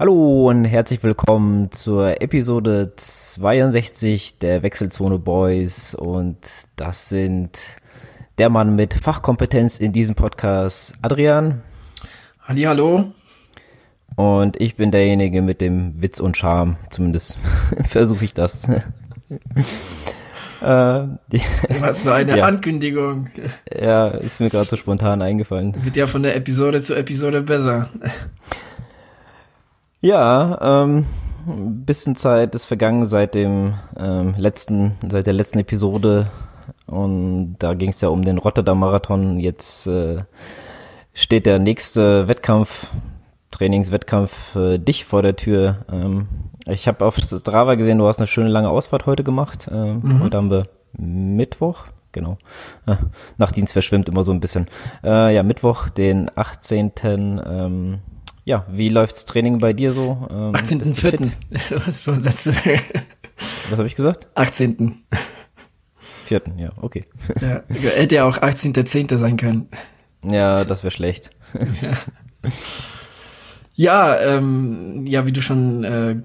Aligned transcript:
Hallo 0.00 0.48
und 0.48 0.64
herzlich 0.64 1.02
willkommen 1.02 1.72
zur 1.72 2.22
Episode 2.22 2.92
62 2.94 4.38
der 4.38 4.62
Wechselzone 4.62 5.18
Boys 5.18 5.92
und 5.96 6.38
das 6.76 7.08
sind 7.08 7.58
der 8.38 8.48
Mann 8.48 8.76
mit 8.76 8.94
Fachkompetenz 8.94 9.78
in 9.78 9.92
diesem 9.92 10.14
Podcast, 10.14 10.94
Adrian. 11.02 11.62
Halli, 12.42 12.62
hallo. 12.62 13.12
Und 14.14 14.60
ich 14.60 14.76
bin 14.76 14.92
derjenige 14.92 15.42
mit 15.42 15.60
dem 15.60 16.00
Witz 16.00 16.20
und 16.20 16.36
Charme, 16.36 16.76
zumindest 16.90 17.36
versuche 17.88 18.24
ich 18.24 18.34
das. 18.34 18.68
äh, 18.68 18.78
die, 20.60 21.42
Was 21.80 22.02
für 22.02 22.14
eine 22.14 22.38
ja. 22.38 22.44
Ankündigung. 22.44 23.30
Ja, 23.76 24.06
ist 24.06 24.38
mir 24.38 24.48
gerade 24.48 24.66
so 24.66 24.76
spontan 24.76 25.22
eingefallen. 25.22 25.74
Wird 25.84 25.96
ja 25.96 26.06
von 26.06 26.22
der 26.22 26.36
Episode 26.36 26.80
zu 26.82 26.94
Episode 26.94 27.42
besser. 27.42 27.88
Ja, 30.00 30.84
ähm, 30.84 31.06
ein 31.48 31.84
bisschen 31.84 32.14
Zeit 32.14 32.54
ist 32.54 32.66
vergangen 32.66 33.06
seit 33.06 33.34
dem 33.34 33.74
ähm, 33.98 34.34
letzten, 34.36 34.92
seit 35.08 35.26
der 35.26 35.34
letzten 35.34 35.58
Episode 35.58 36.26
und 36.86 37.56
da 37.58 37.74
ging 37.74 37.90
es 37.90 38.00
ja 38.00 38.08
um 38.08 38.24
den 38.24 38.38
Rotterdam 38.38 38.78
Marathon. 38.78 39.40
Jetzt 39.40 39.86
äh, 39.86 40.22
steht 41.14 41.46
der 41.46 41.58
nächste 41.58 42.28
Wettkampf, 42.28 42.86
Trainingswettkampf 43.50 44.32
für 44.52 44.78
dich 44.78 45.04
vor 45.04 45.22
der 45.22 45.34
Tür. 45.34 45.78
Ähm, 45.90 46.28
ich 46.66 46.86
habe 46.86 47.04
auf 47.04 47.16
Strava 47.16 47.74
gesehen, 47.74 47.98
du 47.98 48.06
hast 48.06 48.18
eine 48.18 48.26
schöne 48.28 48.50
lange 48.50 48.70
Ausfahrt 48.70 49.06
heute 49.06 49.24
gemacht. 49.24 49.68
Ähm, 49.72 50.00
mhm. 50.02 50.22
Heute 50.22 50.36
haben 50.36 50.50
wir 50.50 50.64
Mittwoch, 50.92 51.86
genau. 52.12 52.38
Äh, 52.86 52.96
Nachtdienst 53.36 53.72
verschwimmt 53.72 54.08
immer 54.08 54.22
so 54.22 54.32
ein 54.32 54.40
bisschen. 54.40 54.68
Äh, 55.02 55.34
ja, 55.34 55.42
Mittwoch, 55.42 55.88
den 55.88 56.30
18. 56.36 56.92
Ähm, 57.04 57.98
ja, 58.48 58.64
wie 58.70 58.88
läuft's 58.88 59.26
Training 59.26 59.58
bei 59.58 59.74
dir 59.74 59.92
so? 59.92 60.26
Ähm, 60.30 60.54
18.04. 60.54 61.32
Was 63.70 63.78
habe 63.78 63.86
ich 63.86 63.94
gesagt? 63.94 64.26
18. 64.34 65.04
Vierten, 66.24 66.58
ja, 66.58 66.70
okay. 66.80 67.04
Ja, 67.42 67.62
hätte 67.68 68.14
ja 68.14 68.24
auch 68.24 68.38
18.10. 68.38 69.18
sein 69.18 69.36
können. 69.36 69.68
Ja, 70.22 70.64
das 70.64 70.82
wäre 70.82 70.90
schlecht. 70.90 71.30
Ja. 71.82 71.92
Ja, 73.80 74.18
ähm, 74.18 75.06
ja, 75.06 75.24
wie 75.24 75.30
du 75.30 75.40
schon 75.40 75.84
äh, 75.84 76.16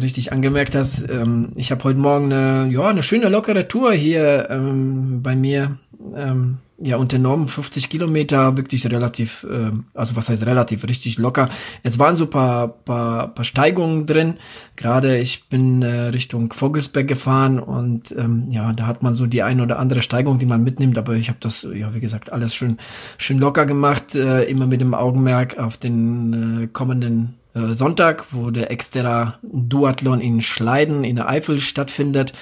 richtig 0.00 0.32
angemerkt 0.32 0.74
hast, 0.74 1.06
ähm, 1.10 1.52
ich 1.54 1.70
habe 1.70 1.84
heute 1.84 1.98
Morgen 1.98 2.32
eine, 2.32 2.72
ja, 2.72 2.88
eine 2.88 3.02
schöne 3.02 3.28
lockere 3.28 3.68
Tour 3.68 3.92
hier 3.92 4.48
ähm, 4.48 5.20
bei 5.22 5.36
mir 5.36 5.76
ähm, 6.16 6.60
ja 6.80 6.96
unternommen, 6.96 7.48
50 7.48 7.90
Kilometer, 7.90 8.56
wirklich 8.56 8.86
relativ, 8.86 9.44
äh, 9.50 9.72
also 9.94 10.16
was 10.16 10.28
heißt 10.28 10.46
relativ, 10.46 10.86
richtig 10.86 11.18
locker. 11.18 11.48
Es 11.82 11.98
waren 11.98 12.16
so 12.16 12.26
paar, 12.26 12.68
paar, 12.68 13.28
paar 13.34 13.44
Steigungen 13.44 14.06
drin. 14.06 14.34
Gerade 14.76 15.18
ich 15.18 15.48
bin 15.48 15.82
äh, 15.82 16.08
Richtung 16.08 16.52
Vogelsberg 16.52 17.08
gefahren 17.08 17.58
und 17.58 18.12
ähm, 18.16 18.46
ja, 18.50 18.72
da 18.72 18.86
hat 18.86 19.02
man 19.02 19.14
so 19.14 19.26
die 19.26 19.42
ein 19.42 19.60
oder 19.60 19.78
andere 19.78 20.02
Steigung, 20.02 20.38
die 20.38 20.46
man 20.46 20.62
mitnimmt, 20.62 20.98
aber 20.98 21.14
ich 21.14 21.28
habe 21.28 21.38
das, 21.40 21.66
ja, 21.74 21.94
wie 21.94 22.00
gesagt, 22.00 22.32
alles 22.32 22.54
schön, 22.54 22.78
schön 23.18 23.38
locker 23.38 23.66
gemacht, 23.66 24.14
äh, 24.14 24.44
immer 24.44 24.66
mit 24.66 24.80
dem 24.80 24.94
Augenmerk 24.94 25.58
auf 25.58 25.76
den 25.78 26.62
äh, 26.62 26.66
kommenden 26.68 27.38
äh, 27.54 27.74
Sonntag, 27.74 28.26
wo 28.30 28.50
der 28.50 28.70
Exterra 28.70 29.38
Duathlon 29.42 30.20
in 30.20 30.40
Schleiden 30.42 31.02
in 31.02 31.16
der 31.16 31.28
Eifel 31.28 31.58
stattfindet. 31.58 32.32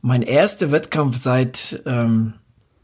Mein 0.00 0.22
erster 0.22 0.70
Wettkampf 0.70 1.16
seit 1.16 1.82
ähm, 1.86 2.34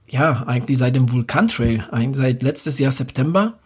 ja, 0.08 0.44
eigentlich 0.46 0.78
seit 0.78 0.96
dem 0.96 1.10
Vulkantrail, 1.10 1.84
seit 2.12 2.42
letztes 2.42 2.78
Jahr 2.78 2.90
September. 2.90 3.58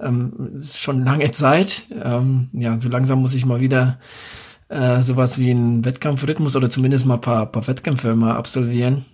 Ähm, 0.00 0.50
ist 0.54 0.78
schon 0.78 1.04
lange 1.04 1.30
Zeit. 1.32 1.84
Ähm, 2.02 2.48
ja, 2.52 2.78
so 2.78 2.88
langsam 2.88 3.20
muss 3.20 3.34
ich 3.34 3.46
mal 3.46 3.60
wieder 3.60 3.98
äh, 4.68 5.02
sowas 5.02 5.38
wie 5.38 5.50
einen 5.50 5.84
Wettkampfrhythmus 5.84 6.56
oder 6.56 6.70
zumindest 6.70 7.06
mal 7.06 7.14
ein 7.14 7.20
paar, 7.20 7.46
paar 7.46 7.66
Wettkämpfe 7.66 8.14
mal 8.14 8.36
absolvieren. 8.36 9.06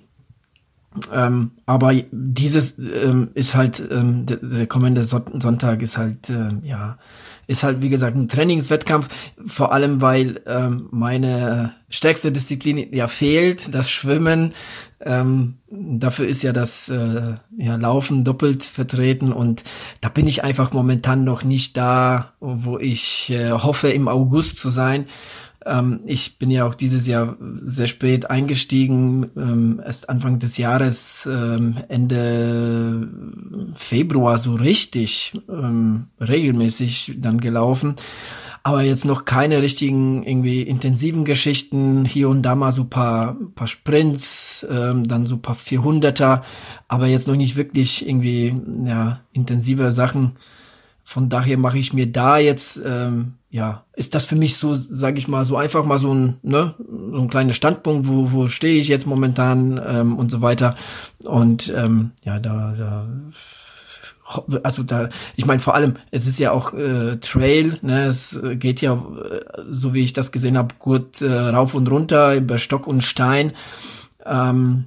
Ähm, 1.13 1.53
aber 1.67 1.93
dieses 2.13 2.79
ähm, 2.79 3.31
ist 3.35 3.55
halt, 3.55 3.83
ähm, 3.91 4.27
der, 4.27 4.37
der 4.37 4.67
kommende 4.67 5.03
Sonntag 5.03 5.83
ist 5.83 5.99
halt, 5.99 6.31
äh, 6.31 6.53
ja, 6.63 6.99
ist 7.47 7.63
halt, 7.63 7.83
wie 7.83 7.89
gesagt, 7.89 8.17
ein 8.17 8.29
Trainingswettkampf, 8.29 9.09
vor 9.45 9.73
allem, 9.73 10.01
weil 10.01 10.41
ähm, 10.47 10.89
meine 10.91 11.75
stärkste 11.89 12.33
Disziplin 12.33 12.93
ja 12.93 13.07
fehlt, 13.07 13.75
das 13.75 13.91
Schwimmen. 13.91 14.55
Ähm, 15.01 15.59
dafür 15.71 16.27
ist 16.27 16.43
ja 16.43 16.53
das 16.53 16.89
äh, 16.89 17.35
ja, 17.59 17.77
Laufen 17.77 18.25
doppelt 18.25 18.65
vertreten 18.65 19.33
und 19.33 19.63
da 20.01 20.09
bin 20.09 20.27
ich 20.27 20.45
einfach 20.45 20.73
momentan 20.73 21.25
noch 21.25 21.45
nicht 21.45 21.77
da, 21.77 22.33
wo 22.41 22.79
ich 22.79 23.31
äh, 23.31 23.51
hoffe, 23.51 23.91
im 23.91 24.09
August 24.09 24.59
zu 24.59 24.71
sein. 24.71 25.07
Ähm, 25.67 26.01
ich 26.07 26.39
bin 26.39 26.51
ja 26.51 26.67
auch 26.67 26.75
dieses 26.75 27.07
Jahr 27.07 27.37
sehr 27.61 27.87
spät 27.87 28.31
eingestiegen, 28.31 29.31
ähm, 29.37 29.81
erst 29.85 30.09
Anfang 30.09 30.39
des 30.39 30.59
Jahres, 30.59 31.29
ähm, 31.31 31.77
Ende 31.89 33.09
Februar 33.75 34.39
so 34.39 34.55
richtig 34.55 35.33
ähm, 35.49 36.09
regelmäßig 36.21 37.15
dann 37.19 37.41
gelaufen. 37.41 37.97
Aber 38.67 38.83
jetzt 38.83 39.05
noch 39.05 39.27
keine 39.27 39.61
richtigen 39.61 40.23
irgendwie 40.23 40.63
intensiven 40.63 41.27
Geschichten. 41.27 42.07
Hier 42.07 42.31
und 42.31 42.41
da 42.43 42.55
mal 42.55 42.73
so 42.73 42.85
paar, 42.85 43.37
paar 43.55 43.67
Sprints, 43.67 44.67
ähm, 44.71 45.07
dann 45.07 45.27
so 45.27 45.37
paar 45.37 45.55
400er, 45.55 46.41
aber 46.89 47.07
jetzt 47.07 47.29
noch 47.29 47.37
nicht 47.37 47.57
wirklich 47.57 48.09
irgendwie 48.09 48.57
ja 48.87 49.21
intensive 49.33 49.91
Sachen. 49.91 50.39
Von 51.05 51.29
daher 51.29 51.59
mache 51.59 51.79
ich 51.79 51.93
mir 51.93 52.11
da 52.11 52.39
jetzt 52.39 52.83
ähm, 52.85 53.35
ja, 53.55 53.85
ist 53.95 54.17
das 54.17 54.25
für 54.25 54.35
mich 54.35 54.57
so, 54.57 54.75
sage 54.75 55.17
ich 55.17 55.29
mal, 55.29 55.45
so 55.45 55.57
einfach 55.57 55.85
mal 55.85 56.01
so 56.01 56.13
ein, 56.13 56.39
ne, 56.43 56.75
so 56.77 57.21
ein 57.21 57.29
kleiner 57.29 57.53
Standpunkt, 57.53 58.09
wo, 58.09 58.33
wo 58.33 58.49
stehe 58.49 58.81
ich 58.81 58.89
jetzt 58.89 59.07
momentan 59.07 59.81
ähm, 59.87 60.19
und 60.19 60.33
so 60.33 60.43
weiter. 60.43 60.75
Und 61.23 61.73
ähm, 61.73 62.11
ja, 62.25 62.41
da, 62.41 62.75
da 62.77 63.07
also 64.65 64.83
da, 64.83 65.09
ich 65.37 65.47
meine 65.47 65.61
vor 65.61 65.77
allem, 65.77 65.95
es 66.11 66.27
ist 66.27 66.41
ja 66.41 66.51
auch 66.51 66.75
äh, 66.75 67.19
Trail, 67.19 67.79
ne, 67.83 68.07
es 68.07 68.41
geht 68.55 68.81
ja, 68.81 68.95
äh, 68.95 69.63
so 69.69 69.95
wie 69.95 70.03
ich 70.03 70.15
das 70.15 70.33
gesehen 70.33 70.59
habe, 70.59 70.75
gut 70.81 71.23
äh, 71.23 71.33
rauf 71.33 71.75
und 71.75 71.89
runter 71.89 72.35
über 72.35 72.59
Stock 72.59 72.89
und 72.89 73.05
Stein. 73.05 73.53
Ähm, 74.27 74.87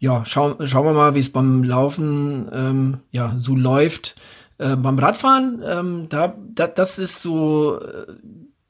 ja, 0.00 0.24
schau, 0.26 0.56
schauen 0.66 0.86
wir 0.86 0.92
mal, 0.92 1.14
wie 1.14 1.20
es 1.20 1.30
beim 1.30 1.62
Laufen 1.62 2.50
ähm, 2.52 2.98
ja 3.12 3.34
so 3.36 3.54
läuft. 3.54 4.16
Äh, 4.58 4.76
beim 4.76 4.98
Radfahren, 4.98 5.62
ähm, 5.66 6.06
da, 6.08 6.36
da, 6.54 6.66
das 6.66 6.98
ist 6.98 7.22
so 7.22 7.80
äh, 7.80 8.12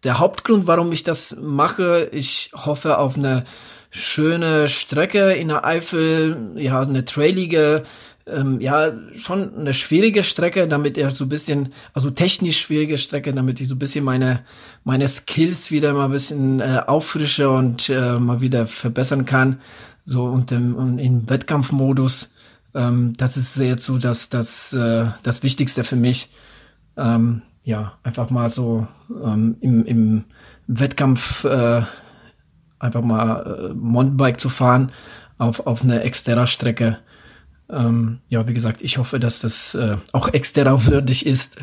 der 0.05 0.19
Hauptgrund, 0.19 0.67
warum 0.67 0.93
ich 0.93 1.03
das 1.03 1.37
mache. 1.41 2.09
Ich 2.13 2.51
hoffe 2.55 2.99
auf 2.99 3.17
eine 3.17 3.45
schöne 3.91 4.69
Strecke 4.69 5.33
in 5.33 5.49
der 5.49 5.65
Eifel, 5.65 6.55
ja, 6.57 6.81
eine 6.81 7.05
trailige, 7.05 7.85
ähm, 8.27 8.61
ja, 8.61 8.93
schon 9.17 9.55
eine 9.59 9.75
schwierige 9.75 10.23
Strecke, 10.23 10.67
damit 10.67 10.97
er 10.97 11.11
so 11.11 11.25
ein 11.25 11.29
bisschen, 11.29 11.73
also 11.93 12.11
technisch 12.11 12.61
schwierige 12.61 12.97
Strecke, 12.97 13.35
damit 13.35 13.61
ich 13.61 13.69
so 13.69 13.75
ein 13.75 13.79
bisschen 13.79 14.05
meine, 14.05 14.45
meine 14.85 15.07
Skills 15.09 15.71
wieder 15.71 15.93
mal 15.93 16.07
ein 16.07 16.13
bisschen 16.13 16.61
äh, 16.61 16.81
auffrische 16.87 17.51
und 17.51 17.89
äh, 17.91 18.19
mal 18.19 18.41
wieder 18.41 18.67
verbessern 18.67 19.27
kann. 19.27 19.61
So 20.05 20.25
und 20.25 20.51
im, 20.51 20.75
und 20.75 20.99
im 20.99 21.29
Wettkampfmodus. 21.29 22.32
Ähm, 22.75 23.13
das 23.17 23.37
ist 23.37 23.57
jetzt 23.57 23.85
so 23.85 23.99
das, 23.99 24.29
das, 24.29 24.73
äh, 24.73 25.07
das 25.23 25.43
Wichtigste 25.43 25.85
für 25.85 25.97
mich. 25.97 26.31
Ähm, 26.97 27.43
ja, 27.65 27.93
einfach 28.03 28.31
mal 28.31 28.49
so 28.49 28.87
ähm, 29.11 29.57
im, 29.61 29.85
im 29.85 30.25
Wettkampf 30.67 31.45
äh, 31.45 31.83
einfach 32.79 33.03
mal 33.03 33.71
äh, 33.71 33.75
Mountainbike 33.75 34.41
zu 34.41 34.49
fahren 34.49 34.93
auf, 35.39 35.67
auf 35.67 35.83
eine 35.83 36.03
Exterra-Strecke. 36.03 36.99
Ähm, 37.71 38.21
ja, 38.29 38.47
wie 38.49 38.55
gesagt, 38.55 38.83
ich 38.83 38.99
hoffe, 38.99 39.21
dass 39.21 39.41
das 39.41 39.75
äh, 39.75 39.97
auch 40.13 40.29
Exterra 40.29 40.87
würdig 40.87 41.27
ist. 41.27 41.57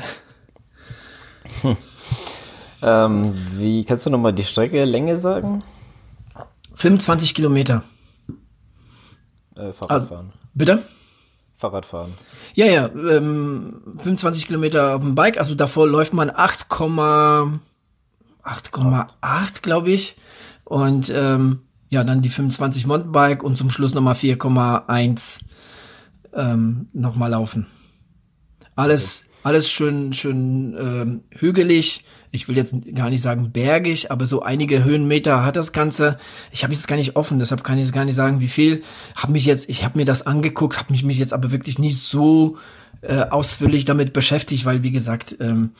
Hm. 1.61 1.77
Ähm, 2.81 3.35
wie 3.57 3.83
kannst 3.83 4.05
du 4.05 4.09
nochmal 4.09 4.33
die 4.33 4.43
Strecke 4.43 4.85
Länge 4.85 5.19
sagen? 5.19 5.63
25 6.75 7.35
Kilometer. 7.35 7.83
Äh, 9.57 9.73
Fahrradfahren. 9.73 10.27
Also, 10.27 10.39
bitte? 10.53 10.83
Fahrradfahren. 11.59 12.13
Ja, 12.53 12.67
ja, 12.67 12.87
ähm, 12.87 13.81
25 13.97 14.47
Kilometer 14.47 14.95
auf 14.95 15.01
dem 15.01 15.13
Bike, 15.13 15.37
also 15.37 15.55
davor 15.55 15.87
läuft 15.87 16.13
man 16.13 16.31
8,8, 16.31 17.59
8,8 18.43 19.61
glaube 19.61 19.91
ich. 19.91 20.15
Und 20.63 21.11
ähm, 21.13 21.59
ja, 21.89 22.05
dann 22.05 22.21
die 22.21 22.29
25 22.29 22.87
Mountainbike 22.87 23.43
und 23.43 23.57
zum 23.57 23.69
Schluss 23.71 23.93
nochmal 23.93 24.13
4,1 24.13 25.41
ähm, 26.33 26.87
nochmal 26.93 27.31
laufen. 27.31 27.67
Alles, 28.77 29.25
okay. 29.25 29.39
alles 29.43 29.69
schön, 29.69 30.13
schön 30.13 30.77
ähm, 30.79 31.23
hügelig 31.31 32.05
ich 32.31 32.47
will 32.47 32.57
jetzt 32.57 32.75
gar 32.93 33.09
nicht 33.09 33.21
sagen 33.21 33.51
bergig, 33.51 34.11
aber 34.11 34.25
so 34.25 34.43
einige 34.43 34.83
Höhenmeter 34.83 35.43
hat 35.43 35.55
das 35.55 35.71
Ganze. 35.71 36.17
Ich 36.51 36.63
habe 36.63 36.73
jetzt 36.73 36.87
gar 36.87 36.95
nicht 36.95 37.15
offen, 37.15 37.39
deshalb 37.39 37.63
kann 37.63 37.77
ich 37.77 37.91
gar 37.91 38.05
nicht 38.05 38.15
sagen, 38.15 38.39
wie 38.39 38.47
viel. 38.47 38.83
Hab 39.15 39.29
mich 39.29 39.45
jetzt, 39.45 39.69
ich 39.69 39.83
habe 39.83 39.97
mir 39.97 40.05
das 40.05 40.27
angeguckt, 40.27 40.77
habe 40.77 40.91
mich, 40.91 41.03
mich 41.03 41.17
jetzt 41.17 41.33
aber 41.33 41.51
wirklich 41.51 41.79
nicht 41.79 41.97
so 41.97 42.57
äh, 43.01 43.21
ausführlich 43.21 43.85
damit 43.85 44.13
beschäftigt, 44.13 44.65
weil 44.65 44.83
wie 44.83 44.91
gesagt, 44.91 45.37
ähm, 45.39 45.71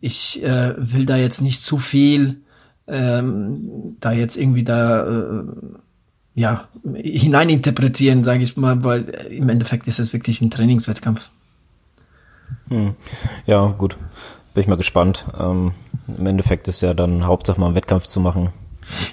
ich 0.00 0.42
äh, 0.42 0.74
will 0.76 1.06
da 1.06 1.16
jetzt 1.16 1.40
nicht 1.40 1.62
zu 1.62 1.78
viel 1.78 2.38
ähm, 2.86 3.96
da 4.00 4.12
jetzt 4.12 4.36
irgendwie 4.36 4.64
da 4.64 5.06
äh, 5.06 5.44
ja 6.34 6.68
hineininterpretieren, 6.94 8.24
sage 8.24 8.42
ich 8.42 8.56
mal, 8.56 8.82
weil 8.84 9.02
im 9.30 9.48
Endeffekt 9.48 9.86
ist 9.86 10.00
es 10.00 10.12
wirklich 10.12 10.40
ein 10.40 10.50
Trainingswettkampf. 10.50 11.30
Hm. 12.68 12.94
Ja, 13.46 13.66
gut. 13.66 13.96
Bin 14.54 14.62
ich 14.62 14.68
mal 14.68 14.76
gespannt. 14.76 15.26
Ähm, 15.38 15.72
Im 16.08 16.26
Endeffekt 16.26 16.68
ist 16.68 16.80
ja 16.80 16.94
dann 16.94 17.26
Hauptsache 17.26 17.60
mal 17.60 17.66
einen 17.66 17.74
Wettkampf 17.74 18.06
zu 18.06 18.20
machen. 18.20 18.50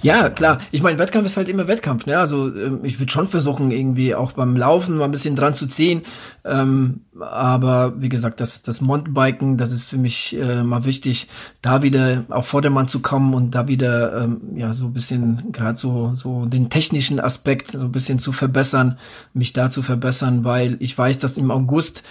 Ja, 0.01 0.29
klar. 0.29 0.59
Ich 0.71 0.81
meine, 0.81 0.99
Wettkampf 0.99 1.25
ist 1.25 1.37
halt 1.37 1.49
immer 1.49 1.67
Wettkampf. 1.67 2.05
Ne? 2.05 2.17
Also 2.17 2.53
ähm, 2.53 2.79
ich 2.83 2.99
würde 2.99 3.11
schon 3.11 3.27
versuchen, 3.27 3.71
irgendwie 3.71 4.15
auch 4.15 4.33
beim 4.33 4.55
Laufen 4.55 4.97
mal 4.97 5.05
ein 5.05 5.11
bisschen 5.11 5.35
dran 5.35 5.53
zu 5.53 5.67
ziehen. 5.67 6.03
Ähm, 6.43 7.01
aber 7.19 8.01
wie 8.01 8.09
gesagt, 8.09 8.39
das, 8.39 8.61
das 8.61 8.81
Mountainbiken, 8.81 9.57
das 9.57 9.71
ist 9.71 9.85
für 9.85 9.97
mich 9.97 10.37
äh, 10.37 10.63
mal 10.63 10.85
wichtig, 10.85 11.27
da 11.61 11.81
wieder 11.81 12.25
auf 12.29 12.47
Vordermann 12.47 12.87
zu 12.87 12.99
kommen 12.99 13.33
und 13.33 13.55
da 13.55 13.67
wieder 13.67 14.23
ähm, 14.23 14.41
ja 14.55 14.73
so 14.73 14.85
ein 14.85 14.93
bisschen 14.93 15.51
gerade 15.51 15.77
so 15.77 16.13
so 16.15 16.45
den 16.45 16.69
technischen 16.69 17.19
Aspekt 17.19 17.71
so 17.71 17.79
ein 17.79 17.91
bisschen 17.91 18.19
zu 18.19 18.31
verbessern, 18.31 18.97
mich 19.33 19.53
da 19.53 19.69
zu 19.69 19.81
verbessern, 19.81 20.43
weil 20.43 20.77
ich 20.79 20.97
weiß, 20.97 21.19
dass 21.19 21.37
im 21.37 21.51
August 21.51 22.03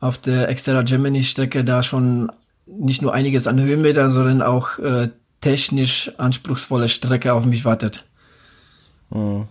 auf 0.00 0.18
der 0.18 0.48
Exterra 0.48 0.82
Germany 0.82 1.22
Strecke 1.22 1.64
da 1.64 1.82
schon 1.82 2.30
nicht 2.66 3.02
nur 3.02 3.14
einiges 3.14 3.46
an 3.46 3.60
Höhenmetern, 3.60 4.10
sondern 4.10 4.42
auch 4.42 4.78
äh, 4.78 5.10
technisch 5.40 6.12
anspruchsvolle 6.18 6.88
Strecke 6.88 7.32
auf 7.32 7.46
mich 7.46 7.64
wartet. 7.64 8.04
Hm. 9.12 9.46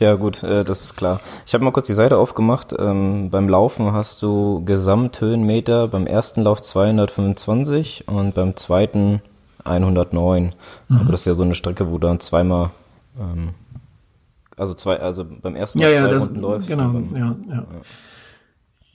Ja 0.00 0.14
gut, 0.14 0.42
äh, 0.42 0.64
das 0.64 0.82
ist 0.82 0.96
klar. 0.96 1.20
Ich 1.46 1.54
habe 1.54 1.64
mal 1.64 1.70
kurz 1.70 1.86
die 1.86 1.94
Seite 1.94 2.16
aufgemacht. 2.16 2.74
Ähm, 2.76 3.30
beim 3.30 3.48
Laufen 3.48 3.92
hast 3.92 4.22
du 4.22 4.64
Gesamthöhenmeter 4.64 5.88
beim 5.88 6.06
ersten 6.06 6.42
Lauf 6.42 6.62
225 6.62 8.08
und 8.08 8.34
beim 8.34 8.56
zweiten 8.56 9.22
109. 9.64 10.54
Mhm. 10.88 10.96
Aber 10.96 11.10
das 11.10 11.20
ist 11.20 11.26
ja 11.26 11.34
so 11.34 11.42
eine 11.42 11.54
Strecke, 11.54 11.88
wo 11.90 11.98
du 11.98 12.06
dann 12.06 12.20
zweimal, 12.20 12.70
ähm, 13.20 13.50
also 14.56 14.74
zwei, 14.74 14.98
also 14.98 15.24
beim 15.24 15.54
ersten 15.54 15.78
Mal 15.78 15.92
ja, 15.92 16.02
zwei 16.02 16.10
ja, 16.10 16.16
Runden 16.16 16.40
läufst. 16.40 16.68
Genau, 16.68 16.88
beim, 16.88 17.16
ja, 17.16 17.36
ja. 17.48 17.54
ja. 17.54 17.64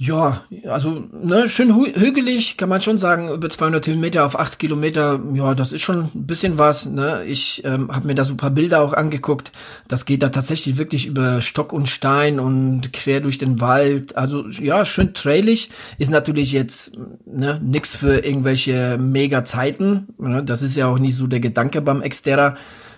Ja, 0.05 0.43
also 0.65 1.07
ne, 1.13 1.47
schön 1.47 1.73
hügelig, 1.73 2.57
kann 2.57 2.67
man 2.67 2.81
schon 2.81 2.97
sagen, 2.97 3.29
über 3.29 3.49
200 3.49 3.87
Höhenmeter 3.87 4.25
auf 4.25 4.37
8 4.37 4.59
Kilometer, 4.59 5.21
ja, 5.33 5.53
das 5.53 5.71
ist 5.71 5.81
schon 5.81 6.09
ein 6.13 6.27
bisschen 6.27 6.57
was. 6.57 6.85
Ne? 6.85 7.23
Ich 7.23 7.63
ähm, 7.63 7.89
habe 7.89 8.07
mir 8.07 8.13
da 8.13 8.25
so 8.25 8.33
ein 8.33 8.37
paar 8.37 8.49
Bilder 8.49 8.81
auch 8.81 8.91
angeguckt. 8.91 9.53
Das 9.87 10.05
geht 10.05 10.21
da 10.21 10.27
tatsächlich 10.27 10.77
wirklich 10.77 11.05
über 11.05 11.41
Stock 11.41 11.71
und 11.71 11.87
Stein 11.87 12.41
und 12.41 12.91
quer 12.91 13.21
durch 13.21 13.37
den 13.37 13.61
Wald. 13.61 14.17
Also 14.17 14.45
ja, 14.49 14.83
schön 14.83 15.13
trailig. 15.13 15.69
Ist 15.97 16.11
natürlich 16.11 16.51
jetzt 16.51 16.91
ne, 17.25 17.61
nix 17.63 17.95
für 17.95 18.25
irgendwelche 18.25 18.97
Mega-Zeiten. 18.97 20.09
Ne? 20.17 20.43
Das 20.43 20.63
ist 20.63 20.75
ja 20.75 20.87
auch 20.87 20.99
nicht 20.99 21.15
so 21.15 21.27
der 21.27 21.39
Gedanke 21.39 21.79
beim 21.79 22.01
Exterra, 22.01 22.57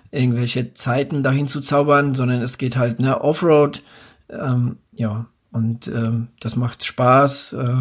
irgendwelche 0.10 0.74
Zeiten 0.74 1.22
dahin 1.22 1.48
zu 1.48 1.62
zaubern, 1.62 2.16
sondern 2.16 2.42
es 2.42 2.58
geht 2.58 2.78
halt 2.78 3.00
ne, 3.00 3.22
Offroad. 3.22 3.84
Ähm, 4.28 4.78
ja, 4.92 5.28
und 5.56 5.88
ähm, 5.88 6.28
das 6.42 6.57
macht 6.57 6.84
Spaß. 6.84 7.54
Äh, 7.54 7.75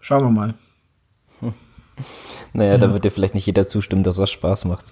schauen 0.00 0.24
wir 0.24 0.30
mal. 0.30 0.54
Naja, 2.54 2.72
ja. 2.72 2.78
da 2.78 2.94
wird 2.94 3.04
dir 3.04 3.10
vielleicht 3.10 3.34
nicht 3.34 3.44
jeder 3.44 3.66
zustimmen, 3.66 4.02
dass 4.02 4.16
das 4.16 4.30
Spaß 4.30 4.64
macht. 4.64 4.86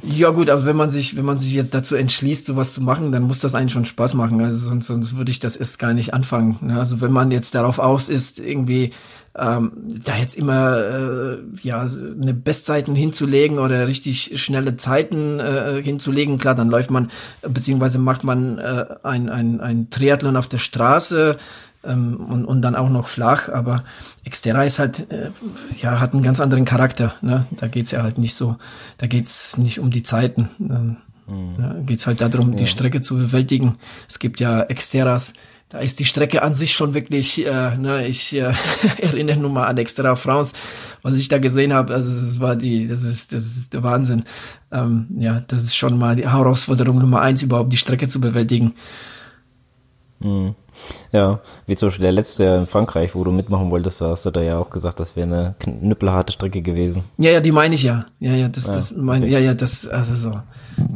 Ja 0.00 0.30
gut, 0.30 0.48
aber 0.48 0.64
wenn 0.64 0.76
man 0.76 0.88
sich, 0.88 1.16
wenn 1.16 1.24
man 1.26 1.36
sich 1.36 1.52
jetzt 1.52 1.74
dazu 1.74 1.96
entschließt, 1.96 2.46
sowas 2.46 2.72
zu 2.72 2.80
machen, 2.80 3.12
dann 3.12 3.24
muss 3.24 3.40
das 3.40 3.54
eigentlich 3.54 3.74
schon 3.74 3.84
Spaß 3.84 4.14
machen. 4.14 4.40
Also 4.42 4.68
sonst, 4.68 4.86
sonst 4.86 5.16
würde 5.16 5.30
ich 5.30 5.38
das 5.38 5.54
erst 5.54 5.78
gar 5.78 5.92
nicht 5.92 6.14
anfangen. 6.14 6.56
Ne? 6.62 6.78
Also 6.78 7.02
wenn 7.02 7.12
man 7.12 7.30
jetzt 7.30 7.54
darauf 7.54 7.78
aus 7.78 8.08
ist, 8.08 8.38
irgendwie 8.38 8.92
ähm, 9.38 9.72
da 10.04 10.16
jetzt 10.16 10.34
immer 10.34 10.78
äh, 10.78 11.38
ja 11.62 11.82
eine 12.20 12.32
Bestzeiten 12.32 12.94
hinzulegen 12.94 13.58
oder 13.58 13.86
richtig 13.86 14.42
schnelle 14.42 14.76
Zeiten 14.78 15.38
äh, 15.40 15.82
hinzulegen, 15.82 16.38
klar, 16.38 16.54
dann 16.54 16.70
läuft 16.70 16.90
man 16.90 17.10
beziehungsweise 17.42 17.98
macht 17.98 18.24
man 18.24 18.58
äh, 18.58 18.86
ein, 19.02 19.28
ein, 19.28 19.60
ein 19.60 19.90
Triathlon 19.90 20.36
auf 20.36 20.48
der 20.48 20.58
Straße 20.58 21.36
ähm, 21.84 22.16
und, 22.16 22.44
und 22.44 22.62
dann 22.62 22.76
auch 22.76 22.88
noch 22.88 23.06
flach, 23.06 23.48
aber 23.48 23.84
Xterra 24.28 24.64
ist 24.64 24.78
halt, 24.78 25.10
äh, 25.10 25.30
ja, 25.80 26.00
hat 26.00 26.14
einen 26.14 26.22
ganz 26.22 26.40
anderen 26.40 26.64
Charakter. 26.64 27.14
Ne? 27.22 27.46
Da 27.50 27.68
geht's 27.68 27.90
ja 27.90 28.02
halt 28.02 28.18
nicht 28.18 28.34
so, 28.34 28.56
da 28.98 29.06
geht's 29.06 29.58
nicht 29.58 29.80
um 29.80 29.90
die 29.90 30.02
Zeiten. 30.02 30.48
Ähm, 30.60 30.96
mhm. 31.26 31.54
ja, 31.58 31.74
geht's 31.84 32.06
halt 32.06 32.20
darum, 32.20 32.52
ja. 32.52 32.58
die 32.58 32.66
Strecke 32.66 33.00
zu 33.00 33.16
bewältigen. 33.16 33.78
Es 34.08 34.18
gibt 34.18 34.40
ja 34.40 34.64
Xterras, 34.64 35.34
da 35.72 35.78
ist 35.78 35.98
die 36.00 36.04
Strecke 36.04 36.42
an 36.42 36.52
sich 36.52 36.74
schon 36.74 36.92
wirklich, 36.92 37.46
äh, 37.46 37.76
ne, 37.78 38.06
ich 38.06 38.34
äh, 38.34 38.52
erinnere 38.98 39.38
nur 39.38 39.50
mal 39.50 39.66
an 39.66 39.78
Extra 39.78 40.14
France, 40.16 40.54
was 41.00 41.16
ich 41.16 41.28
da 41.28 41.38
gesehen 41.38 41.72
habe, 41.72 41.94
also 41.94 42.10
das 42.10 42.40
war 42.40 42.56
die, 42.56 42.86
das 42.86 43.04
ist, 43.04 43.32
das 43.32 43.44
ist 43.44 43.72
der 43.72 43.82
Wahnsinn. 43.82 44.24
Ähm, 44.70 45.06
ja, 45.16 45.40
das 45.46 45.64
ist 45.64 45.74
schon 45.74 45.96
mal 45.96 46.14
die 46.14 46.28
Herausforderung 46.28 46.98
Nummer 46.98 47.22
eins, 47.22 47.42
überhaupt 47.42 47.72
die 47.72 47.78
Strecke 47.78 48.06
zu 48.06 48.20
bewältigen. 48.20 48.74
Mhm. 50.20 50.54
Ja, 51.12 51.40
wie 51.66 51.76
zum 51.76 51.88
Beispiel 51.88 52.04
der 52.04 52.12
letzte 52.12 52.44
in 52.44 52.66
Frankreich, 52.66 53.14
wo 53.14 53.24
du 53.24 53.32
mitmachen 53.32 53.70
wolltest, 53.70 54.00
da 54.00 54.10
hast 54.10 54.24
du 54.24 54.30
da 54.30 54.40
ja 54.40 54.58
auch 54.58 54.70
gesagt, 54.70 55.00
das 55.00 55.16
wäre 55.16 55.26
eine 55.26 55.54
knüppelharte 55.58 56.32
Strecke 56.32 56.62
gewesen. 56.62 57.04
Ja, 57.18 57.30
ja, 57.30 57.40
die 57.40 57.52
meine 57.52 57.74
ich 57.74 57.82
ja. 57.82 58.06
Ja, 58.20 58.32
ja, 58.32 58.48
das, 58.48 58.66
ja, 58.66 58.74
das 58.74 58.96
mein, 58.96 59.22
okay. 59.22 59.32
ja, 59.32 59.38
ja, 59.38 59.54
das, 59.54 59.86
also 59.86 60.14
so. 60.14 60.40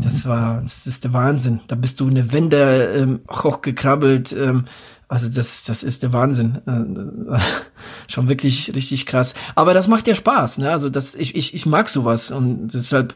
Das 0.03 0.27
war, 0.27 0.61
das 0.63 0.87
ist 0.87 1.05
der 1.05 1.13
Wahnsinn. 1.13 1.61
Da 1.69 1.77
bist 1.77 2.01
du 2.01 2.09
eine 2.09 2.33
Wende 2.33 2.95
ähm, 2.97 3.21
hochgekrabbelt. 3.31 4.33
Ähm, 4.33 4.65
also 5.09 5.29
das, 5.29 5.65
das 5.65 5.83
ist 5.83 6.03
der 6.03 6.13
Wahnsinn. 6.13 6.59
Äh, 6.67 7.39
schon 8.09 8.29
wirklich 8.29 8.75
richtig 8.75 9.07
krass. 9.07 9.35
Aber 9.55 9.75
das 9.75 9.89
macht 9.89 10.09
ja 10.09 10.15
Spaß, 10.15 10.59
ne? 10.59 10.71
Also 10.71 10.89
das, 10.89 11.15
ich, 11.15 11.35
ich, 11.35 11.55
ich 11.55 11.67
mag 11.67 11.89
sowas 11.89 12.31
und 12.31 12.69
deshalb, 12.69 13.15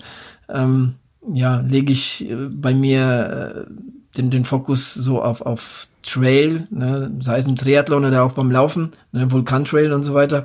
ähm, 0.48 0.96
ja, 1.32 1.60
lege 1.60 1.92
ich 1.92 2.28
äh, 2.28 2.36
bei 2.48 2.74
mir 2.74 3.66
äh, 3.66 3.72
den, 4.16 4.30
den 4.30 4.44
Fokus 4.44 4.94
so 4.94 5.22
auf, 5.22 5.42
auf 5.42 5.88
Trail, 6.02 6.66
ne, 6.70 7.10
sei 7.20 7.38
es 7.38 7.46
im 7.46 7.56
Triathlon 7.56 8.04
oder 8.04 8.24
auch 8.24 8.32
beim 8.32 8.50
Laufen, 8.50 8.92
ne, 9.12 9.30
Vulkantrail 9.30 9.92
und 9.92 10.02
so 10.02 10.14
weiter, 10.14 10.44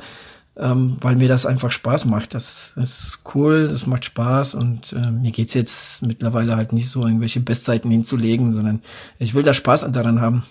ähm, 0.57 0.97
weil 1.01 1.15
mir 1.15 1.27
das 1.27 1.45
einfach 1.45 1.71
Spaß 1.71 2.05
macht. 2.05 2.33
Das 2.33 2.73
ist 2.75 3.21
cool, 3.33 3.67
das 3.67 3.87
macht 3.87 4.05
Spaß 4.05 4.55
und 4.55 4.93
äh, 4.93 5.11
mir 5.11 5.31
geht's 5.31 5.53
jetzt 5.53 6.01
mittlerweile 6.01 6.55
halt 6.55 6.73
nicht 6.73 6.89
so, 6.89 7.05
irgendwelche 7.05 7.39
Bestzeiten 7.39 7.91
hinzulegen, 7.91 8.53
sondern 8.53 8.81
ich 9.19 9.33
will 9.33 9.43
da 9.43 9.53
Spaß 9.53 9.91
daran 9.91 10.21
haben. 10.21 10.43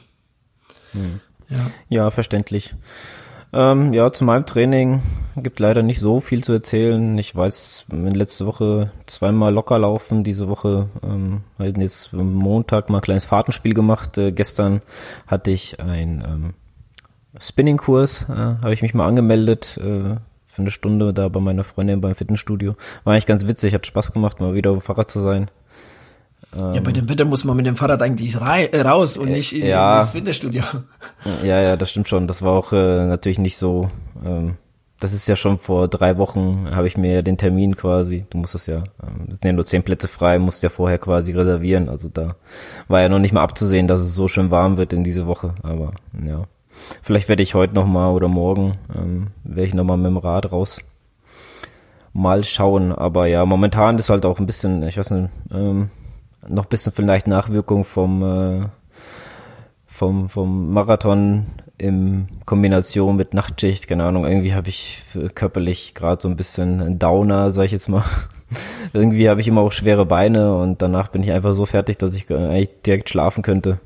Hm. 0.92 1.20
Ja. 1.48 1.70
ja, 1.88 2.10
verständlich. 2.10 2.74
Ähm, 3.54 3.92
ja, 3.92 4.12
zu 4.12 4.24
meinem 4.24 4.46
Training 4.46 5.00
gibt 5.36 5.60
leider 5.60 5.84
nicht 5.84 6.00
so 6.00 6.18
viel 6.18 6.42
zu 6.42 6.52
erzählen. 6.52 7.16
Ich 7.18 7.36
weiß, 7.36 7.86
letzte 7.92 8.46
Woche 8.46 8.90
zweimal 9.06 9.54
locker 9.54 9.78
laufen, 9.78 10.24
diese 10.24 10.48
Woche 10.48 10.88
ähm, 11.04 11.42
halt 11.56 11.78
jetzt 11.78 12.12
Montag 12.12 12.90
mal 12.90 12.98
ein 12.98 13.02
kleines 13.02 13.26
Fahrtenspiel 13.26 13.72
gemacht. 13.72 14.18
Äh, 14.18 14.32
gestern 14.32 14.82
hatte 15.28 15.52
ich 15.52 15.78
ein 15.78 16.24
ähm, 16.26 16.54
Spinning-Kurs, 17.38 18.26
äh, 18.28 18.34
habe 18.34 18.74
ich 18.74 18.82
mich 18.82 18.92
mal 18.92 19.06
angemeldet 19.06 19.78
äh, 19.78 20.16
für 20.46 20.62
eine 20.62 20.72
Stunde 20.72 21.14
da 21.14 21.28
bei 21.28 21.38
meiner 21.38 21.62
Freundin 21.62 22.00
beim 22.00 22.16
Fitnessstudio. 22.16 22.74
War 23.04 23.12
eigentlich 23.12 23.26
ganz 23.26 23.46
witzig, 23.46 23.72
hat 23.72 23.86
Spaß 23.86 24.12
gemacht, 24.12 24.40
mal 24.40 24.54
wieder 24.54 24.72
auf 24.72 24.78
dem 24.78 24.82
Fahrrad 24.82 25.12
zu 25.12 25.20
sein. 25.20 25.48
Ja, 26.56 26.80
bei 26.80 26.92
dem 26.92 27.08
Wetter 27.08 27.24
muss 27.24 27.44
man 27.44 27.56
mit 27.56 27.66
dem 27.66 27.76
Fahrrad 27.76 28.00
eigentlich 28.00 28.36
äh, 28.36 28.80
raus 28.80 29.16
und 29.16 29.30
nicht 29.30 29.52
in, 29.52 29.66
ja, 29.66 30.00
ins 30.00 30.10
Fitnessstudio. 30.10 30.62
Ja, 31.42 31.60
ja, 31.60 31.76
das 31.76 31.90
stimmt 31.90 32.08
schon. 32.08 32.28
Das 32.28 32.42
war 32.42 32.52
auch 32.52 32.72
äh, 32.72 33.06
natürlich 33.06 33.38
nicht 33.38 33.56
so. 33.56 33.90
Ähm, 34.24 34.56
das 35.00 35.12
ist 35.12 35.26
ja 35.26 35.36
schon 35.36 35.58
vor 35.58 35.88
drei 35.88 36.16
Wochen, 36.16 36.68
habe 36.70 36.86
ich 36.86 36.96
mir 36.96 37.22
den 37.22 37.36
Termin 37.36 37.76
quasi, 37.76 38.24
du 38.30 38.38
musst 38.38 38.54
es 38.54 38.66
ja, 38.66 38.84
ähm, 39.02 39.26
es 39.28 39.34
sind 39.34 39.44
ja 39.44 39.52
nur 39.52 39.66
zehn 39.66 39.82
Plätze 39.82 40.08
frei, 40.08 40.38
musst 40.38 40.62
ja 40.62 40.68
vorher 40.68 40.98
quasi 40.98 41.32
reservieren. 41.32 41.88
Also 41.88 42.08
da 42.08 42.36
war 42.88 43.02
ja 43.02 43.08
noch 43.08 43.18
nicht 43.18 43.32
mal 43.32 43.42
abzusehen, 43.42 43.88
dass 43.88 44.00
es 44.00 44.14
so 44.14 44.28
schön 44.28 44.50
warm 44.50 44.76
wird 44.76 44.92
in 44.92 45.04
diese 45.04 45.26
Woche. 45.26 45.54
Aber 45.62 45.92
ja, 46.24 46.44
vielleicht 47.02 47.28
werde 47.28 47.42
ich 47.42 47.54
heute 47.54 47.74
noch 47.74 47.86
mal 47.86 48.12
oder 48.12 48.28
morgen 48.28 48.78
ähm, 48.94 49.26
werde 49.42 49.66
ich 49.66 49.74
noch 49.74 49.84
mal 49.84 49.96
mit 49.96 50.06
dem 50.06 50.16
Rad 50.16 50.52
raus. 50.52 50.78
Mal 52.12 52.44
schauen. 52.44 52.92
Aber 52.92 53.26
ja, 53.26 53.44
momentan 53.44 53.98
ist 53.98 54.08
halt 54.08 54.24
auch 54.24 54.38
ein 54.38 54.46
bisschen, 54.46 54.82
ich 54.84 54.96
weiß 54.96 55.10
nicht. 55.10 55.30
Ähm, 55.52 55.90
noch 56.48 56.66
bisschen 56.66 56.92
vielleicht 56.92 57.26
Nachwirkung 57.26 57.84
vom, 57.84 58.22
äh, 58.22 58.66
vom, 59.86 60.28
vom 60.28 60.72
Marathon 60.72 61.46
in 61.76 62.28
Kombination 62.44 63.16
mit 63.16 63.34
Nachtschicht, 63.34 63.88
keine 63.88 64.04
Ahnung, 64.04 64.24
irgendwie 64.24 64.54
habe 64.54 64.68
ich 64.68 65.02
körperlich 65.34 65.94
gerade 65.94 66.22
so 66.22 66.28
ein 66.28 66.36
bisschen 66.36 66.80
ein 66.80 66.98
Downer, 66.98 67.52
sag 67.52 67.64
ich 67.64 67.72
jetzt 67.72 67.88
mal. 67.88 68.04
irgendwie 68.92 69.28
habe 69.28 69.40
ich 69.40 69.48
immer 69.48 69.62
auch 69.62 69.72
schwere 69.72 70.06
Beine 70.06 70.54
und 70.54 70.82
danach 70.82 71.08
bin 71.08 71.22
ich 71.22 71.32
einfach 71.32 71.54
so 71.54 71.66
fertig, 71.66 71.98
dass 71.98 72.14
ich 72.14 72.30
eigentlich 72.30 72.82
direkt 72.86 73.10
schlafen 73.10 73.42
könnte. 73.42 73.80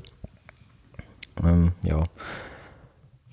Ähm, 1.43 1.71
ja. 1.81 2.03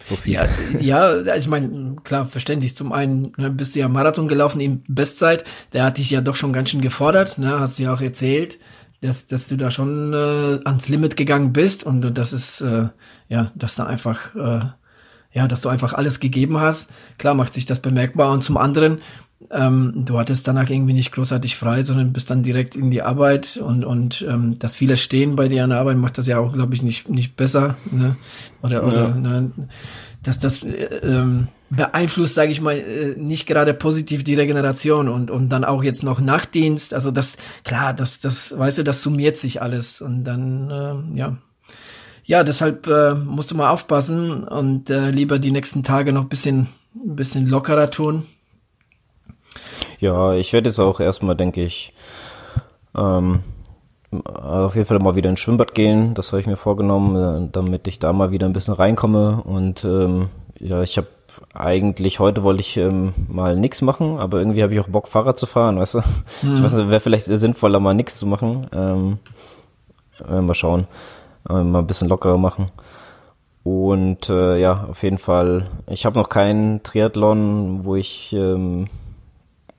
So 0.03 0.17
viel. 0.17 0.35
Ja, 0.35 0.47
ja 0.81 1.35
ich 1.35 1.49
meine, 1.49 1.97
klar, 2.05 2.27
verständlich. 2.27 2.77
Zum 2.77 2.93
einen 2.93 3.33
ne, 3.37 3.51
bist 3.51 3.75
du 3.75 3.81
ja 3.81 3.89
Marathon 3.89 4.29
gelaufen 4.29 4.61
in 4.61 4.85
Bestzeit, 4.89 5.45
der 5.73 5.85
hat 5.85 5.99
dich 5.99 6.11
ja 6.11 6.21
doch 6.21 6.37
schon 6.37 6.53
ganz 6.53 6.71
schön 6.71 6.81
gefordert, 6.81 7.39
ne, 7.39 7.59
hast 7.59 7.79
du 7.79 7.85
ja 7.85 7.93
auch 7.93 8.01
erzählt 8.01 8.59
dass, 9.07 9.27
dass 9.27 9.49
du 9.49 9.57
da 9.57 9.71
schon 9.71 10.13
äh, 10.13 10.61
ans 10.65 10.89
Limit 10.89 11.17
gegangen 11.17 11.53
bist 11.53 11.85
und 11.85 12.03
das 12.17 12.33
ist 12.33 12.61
äh, 12.61 12.89
ja, 13.29 13.53
dass 13.55 13.75
da 13.75 13.87
einfach 13.87 14.35
äh, 14.35 14.61
ja, 15.33 15.47
dass 15.47 15.61
du 15.61 15.69
einfach 15.69 15.93
alles 15.93 16.21
gegeben 16.21 16.59
hast. 16.59 16.89
Klar 17.19 17.35
macht 17.35 17.53
sich 17.53 17.67
das 17.67 17.81
bemerkbar 17.81 18.33
und 18.33 18.43
zum 18.43 18.57
anderen, 18.57 19.03
ähm, 19.51 19.93
du 20.07 20.19
hattest 20.19 20.49
danach 20.49 20.71
irgendwie 20.71 20.95
nicht 20.95 21.13
großartig 21.13 21.57
frei, 21.57 21.83
sondern 21.83 22.15
bist 22.15 22.31
dann 22.31 22.43
direkt 22.43 22.75
in 22.75 22.91
die 22.91 23.03
Arbeit 23.03 23.59
und 23.59 23.85
und 23.85 24.25
ähm, 24.27 24.59
dass 24.59 24.77
viele 24.77 24.97
stehen 24.97 25.37
bei 25.37 25.49
dir 25.49 25.65
an 25.65 25.71
der 25.71 25.79
Arbeit 25.79 25.99
macht 25.99 26.17
das 26.17 26.27
ja 26.27 26.39
auch, 26.39 26.55
glaube 26.55 26.75
ich, 26.75 26.83
nicht 26.83 27.11
nicht 27.11 27.37
besser, 27.37 27.77
ne? 27.91 28.17
Oder 28.63 28.85
oder 28.87 29.09
ja. 29.09 29.15
ne? 29.15 29.51
dass 30.23 30.39
das 30.39 30.63
äh, 30.63 30.85
ähm, 31.03 31.49
beeinflusst, 31.71 32.35
sage 32.35 32.53
ich 32.53 32.61
mal, 32.61 32.77
äh, 32.77 33.15
nicht 33.17 33.47
gerade 33.47 33.75
positiv 33.75 34.25
die 34.25 34.35
Regeneration 34.35 35.09
und 35.09 35.31
und 35.31 35.49
dann 35.49 35.65
auch 35.65 35.83
jetzt 35.83 36.03
noch 36.03 36.21
Nachtdienst, 36.21 36.95
also 36.95 37.11
das 37.11 37.37
klar, 37.65 37.93
das 37.93 38.21
das 38.21 38.57
weißt 38.57 38.79
du, 38.79 38.85
das 38.85 39.03
summiert 39.03 39.37
sich 39.37 39.63
alles 39.63 40.01
und 40.01 40.25
dann 40.25 40.71
äh, 40.71 41.19
ja 41.19 41.37
ja, 42.25 42.43
deshalb 42.43 42.89
äh, 42.89 43.15
musst 43.15 43.53
du 43.53 43.55
mal 43.55 43.71
aufpassen 43.71 44.45
und 44.45 44.91
äh, 44.91 45.11
lieber 45.11 45.39
die 45.39 45.53
nächsten 45.53 45.85
Tage 45.85 46.13
noch 46.13 46.25
bisschen 46.25 46.69
bisschen 46.95 47.47
lockerer 47.47 47.91
tun 47.91 48.27
ja, 49.99 50.35
ich 50.35 50.53
werde 50.53 50.69
jetzt 50.69 50.79
auch 50.79 51.01
erstmal, 51.01 51.37
denke 51.37 51.63
ich, 51.63 51.93
ähm, 52.97 53.41
auf 54.25 54.75
jeden 54.75 54.87
Fall 54.87 54.99
mal 54.99 55.17
wieder 55.17 55.31
ins 55.31 55.41
Schwimmbad 55.41 55.75
gehen. 55.75 56.15
Das 56.15 56.33
habe 56.33 56.41
ich 56.41 56.47
mir 56.47 56.57
vorgenommen, 56.57 57.47
äh, 57.47 57.49
damit 57.53 57.87
ich 57.89 57.99
da 57.99 58.13
mal 58.13 58.31
wieder 58.31 58.47
ein 58.47 58.53
bisschen 58.53 58.75
reinkomme. 58.75 59.43
Und 59.43 59.85
ähm, 59.85 60.29
ja, 60.59 60.83
ich 60.83 60.97
habe 60.97 61.09
eigentlich 61.55 62.21
heute 62.21 62.43
wollte 62.43 62.61
ich 62.61 62.77
ähm, 62.77 63.13
mal 63.29 63.57
nix 63.57 63.83
machen, 63.83 64.19
aber 64.19 64.39
irgendwie 64.39 64.63
habe 64.63 64.75
ich 64.75 64.81
auch 64.81 64.89
Bock 64.89 65.09
Fahrrad 65.09 65.39
zu 65.39 65.47
fahren, 65.47 65.79
weißt 65.79 65.95
du? 65.95 66.01
Hm. 66.41 66.55
Ich 66.55 66.63
weiß 66.63 66.75
nicht, 66.75 66.91
wäre 66.91 67.01
vielleicht 67.01 67.27
sinnvoller 67.27 67.81
mal 67.81 67.95
nix 67.95 68.19
zu 68.19 68.27
machen. 68.27 68.67
Ähm, 68.75 69.19
äh, 70.29 70.41
mal 70.41 70.55
schauen, 70.55 70.87
äh, 71.49 71.63
mal 71.63 71.81
ein 71.81 71.87
bisschen 71.87 72.09
lockerer 72.09 72.39
machen. 72.39 72.71
Und 73.65 74.31
äh, 74.31 74.59
ja, 74.59 74.87
auf 74.91 75.03
jeden 75.03 75.19
Fall. 75.19 75.69
Ich 75.89 76.07
habe 76.07 76.19
noch 76.19 76.29
keinen 76.29 76.83
Triathlon, 76.83 77.85
wo 77.85 77.97
ich 77.97 78.33
ähm, 78.33 78.87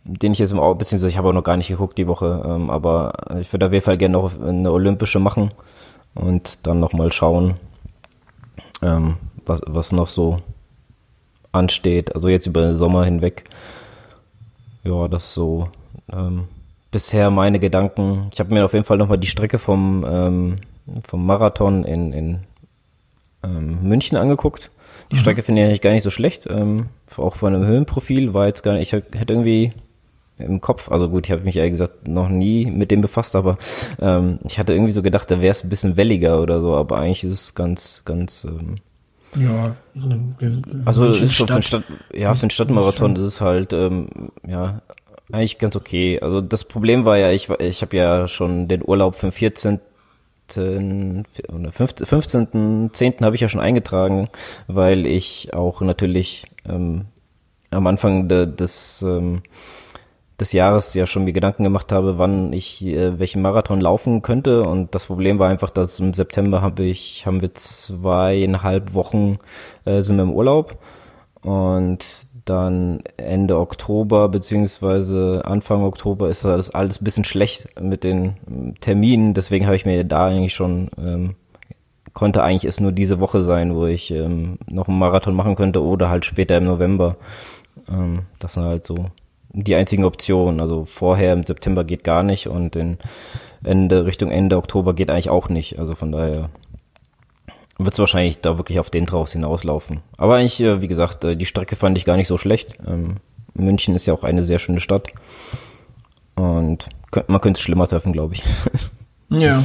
den 0.07 0.31
ich 0.31 0.39
jetzt 0.39 0.51
im 0.51 0.59
Auge, 0.59 0.79
beziehungsweise 0.79 1.09
ich 1.09 1.17
habe 1.17 1.29
auch 1.29 1.33
noch 1.33 1.43
gar 1.43 1.57
nicht 1.57 1.67
geguckt 1.67 1.97
die 1.97 2.07
Woche, 2.07 2.43
ähm, 2.45 2.69
aber 2.69 3.13
ich 3.41 3.51
würde 3.51 3.65
auf 3.67 3.73
jeden 3.73 3.83
Fall 3.83 3.97
gerne 3.97 4.13
noch 4.13 4.39
eine 4.41 4.71
olympische 4.71 5.19
machen 5.19 5.51
und 6.15 6.65
dann 6.65 6.79
nochmal 6.79 7.11
schauen, 7.11 7.55
ähm, 8.81 9.17
was, 9.45 9.61
was 9.65 9.91
noch 9.91 10.07
so 10.07 10.37
ansteht. 11.57 12.15
Also 12.15 12.29
jetzt 12.29 12.45
über 12.45 12.61
den 12.61 12.75
Sommer 12.75 13.05
hinweg. 13.05 13.45
Ja, 14.83 15.07
das 15.07 15.33
so 15.33 15.69
ähm, 16.11 16.45
bisher 16.91 17.29
meine 17.31 17.59
Gedanken. 17.59 18.29
Ich 18.33 18.39
habe 18.39 18.53
mir 18.53 18.65
auf 18.65 18.73
jeden 18.73 18.85
Fall 18.85 18.97
nochmal 18.97 19.17
die 19.17 19.27
Strecke 19.27 19.59
vom, 19.59 20.05
ähm, 20.07 20.55
vom 21.05 21.25
Marathon 21.25 21.83
in, 21.83 22.13
in 22.13 22.39
ähm, 23.43 23.83
München 23.83 24.17
angeguckt. 24.17 24.71
Die 25.11 25.15
mhm. 25.15 25.19
Strecke 25.19 25.43
finde 25.43 25.61
ich 25.61 25.67
eigentlich 25.67 25.81
gar 25.81 25.91
nicht 25.91 26.03
so 26.03 26.09
schlecht. 26.09 26.47
Ähm, 26.49 26.87
auch 27.17 27.35
von 27.35 27.53
einem 27.53 27.65
Höhenprofil 27.65 28.33
war 28.33 28.47
jetzt 28.47 28.63
gar 28.63 28.73
nicht, 28.73 28.93
ich 28.93 28.93
hätte 28.93 29.33
irgendwie 29.33 29.71
im 30.37 30.61
Kopf. 30.61 30.91
Also 30.91 31.09
gut, 31.09 31.25
ich 31.25 31.31
habe 31.31 31.43
mich 31.43 31.57
ehrlich 31.57 31.71
gesagt 31.71 32.07
noch 32.07 32.29
nie 32.29 32.65
mit 32.65 32.91
dem 32.91 33.01
befasst, 33.01 33.35
aber 33.35 33.57
ähm, 33.99 34.39
ich 34.45 34.59
hatte 34.59 34.73
irgendwie 34.73 34.91
so 34.91 35.01
gedacht, 35.01 35.29
da 35.31 35.41
wäre 35.41 35.51
es 35.51 35.63
ein 35.63 35.69
bisschen 35.69 35.97
welliger 35.97 36.41
oder 36.41 36.61
so, 36.61 36.75
aber 36.75 36.97
eigentlich 36.97 37.23
ist 37.23 37.33
es 37.33 37.55
ganz, 37.55 38.03
ganz 38.05 38.43
ähm, 38.43 38.75
ja, 39.35 39.75
also 40.85 41.07
ist 41.07 41.33
schon 41.33 41.47
für 41.47 41.55
ein 41.55 41.63
Stadt, 41.63 41.83
ja, 42.13 42.33
für 42.33 42.43
einen 42.43 42.49
Stadtmarathon 42.49 43.15
ist 43.15 43.21
es 43.21 43.41
halt, 43.41 43.73
ähm, 43.73 44.07
ja, 44.47 44.81
eigentlich 45.31 45.59
ganz 45.59 45.75
okay. 45.75 46.19
Also 46.21 46.41
das 46.41 46.63
Problem 46.63 47.05
war 47.05 47.17
ja, 47.17 47.31
ich, 47.31 47.49
ich 47.49 47.81
habe 47.81 47.97
ja 47.97 48.27
schon 48.27 48.67
den 48.67 48.81
Urlaub 48.83 49.15
vom 49.15 49.31
14. 49.31 49.79
oder 50.55 51.71
15. 51.71 52.07
15. 52.07 52.89
10. 52.93 53.13
habe 53.21 53.35
ich 53.35 53.41
ja 53.41 53.49
schon 53.49 53.59
eingetragen, 53.61 54.29
weil 54.67 55.05
ich 55.05 55.53
auch 55.53 55.81
natürlich 55.81 56.45
ähm, 56.65 57.05
am 57.69 57.87
Anfang 57.87 58.29
de, 58.29 58.45
des 58.45 59.01
ähm, 59.01 59.41
des 60.39 60.53
Jahres 60.53 60.93
ja 60.93 61.07
schon 61.07 61.23
mir 61.23 61.33
Gedanken 61.33 61.63
gemacht 61.63 61.91
habe, 61.91 62.17
wann 62.17 62.53
ich 62.53 62.85
äh, 62.85 63.17
welchen 63.19 63.41
Marathon 63.41 63.81
laufen 63.81 64.21
könnte. 64.21 64.63
Und 64.63 64.93
das 64.93 65.07
Problem 65.07 65.39
war 65.39 65.49
einfach, 65.49 65.71
dass 65.71 65.99
im 65.99 66.13
September 66.13 66.61
habe 66.61 66.83
ich, 66.83 67.25
haben 67.25 67.41
wir 67.41 67.53
zweieinhalb 67.55 68.93
Wochen 68.93 69.39
äh, 69.85 70.01
sind 70.01 70.17
wir 70.17 70.23
im 70.23 70.33
Urlaub. 70.33 70.77
Und 71.41 72.27
dann 72.45 73.01
Ende 73.17 73.57
Oktober 73.57 74.29
beziehungsweise 74.29 75.41
Anfang 75.45 75.83
Oktober 75.83 76.29
ist 76.29 76.45
das 76.45 76.69
alles 76.71 77.01
ein 77.01 77.03
bisschen 77.03 77.25
schlecht 77.25 77.67
mit 77.79 78.03
den 78.03 78.37
ähm, 78.47 78.75
Terminen. 78.79 79.33
Deswegen 79.33 79.65
habe 79.65 79.75
ich 79.75 79.85
mir 79.85 80.03
da 80.03 80.27
eigentlich 80.27 80.53
schon 80.53 80.89
ähm, 80.97 81.35
konnte 82.13 82.41
eigentlich 82.41 82.65
es 82.65 82.79
nur 82.79 82.91
diese 82.91 83.19
Woche 83.19 83.43
sein, 83.43 83.75
wo 83.75 83.85
ich 83.85 84.09
ähm, 84.11 84.57
noch 84.67 84.87
einen 84.87 84.97
Marathon 84.97 85.35
machen 85.35 85.55
könnte 85.55 85.83
oder 85.83 86.09
halt 86.09 86.25
später 86.25 86.57
im 86.57 86.65
November. 86.65 87.17
Ähm, 87.89 88.23
das 88.39 88.55
sind 88.55 88.63
halt 88.63 88.87
so 88.87 89.05
die 89.49 89.75
einzigen 89.75 90.03
Optionen. 90.03 90.59
Also 90.59 90.85
vorher 90.85 91.33
im 91.33 91.43
September 91.43 91.83
geht 91.83 92.03
gar 92.03 92.23
nicht 92.23 92.47
und 92.47 92.75
in 92.75 92.97
Ende, 93.63 94.05
Richtung 94.05 94.31
Ende 94.31 94.57
Oktober 94.57 94.93
geht 94.93 95.09
eigentlich 95.09 95.29
auch 95.29 95.49
nicht. 95.49 95.79
Also 95.79 95.95
von 95.95 96.11
daher 96.11 96.49
wird 97.77 97.93
es 97.93 97.99
wahrscheinlich 97.99 98.41
da 98.41 98.57
wirklich 98.57 98.79
auf 98.79 98.89
den 98.89 99.05
draus 99.05 99.33
hinauslaufen. 99.33 100.01
Aber 100.17 100.35
eigentlich, 100.35 100.61
äh, 100.61 100.81
wie 100.81 100.87
gesagt, 100.87 101.23
äh, 101.23 101.35
die 101.35 101.45
Strecke 101.45 101.75
fand 101.75 101.97
ich 101.97 102.05
gar 102.05 102.17
nicht 102.17 102.27
so 102.27 102.37
schlecht. 102.37 102.77
Ähm, 102.85 103.17
München 103.53 103.95
ist 103.95 104.05
ja 104.05 104.13
auch 104.13 104.23
eine 104.23 104.43
sehr 104.43 104.59
schöne 104.59 104.79
Stadt. 104.79 105.07
Und 106.35 106.89
man 107.27 107.41
könnte 107.41 107.57
es 107.57 107.61
schlimmer 107.61 107.87
treffen, 107.87 108.13
glaube 108.13 108.35
ich. 108.35 108.43
Ja. 109.29 109.61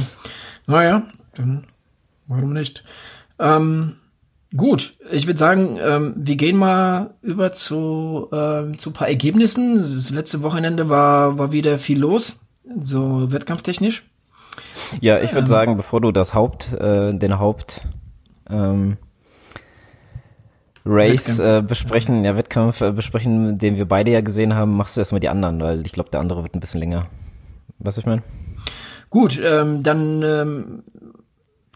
Naja, 0.67 1.03
dann 1.35 1.67
warum 2.27 2.51
nicht? 2.51 2.83
Ähm, 3.39 3.95
Gut, 4.55 4.93
ich 5.11 5.25
würde 5.25 5.39
sagen, 5.39 5.79
ähm, 5.81 6.13
wir 6.15 6.35
gehen 6.35 6.57
mal 6.57 7.15
über 7.21 7.53
zu, 7.53 8.27
ähm, 8.31 8.77
zu 8.77 8.91
paar 8.91 9.07
Ergebnissen. 9.07 9.95
Das 9.95 10.11
letzte 10.11 10.43
Wochenende 10.43 10.89
war, 10.89 11.39
war 11.39 11.51
wieder 11.51 11.79
viel 11.79 11.99
los, 11.99 12.39
so 12.79 13.31
wettkampftechnisch. 13.31 14.03
Ja, 15.01 15.19
ich 15.19 15.31
würde 15.31 15.39
ähm, 15.41 15.47
sagen, 15.47 15.77
bevor 15.77 16.01
du 16.01 16.11
das 16.11 16.35
Haupt, 16.35 16.73
äh, 16.73 17.13
den 17.13 17.39
Haupt 17.39 17.87
ähm, 18.47 18.97
Race 20.85 21.39
äh, 21.39 21.63
besprechen, 21.65 22.23
ja, 22.23 22.35
Wettkampf 22.35 22.81
äh, 22.81 22.91
besprechen, 22.91 23.57
den 23.57 23.77
wir 23.77 23.85
beide 23.85 24.11
ja 24.11 24.21
gesehen 24.21 24.53
haben, 24.53 24.75
machst 24.77 24.97
du 24.97 25.01
erstmal 25.01 25.21
die 25.21 25.29
anderen, 25.29 25.61
weil 25.61 25.83
ich 25.85 25.93
glaube, 25.93 26.11
der 26.11 26.19
andere 26.19 26.43
wird 26.43 26.55
ein 26.55 26.59
bisschen 26.59 26.79
länger. 26.79 27.07
Was 27.79 27.97
ich 27.97 28.05
meine? 28.05 28.21
Gut, 29.09 29.39
ähm, 29.43 29.81
dann 29.81 30.21
ähm, 30.23 30.83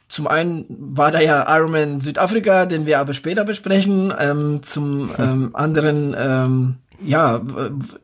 zum 0.10 0.28
einen 0.28 0.66
war 0.70 1.12
da 1.12 1.20
ja 1.20 1.46
Ironman 1.58 2.00
Südafrika, 2.02 2.66
den 2.66 2.86
wir 2.86 3.00
aber 3.00 3.14
später 3.14 3.44
besprechen. 3.44 4.14
Ähm, 4.18 4.64
zum 4.64 5.10
ähm, 5.18 5.50
anderen, 5.54 6.16
ähm, 6.18 6.76
ja, 7.00 7.42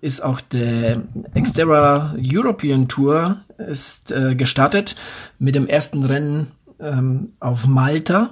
ist 0.01 0.21
auch 0.21 0.41
der 0.41 1.01
Xterra 1.39 2.13
European 2.17 2.87
Tour 2.87 3.37
ist 3.57 4.11
äh, 4.11 4.35
gestartet 4.35 4.95
mit 5.39 5.55
dem 5.55 5.67
ersten 5.67 6.03
Rennen 6.03 6.51
ähm, 6.79 7.33
auf 7.39 7.65
Malta. 7.65 8.31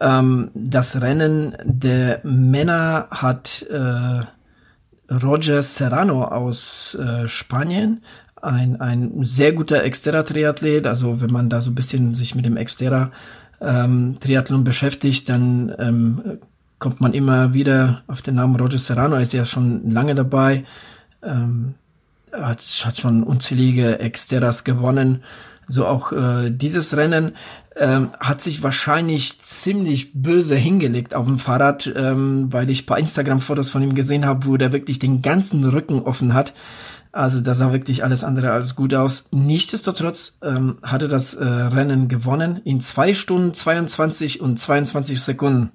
Ähm, 0.00 0.50
das 0.54 1.00
Rennen 1.00 1.56
der 1.64 2.20
Männer 2.22 3.08
hat 3.10 3.62
äh, 3.70 4.20
Roger 5.12 5.62
Serrano 5.62 6.24
aus 6.24 6.94
äh, 6.94 7.28
Spanien 7.28 8.02
ein, 8.42 8.80
ein 8.80 9.24
sehr 9.24 9.52
guter 9.52 9.82
Exterra-Triathlet. 9.82 10.86
Also 10.86 11.20
wenn 11.20 11.32
man 11.32 11.48
da 11.48 11.60
so 11.60 11.70
ein 11.70 11.74
bisschen 11.74 12.14
sich 12.14 12.34
mit 12.34 12.44
dem 12.44 12.56
Exterra-Triathlon 12.56 14.60
ähm, 14.60 14.64
beschäftigt, 14.64 15.28
dann 15.28 15.74
ähm, 15.78 16.38
kommt 16.78 17.00
man 17.00 17.14
immer 17.14 17.54
wieder 17.54 18.02
auf 18.06 18.22
den 18.22 18.36
Namen 18.36 18.56
Roger 18.56 18.78
Serrano. 18.78 19.16
Er 19.16 19.22
ist 19.22 19.32
ja 19.32 19.44
schon 19.44 19.90
lange 19.90 20.14
dabei. 20.14 20.64
Ähm, 21.22 21.74
hat, 22.32 22.62
hat 22.84 22.96
schon 22.96 23.22
unzählige 23.22 23.98
Exterras 23.98 24.64
gewonnen. 24.64 25.22
So 25.68 25.86
auch 25.86 26.12
äh, 26.12 26.50
dieses 26.50 26.96
Rennen 26.96 27.32
ähm, 27.74 28.10
hat 28.20 28.40
sich 28.40 28.62
wahrscheinlich 28.62 29.42
ziemlich 29.42 30.12
böse 30.14 30.54
hingelegt 30.54 31.14
auf 31.14 31.26
dem 31.26 31.38
Fahrrad, 31.38 31.92
ähm, 31.96 32.52
weil 32.52 32.70
ich 32.70 32.86
paar 32.86 32.98
Instagram-Fotos 32.98 33.68
von 33.68 33.82
ihm 33.82 33.94
gesehen 33.94 34.26
habe, 34.26 34.46
wo 34.46 34.56
der 34.56 34.72
wirklich 34.72 34.98
den 34.98 35.22
ganzen 35.22 35.64
Rücken 35.64 36.02
offen 36.02 36.34
hat. 36.34 36.54
Also 37.12 37.40
da 37.40 37.54
sah 37.54 37.72
wirklich 37.72 38.04
alles 38.04 38.24
andere 38.24 38.52
als 38.52 38.76
gut 38.76 38.94
aus. 38.94 39.28
Nichtsdestotrotz 39.32 40.38
ähm, 40.42 40.78
hatte 40.82 41.08
das 41.08 41.34
äh, 41.34 41.44
Rennen 41.44 42.08
gewonnen 42.08 42.60
in 42.64 42.80
zwei 42.80 43.14
Stunden 43.14 43.54
22 43.54 44.40
und 44.40 44.58
22 44.58 45.20
Sekunden. 45.20 45.72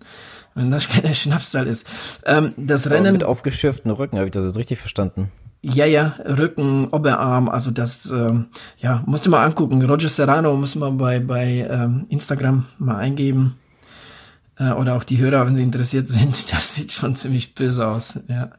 Wenn 0.53 0.69
das 0.69 0.89
keine 0.89 1.13
Schnapszahl 1.15 1.67
ist. 1.67 1.87
Ähm, 2.25 2.53
das 2.57 2.89
Rennen. 2.89 3.07
Aber 3.07 3.13
mit 3.13 3.23
aufgeschürften 3.23 3.91
Rücken, 3.91 4.17
habe 4.17 4.27
ich 4.27 4.33
das 4.33 4.45
jetzt 4.45 4.57
richtig 4.57 4.79
verstanden? 4.79 5.31
Ja, 5.63 5.85
ja, 5.85 6.15
Rücken, 6.25 6.87
Oberarm, 6.87 7.47
also 7.47 7.69
das, 7.69 8.09
ähm, 8.09 8.47
ja, 8.77 9.03
musst 9.05 9.27
du 9.27 9.29
mal 9.29 9.45
angucken. 9.45 9.83
Roger 9.85 10.09
Serrano 10.09 10.55
muss 10.55 10.75
man 10.75 10.97
bei, 10.97 11.19
bei 11.19 11.67
ähm, 11.69 12.07
Instagram 12.09 12.65
mal 12.79 12.97
eingeben. 12.97 13.59
Äh, 14.57 14.71
oder 14.71 14.95
auch 14.95 15.03
die 15.03 15.19
Hörer, 15.19 15.45
wenn 15.45 15.55
sie 15.55 15.63
interessiert 15.63 16.07
sind. 16.07 16.51
Das 16.51 16.75
sieht 16.75 16.91
schon 16.91 17.15
ziemlich 17.15 17.53
böse 17.53 17.87
aus, 17.87 18.19
ja. 18.27 18.49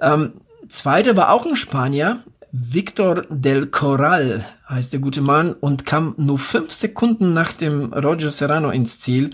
Ähm, 0.00 0.32
zweite 0.70 1.16
war 1.16 1.30
auch 1.30 1.46
ein 1.46 1.56
Spanier, 1.56 2.22
Victor 2.52 3.22
del 3.28 3.66
Corral 3.66 4.44
heißt 4.68 4.92
der 4.92 5.00
gute 5.00 5.20
Mann 5.20 5.52
und 5.52 5.86
kam 5.86 6.14
nur 6.16 6.38
fünf 6.38 6.72
Sekunden 6.72 7.32
nach 7.32 7.52
dem 7.52 7.92
Roger 7.92 8.30
Serrano 8.30 8.70
ins 8.70 8.98
Ziel. 8.98 9.30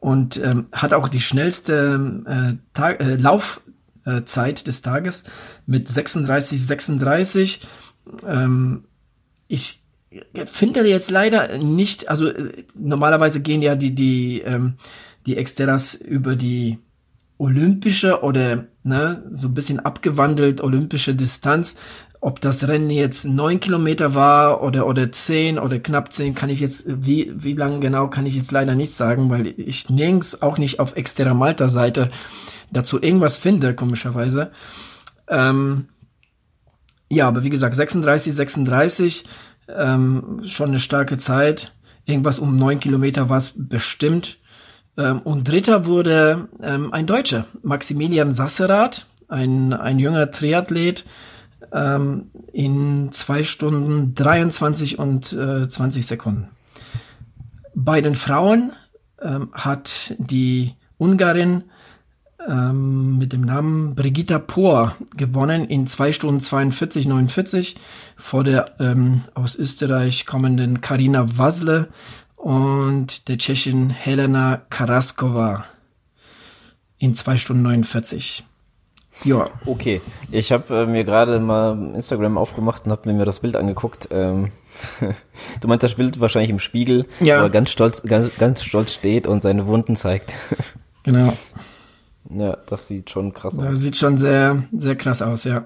und 0.00 0.36
ähm, 0.42 0.66
hat 0.72 0.92
auch 0.92 1.08
die 1.08 1.20
schnellste 1.20 2.24
äh, 2.26 2.56
Tag, 2.74 3.00
äh, 3.00 3.14
Laufzeit 3.14 4.66
des 4.66 4.82
Tages 4.82 5.22
mit 5.64 5.88
36, 5.88 6.66
36. 6.66 7.60
Ähm, 8.26 8.84
ich 9.46 9.80
finde 10.46 10.86
jetzt 10.88 11.10
leider 11.12 11.56
nicht, 11.58 12.08
also 12.08 12.28
äh, 12.28 12.64
normalerweise 12.74 13.40
gehen 13.42 13.62
ja 13.62 13.76
die, 13.76 13.94
die, 13.94 14.40
ähm, 14.40 14.74
die 15.24 15.36
Exteras 15.36 15.94
über 15.94 16.34
die 16.34 16.78
olympische 17.38 18.22
oder 18.22 18.66
ne, 18.82 19.22
so 19.32 19.48
ein 19.48 19.54
bisschen 19.54 19.80
abgewandelt 19.80 20.60
olympische 20.60 21.14
Distanz. 21.14 21.76
Ob 22.20 22.40
das 22.40 22.68
Rennen 22.68 22.90
jetzt 22.90 23.24
neun 23.24 23.58
Kilometer 23.58 24.14
war 24.14 24.62
oder 24.62 24.86
oder 24.86 25.10
zehn 25.10 25.58
oder 25.58 25.80
knapp 25.80 26.12
zehn, 26.12 26.36
kann 26.36 26.50
ich 26.50 26.60
jetzt 26.60 26.84
wie 26.86 27.32
wie 27.34 27.54
lang 27.54 27.80
genau 27.80 28.08
kann 28.08 28.26
ich 28.26 28.36
jetzt 28.36 28.52
leider 28.52 28.76
nicht 28.76 28.92
sagen, 28.92 29.28
weil 29.28 29.54
ich 29.56 29.90
nirgends 29.90 30.40
auch 30.40 30.56
nicht 30.56 30.78
auf 30.78 30.94
Exterra 30.96 31.34
Malta 31.34 31.68
Seite 31.68 32.10
dazu 32.70 33.02
irgendwas 33.02 33.36
finde 33.36 33.74
komischerweise. 33.74 34.52
Ähm, 35.28 35.88
ja, 37.08 37.26
aber 37.26 37.42
wie 37.42 37.50
gesagt 37.50 37.74
36 37.74 38.32
36 38.34 39.24
ähm, 39.68 40.42
schon 40.46 40.70
eine 40.70 40.78
starke 40.78 41.16
Zeit. 41.16 41.72
Irgendwas 42.04 42.38
um 42.38 42.56
neun 42.56 42.80
Kilometer 42.80 43.28
war 43.28 43.36
es 43.36 43.52
bestimmt. 43.54 44.38
Ähm, 44.96 45.22
und 45.22 45.48
dritter 45.48 45.86
wurde 45.86 46.48
ähm, 46.62 46.92
ein 46.92 47.06
Deutscher, 47.06 47.46
Maximilian 47.62 48.34
Sasserath, 48.34 49.06
ein, 49.28 49.72
ein 49.72 49.98
junger 49.98 50.30
Triathlet, 50.30 51.04
ähm, 51.72 52.30
in 52.52 53.10
zwei 53.12 53.44
Stunden 53.44 54.14
23 54.14 54.98
und 54.98 55.32
äh, 55.32 55.68
20 55.68 56.06
Sekunden. 56.06 56.48
Bei 57.74 58.00
den 58.00 58.14
Frauen 58.14 58.72
hat 59.52 60.16
die 60.18 60.74
Ungarin 60.98 61.62
mit 62.44 63.32
dem 63.32 63.42
Namen 63.42 63.94
Brigitta 63.94 64.40
Pohr 64.40 64.96
gewonnen 65.16 65.64
in 65.66 65.86
zwei 65.86 66.10
Stunden 66.10 66.40
42, 66.40 67.06
49 67.06 67.76
vor 68.16 68.42
der 68.42 68.72
ähm, 68.80 69.22
aus 69.34 69.54
Österreich 69.54 70.26
kommenden 70.26 70.80
Karina 70.80 71.38
Wasle 71.38 71.88
und 72.42 73.28
der 73.28 73.38
Tschechin 73.38 73.90
Helena 73.90 74.62
Karaskova 74.68 75.64
in 76.98 77.14
zwei 77.14 77.36
Stunden 77.36 77.62
49. 77.62 78.42
Ja. 79.22 79.48
Okay, 79.64 80.00
ich 80.32 80.50
habe 80.50 80.82
äh, 80.82 80.86
mir 80.86 81.04
gerade 81.04 81.38
mal 81.38 81.92
Instagram 81.94 82.36
aufgemacht 82.36 82.84
und 82.84 82.90
habe 82.90 83.12
mir 83.12 83.24
das 83.24 83.40
Bild 83.40 83.54
angeguckt. 83.54 84.08
Ähm, 84.10 84.50
du 85.60 85.68
meinst 85.68 85.84
das 85.84 85.94
Bild 85.94 86.18
wahrscheinlich 86.18 86.50
im 86.50 86.58
Spiegel, 86.58 87.06
ja. 87.20 87.38
wo 87.38 87.44
er 87.44 87.50
ganz 87.50 87.70
stolz, 87.70 88.02
ganz, 88.02 88.34
ganz 88.36 88.64
stolz 88.64 88.92
steht 88.92 89.28
und 89.28 89.44
seine 89.44 89.68
Wunden 89.68 89.94
zeigt. 89.94 90.34
genau. 91.04 91.32
Ja, 92.28 92.56
das 92.66 92.88
sieht 92.88 93.10
schon 93.10 93.32
krass 93.32 93.56
aus. 93.56 93.64
Das 93.64 93.78
sieht 93.78 93.96
schon 93.96 94.18
sehr, 94.18 94.64
sehr 94.72 94.96
krass 94.96 95.22
aus, 95.22 95.44
ja. 95.44 95.64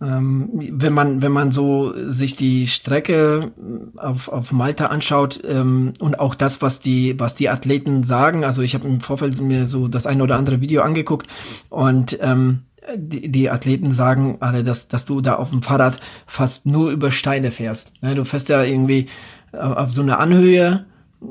Ähm, 0.00 0.50
wenn 0.54 0.92
man, 0.92 1.22
wenn 1.22 1.32
man 1.32 1.50
so 1.50 1.92
sich 2.08 2.36
die 2.36 2.68
Strecke 2.68 3.50
auf, 3.96 4.28
auf 4.28 4.52
Malta 4.52 4.86
anschaut 4.86 5.40
ähm, 5.44 5.92
und 5.98 6.20
auch 6.20 6.36
das, 6.36 6.62
was 6.62 6.78
die, 6.78 7.18
was 7.18 7.34
die 7.34 7.48
Athleten 7.48 8.04
sagen, 8.04 8.44
also 8.44 8.62
ich 8.62 8.74
habe 8.74 8.86
im 8.86 9.00
Vorfeld 9.00 9.40
mir 9.40 9.66
so 9.66 9.88
das 9.88 10.06
eine 10.06 10.22
oder 10.22 10.36
andere 10.36 10.60
Video 10.60 10.82
angeguckt 10.82 11.26
und 11.68 12.16
ähm, 12.20 12.60
die, 12.96 13.28
die 13.28 13.50
Athleten 13.50 13.90
sagen 13.90 14.36
alle, 14.40 14.62
dass, 14.62 14.86
dass 14.86 15.04
du 15.04 15.20
da 15.20 15.34
auf 15.34 15.50
dem 15.50 15.62
Fahrrad 15.62 15.98
fast 16.26 16.64
nur 16.64 16.90
über 16.90 17.10
Steine 17.10 17.50
fährst. 17.50 17.92
Ja, 18.00 18.14
du 18.14 18.24
fährst 18.24 18.48
ja 18.48 18.62
irgendwie 18.62 19.08
auf 19.52 19.90
so 19.90 20.02
eine 20.02 20.18
Anhöhe 20.18 20.84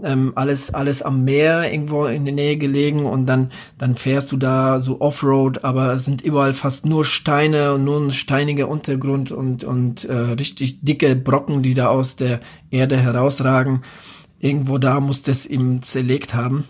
ähm, 0.03 0.33
alles 0.35 0.73
alles 0.73 1.01
am 1.01 1.23
Meer 1.23 1.71
irgendwo 1.71 2.05
in 2.05 2.25
der 2.25 2.33
Nähe 2.33 2.57
gelegen 2.57 3.05
und 3.05 3.25
dann 3.25 3.51
dann 3.77 3.95
fährst 3.95 4.31
du 4.31 4.37
da 4.37 4.79
so 4.79 5.01
Offroad, 5.01 5.63
aber 5.63 5.93
es 5.93 6.05
sind 6.05 6.21
überall 6.21 6.53
fast 6.53 6.85
nur 6.85 7.05
Steine 7.05 7.73
und 7.73 7.83
nur 7.85 7.99
ein 7.99 8.11
steiniger 8.11 8.67
Untergrund 8.67 9.31
und 9.31 9.63
und 9.63 10.05
äh, 10.05 10.13
richtig 10.13 10.81
dicke 10.81 11.15
Brocken, 11.15 11.61
die 11.61 11.73
da 11.73 11.87
aus 11.87 12.15
der 12.15 12.41
Erde 12.69 12.97
herausragen. 12.97 13.81
Irgendwo 14.39 14.77
da 14.77 14.99
muss 14.99 15.23
das 15.23 15.45
ihm 15.45 15.81
zerlegt 15.81 16.33
haben. 16.35 16.65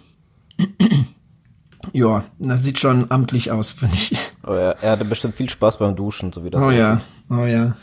ja, 1.93 2.23
das 2.39 2.63
sieht 2.63 2.79
schon 2.79 3.11
amtlich 3.11 3.51
aus, 3.51 3.73
finde 3.73 3.95
ich. 3.95 4.15
Oh 4.45 4.53
ja, 4.53 4.71
er 4.71 4.91
hatte 4.91 5.05
bestimmt 5.05 5.35
viel 5.35 5.49
Spaß 5.49 5.79
beim 5.79 5.95
Duschen, 5.95 6.31
so 6.31 6.43
wie 6.45 6.49
das 6.49 6.61
Oh 6.61 6.67
aussieht. 6.67 6.79
ja, 6.79 7.01
oh 7.29 7.45
ja. 7.45 7.75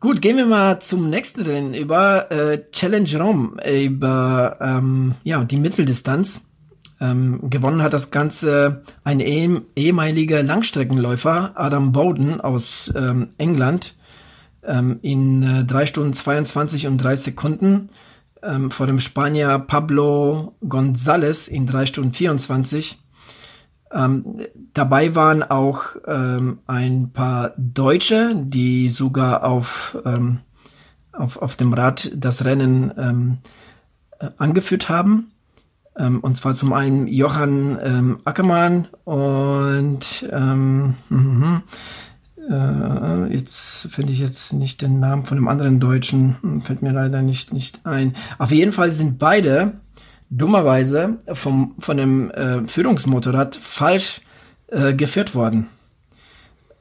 Gut, 0.00 0.22
gehen 0.22 0.36
wir 0.36 0.46
mal 0.46 0.78
zum 0.78 1.10
nächsten 1.10 1.42
Rennen 1.42 1.74
über 1.74 2.30
äh, 2.30 2.70
Challenge 2.70 3.18
Rome, 3.18 3.56
über 3.68 4.56
ähm, 4.60 5.16
ja, 5.24 5.42
die 5.42 5.56
Mitteldistanz. 5.56 6.40
Ähm, 7.00 7.50
gewonnen 7.50 7.82
hat 7.82 7.94
das 7.94 8.12
Ganze 8.12 8.84
ein 9.02 9.18
eh 9.18 9.60
ehemaliger 9.74 10.44
Langstreckenläufer, 10.44 11.52
Adam 11.56 11.90
Bowden 11.90 12.40
aus 12.40 12.92
ähm, 12.94 13.30
England, 13.38 13.96
ähm, 14.62 15.00
in 15.02 15.42
äh, 15.42 15.64
drei 15.64 15.84
Stunden 15.84 16.12
22 16.12 16.86
und 16.86 16.98
drei 16.98 17.16
Sekunden. 17.16 17.90
Ähm, 18.40 18.70
vor 18.70 18.86
dem 18.86 19.00
Spanier 19.00 19.58
Pablo 19.58 20.54
González 20.64 21.50
in 21.50 21.66
drei 21.66 21.86
Stunden 21.86 22.12
24 22.12 22.98
ähm, 23.92 24.40
dabei 24.74 25.14
waren 25.14 25.42
auch 25.42 25.96
ähm, 26.06 26.58
ein 26.66 27.10
paar 27.12 27.54
Deutsche, 27.56 28.34
die 28.36 28.88
sogar 28.88 29.44
auf, 29.44 29.96
ähm, 30.04 30.40
auf, 31.12 31.40
auf 31.40 31.56
dem 31.56 31.72
Rad 31.72 32.12
das 32.14 32.44
Rennen 32.44 32.92
ähm, 32.98 33.38
äh, 34.18 34.28
angeführt 34.36 34.88
haben. 34.88 35.32
Ähm, 35.96 36.20
und 36.20 36.36
zwar 36.36 36.54
zum 36.54 36.72
einen 36.72 37.06
Johann 37.06 37.78
ähm, 37.82 38.20
Ackermann 38.24 38.88
und 39.04 40.22
äh, 42.50 43.32
jetzt 43.32 43.88
finde 43.90 44.12
ich 44.12 44.18
jetzt 44.20 44.52
nicht 44.52 44.82
den 44.82 45.00
Namen 45.00 45.24
von 45.24 45.36
dem 45.36 45.48
anderen 45.48 45.80
Deutschen, 45.80 46.62
fällt 46.62 46.82
mir 46.82 46.92
leider 46.92 47.22
nicht, 47.22 47.52
nicht 47.52 47.84
ein. 47.84 48.14
Auf 48.38 48.52
jeden 48.52 48.72
Fall 48.72 48.90
sind 48.90 49.18
beide 49.18 49.80
dummerweise 50.30 51.18
vom, 51.32 51.74
von 51.78 51.96
dem 51.96 52.30
äh, 52.30 52.66
Führungsmotorrad 52.66 53.56
falsch 53.56 54.20
äh, 54.68 54.94
geführt 54.94 55.34
worden. 55.34 55.68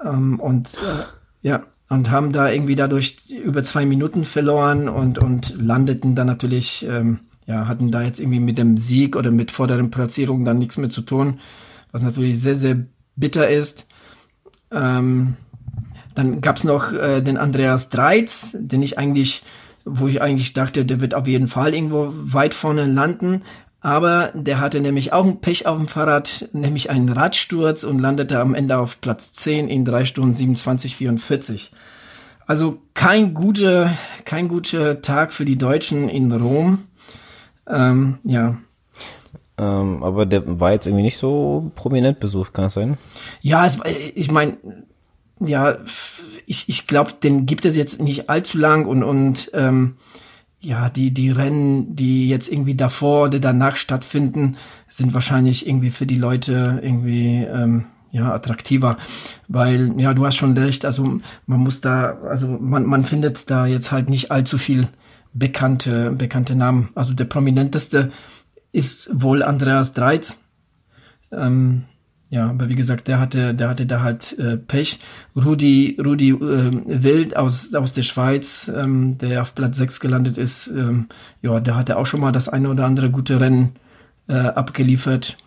Ähm, 0.03 0.39
und 0.39 0.73
äh, 0.75 1.47
ja, 1.47 1.63
und 1.89 2.11
haben 2.11 2.31
da 2.33 2.49
irgendwie 2.49 2.75
dadurch 2.75 3.17
über 3.29 3.63
zwei 3.63 3.85
Minuten 3.85 4.25
verloren 4.25 4.89
und, 4.89 5.23
und 5.23 5.55
landeten 5.61 6.15
dann 6.15 6.27
natürlich, 6.27 6.85
ähm, 6.89 7.21
ja, 7.45 7.67
hatten 7.67 7.91
da 7.91 8.01
jetzt 8.01 8.19
irgendwie 8.19 8.41
mit 8.41 8.57
dem 8.57 8.75
Sieg 8.75 9.15
oder 9.15 9.31
mit 9.31 9.51
vorderen 9.51 9.89
Platzierungen 9.89 10.43
dann 10.43 10.59
nichts 10.59 10.77
mehr 10.77 10.89
zu 10.89 11.01
tun, 11.01 11.39
was 11.91 12.01
natürlich 12.01 12.41
sehr, 12.41 12.55
sehr 12.55 12.85
bitter 13.15 13.49
ist. 13.49 13.87
Ähm, 14.69 15.37
dann 16.13 16.41
gab's 16.41 16.63
noch 16.63 16.91
äh, 16.91 17.21
den 17.21 17.37
Andreas 17.37 17.89
Dreiz, 17.89 18.55
den 18.59 18.81
ich 18.81 18.97
eigentlich 18.97 19.43
wo 19.87 20.07
ich 20.07 20.21
eigentlich 20.21 20.53
dachte, 20.53 20.85
der 20.85 20.99
wird 20.99 21.15
auf 21.15 21.27
jeden 21.27 21.47
Fall 21.47 21.73
irgendwo 21.73 22.09
weit 22.11 22.53
vorne 22.53 22.85
landen. 22.85 23.43
Aber 23.79 24.31
der 24.33 24.59
hatte 24.59 24.81
nämlich 24.81 25.13
auch 25.13 25.25
ein 25.25 25.39
Pech 25.39 25.65
auf 25.65 25.77
dem 25.77 25.87
Fahrrad, 25.87 26.49
nämlich 26.51 26.89
einen 26.89 27.09
Radsturz 27.09 27.83
und 27.83 27.99
landete 27.99 28.39
am 28.39 28.55
Ende 28.55 28.77
auf 28.77 28.99
Platz 29.01 29.31
10 29.33 29.69
in 29.69 29.85
3 29.85 30.05
Stunden 30.05 30.33
27, 30.33 30.95
44. 30.95 31.71
Also 32.47 32.81
kein 32.93 33.33
guter, 33.33 33.91
kein 34.25 34.47
guter 34.47 35.01
Tag 35.01 35.31
für 35.31 35.45
die 35.45 35.57
Deutschen 35.57 36.09
in 36.09 36.31
Rom. 36.31 36.85
Ähm, 37.67 38.19
ja. 38.23 38.57
Ähm, 39.57 40.03
aber 40.03 40.25
der 40.25 40.59
war 40.59 40.71
jetzt 40.71 40.85
irgendwie 40.85 41.03
nicht 41.03 41.17
so 41.17 41.71
prominent 41.75 42.19
besucht, 42.19 42.53
kann 42.53 42.65
das 42.65 42.75
sein? 42.75 42.97
Ja, 43.41 43.65
es, 43.65 43.79
ich 44.15 44.31
meine, 44.31 44.57
ja, 45.39 45.77
ich, 46.45 46.69
ich 46.69 46.87
glaube, 46.87 47.13
den 47.21 47.45
gibt 47.45 47.65
es 47.65 47.75
jetzt 47.75 48.01
nicht 48.01 48.29
allzu 48.29 48.57
lang 48.57 48.85
und, 48.85 49.03
und 49.03 49.51
ähm, 49.53 49.95
ja, 50.59 50.89
die, 50.89 51.13
die 51.13 51.29
Rennen, 51.29 51.95
die 51.95 52.27
jetzt 52.27 52.51
irgendwie 52.51 52.75
davor 52.75 53.25
oder 53.25 53.39
danach 53.39 53.77
stattfinden, 53.77 54.57
sind 54.89 55.13
wahrscheinlich 55.13 55.67
irgendwie 55.67 55.91
für 55.91 56.05
die 56.05 56.17
Leute 56.17 56.79
irgendwie 56.81 57.43
ähm, 57.43 57.85
ja, 58.11 58.33
attraktiver. 58.33 58.97
Weil, 59.47 59.99
ja, 59.99 60.13
du 60.13 60.25
hast 60.25 60.35
schon 60.35 60.57
recht, 60.57 60.85
also 60.85 61.19
man 61.45 61.59
muss 61.59 61.81
da, 61.81 62.17
also 62.27 62.47
man, 62.47 62.85
man 62.85 63.05
findet 63.05 63.49
da 63.49 63.65
jetzt 63.65 63.91
halt 63.91 64.09
nicht 64.09 64.31
allzu 64.31 64.57
viel 64.57 64.87
bekannte, 65.33 66.11
bekannte 66.11 66.55
Namen. 66.55 66.89
Also 66.95 67.13
der 67.13 67.25
prominenteste 67.25 68.11
ist 68.71 69.09
wohl 69.13 69.43
Andreas 69.43 69.93
Dreiz. 69.93 70.37
Ähm, 71.31 71.85
ja, 72.29 72.49
aber 72.49 72.67
wie 72.67 72.75
gesagt, 72.75 73.07
der 73.07 73.19
hatte, 73.19 73.53
der 73.53 73.69
hatte 73.69 73.85
da 73.85 74.01
halt 74.01 74.37
äh, 74.37 74.57
Pech. 74.57 74.99
Rudi, 75.35 75.97
Rudi 76.03 76.31
äh, 76.31 77.03
Wild 77.03 77.37
aus, 77.37 77.73
aus 77.73 77.93
der 77.93 78.03
Schweiz, 78.03 78.69
ähm, 78.75 79.17
der 79.17 79.41
auf 79.41 79.55
Platz 79.55 79.77
6 79.77 80.01
gelandet 80.01 80.37
ist, 80.37 80.67
ähm, 80.67 81.07
ja, 81.41 81.59
der 81.61 81.75
hatte 81.75 81.97
auch 81.97 82.05
schon 82.05 82.19
mal 82.19 82.33
das 82.33 82.49
eine 82.49 82.69
oder 82.69 82.85
andere 82.85 83.11
gute 83.11 83.39
Rennen 83.39 83.75
äh, 84.27 84.33
abgeliefert. 84.33 85.37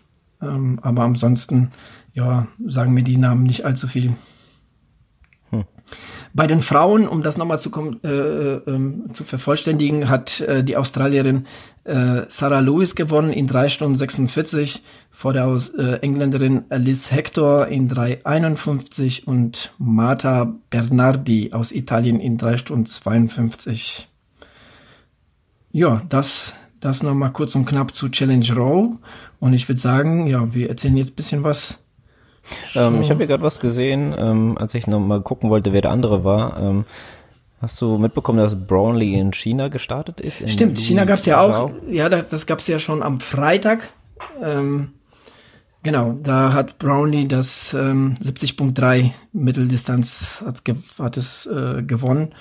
Ähm, 0.41 0.79
aber 0.81 1.03
ansonsten, 1.03 1.73
ja, 2.15 2.47
sagen 2.65 2.95
mir 2.95 3.05
die 3.05 3.19
Namen 3.19 3.43
nicht 3.43 3.67
allzu 3.67 3.87
viel. 3.87 4.17
Hm. 5.51 5.65
bei 6.33 6.47
den 6.47 6.63
Frauen, 6.63 7.09
um 7.09 7.23
das 7.23 7.37
nochmal 7.37 7.59
zu, 7.59 7.71
äh, 8.05 8.09
äh, 8.09 9.13
zu 9.13 9.25
vervollständigen, 9.25 10.09
hat 10.09 10.41
äh, 10.41 10.63
die 10.63 10.77
Australierin 10.77 11.47
äh, 11.85 12.23
Sarah 12.29 12.61
Lewis 12.61 12.95
gewonnen 12.95 13.33
in 13.33 13.47
drei 13.47 13.69
Stunden 13.69 13.97
46 13.97 14.83
vor 15.11 15.33
der 15.33 15.47
äh, 15.79 15.97
Engländerin 16.01 16.65
Liz 16.71 17.11
Hector 17.11 17.67
in 17.67 17.91
3,51 17.91 19.25
und 19.25 19.73
Marta 19.79 20.53
Bernardi 20.71 21.53
aus 21.53 21.73
Italien 21.73 22.21
in 22.21 22.39
drei 22.39 22.57
Stunden 22.57 22.87
52. 22.87 24.09
Ja, 25.73 26.03
das, 26.09 26.55
das 26.81 27.03
nochmal 27.03 27.33
kurz 27.33 27.55
und 27.55 27.65
knapp 27.65 27.95
zu 27.95 28.09
Challenge 28.09 28.53
Row. 28.55 28.99
Und 29.39 29.53
ich 29.53 29.69
würde 29.69 29.81
sagen, 29.81 30.27
ja, 30.27 30.53
wir 30.53 30.69
erzählen 30.69 30.97
jetzt 30.97 31.17
bisschen 31.17 31.45
was. 31.45 31.79
Ähm, 32.75 33.01
ich 33.01 33.11
habe 33.11 33.19
hier 33.19 33.27
gerade 33.27 33.43
was 33.43 33.61
gesehen, 33.61 34.15
ähm, 34.17 34.57
als 34.59 34.75
ich 34.75 34.87
nochmal 34.87 35.21
gucken 35.21 35.51
wollte, 35.51 35.73
wer 35.73 35.83
der 35.83 35.91
andere 35.91 36.25
war. 36.25 36.59
Ähm, 36.59 36.85
Hast 37.61 37.81
du 37.83 37.99
mitbekommen, 37.99 38.39
dass 38.39 38.67
Brownlee 38.67 39.19
in 39.19 39.35
China 39.35 39.69
gestartet 39.69 40.19
ist? 40.21 40.49
Stimmt, 40.51 40.79
China 40.79 41.05
gab's 41.05 41.27
ja 41.27 41.41
auch. 41.41 41.71
Ja, 41.89 42.09
das, 42.09 42.29
das 42.29 42.47
gab's 42.47 42.67
ja 42.67 42.79
schon 42.79 43.03
am 43.03 43.21
Freitag. 43.21 43.91
Ähm, 44.43 44.93
genau, 45.83 46.15
da 46.23 46.55
hat 46.55 46.79
Brownlee 46.79 47.27
das 47.27 47.75
ähm, 47.75 48.15
70.3 48.23 49.11
Mitteldistanz 49.35 50.43
hat, 50.47 50.63
hat 50.99 51.17
es 51.19 51.45
äh, 51.47 51.83
gewonnen. 51.83 52.35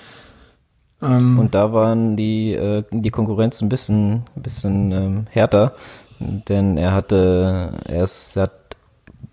Ähm, 1.02 1.38
Und 1.38 1.54
da 1.54 1.72
waren 1.72 2.16
die 2.16 2.54
äh, 2.54 2.84
die 2.90 3.10
Konkurrenz 3.10 3.60
ein 3.60 3.68
bisschen 3.68 4.24
ein 4.36 4.42
bisschen 4.42 4.92
ähm, 4.92 5.26
härter, 5.30 5.74
denn 6.18 6.78
er 6.78 6.92
hatte 6.92 7.72
er, 7.86 8.04
ist, 8.04 8.36
er 8.36 8.44
hat 8.44 8.52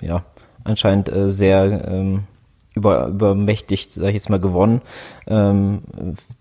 ja 0.01 0.25
anscheinend 0.63 1.09
äh, 1.09 1.31
sehr 1.31 1.87
ähm, 1.87 2.23
über, 2.77 3.07
übermächtig, 3.07 3.89
sag 3.91 4.07
ich 4.09 4.13
jetzt 4.13 4.29
mal, 4.29 4.39
gewonnen. 4.39 4.81
Ähm, 5.27 5.81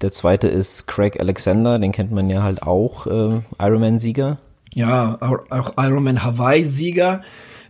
der 0.01 0.13
zweite 0.13 0.49
ist 0.49 0.87
Craig 0.87 1.19
Alexander, 1.19 1.79
den 1.79 1.93
kennt 1.93 2.13
man 2.13 2.31
ja 2.31 2.43
halt 2.43 2.63
auch, 2.63 3.07
äh, 3.07 3.41
Ironman-Sieger. 3.59 4.39
Ja, 4.73 5.17
auch, 5.21 5.51
auch 5.51 5.73
Ironman 5.77 6.23
Hawaii-Sieger. 6.23 7.23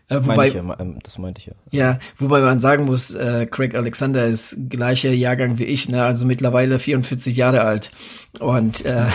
Äh, 0.09 0.20
wobei, 0.22 0.48
ja, 0.48 0.76
ähm, 0.79 0.98
das 1.02 1.18
meinte 1.18 1.40
ich 1.40 1.46
ja. 1.46 1.55
Ja, 1.70 1.98
wobei 2.18 2.40
man 2.40 2.61
sagen 2.61 2.85
muss, 2.85 3.12
äh, 3.12 3.46
Craig 3.46 3.74
Alexander 3.74 4.26
ist 4.26 4.57
gleicher 4.68 5.11
Jahrgang 5.11 5.59
wie 5.59 5.64
ich, 5.64 5.88
ne? 5.88 6.05
also 6.05 6.26
mittlerweile 6.26 6.79
44 6.79 7.37
Jahre 7.37 7.62
alt. 7.62 7.90
Und 8.38 8.85
äh, 8.85 9.07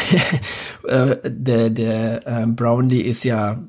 äh, 0.87 1.17
der, 1.23 1.69
der 1.69 2.27
äh, 2.27 2.45
Brownlee 2.45 3.01
ist 3.01 3.23
ja 3.23 3.59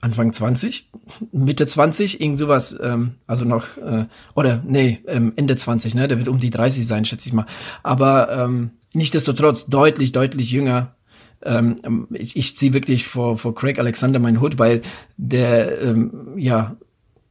Anfang 0.00 0.32
20, 0.32 0.90
Mitte 1.32 1.66
20, 1.66 2.20
irgend 2.20 2.38
sowas, 2.38 2.76
ähm, 2.80 3.14
also 3.26 3.44
noch, 3.44 3.76
äh, 3.78 4.06
oder 4.34 4.62
nee, 4.66 5.00
ähm, 5.06 5.32
Ende 5.36 5.56
20, 5.56 5.94
ne, 5.94 6.08
der 6.08 6.18
wird 6.18 6.28
um 6.28 6.38
die 6.38 6.50
30 6.50 6.86
sein, 6.86 7.04
schätze 7.04 7.28
ich 7.28 7.32
mal. 7.32 7.46
Aber 7.82 8.30
ähm, 8.30 8.72
nichtdestotrotz 8.92 9.66
deutlich, 9.66 10.12
deutlich 10.12 10.50
jünger. 10.50 10.94
Ähm, 11.42 12.08
ich 12.12 12.36
ich 12.36 12.56
ziehe 12.56 12.72
wirklich 12.72 13.06
vor, 13.06 13.38
vor 13.38 13.54
Craig 13.54 13.78
Alexander 13.78 14.18
meinen 14.18 14.40
Hut, 14.40 14.58
weil 14.58 14.82
der, 15.16 15.80
ähm, 15.80 16.34
ja, 16.36 16.76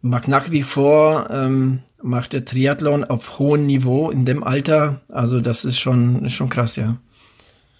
macht 0.01 0.27
nach 0.27 0.51
wie 0.51 0.63
vor, 0.63 1.29
ähm, 1.31 1.81
macht 2.01 2.33
der 2.33 2.45
Triathlon 2.45 3.03
auf 3.03 3.39
hohem 3.39 3.65
Niveau 3.65 4.11
in 4.11 4.25
dem 4.25 4.43
Alter. 4.43 5.01
Also 5.09 5.39
das 5.39 5.65
ist 5.65 5.79
schon, 5.79 6.25
ist 6.25 6.33
schon 6.33 6.49
krass, 6.49 6.75
ja. 6.75 6.97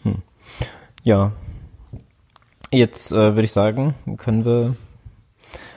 Hm. 0.03 0.23
Ja, 1.03 1.33
Jetzt 2.75 3.11
äh, 3.11 3.15
würde 3.15 3.43
ich 3.43 3.51
sagen, 3.51 3.95
können 4.17 4.45
wir 4.45 4.75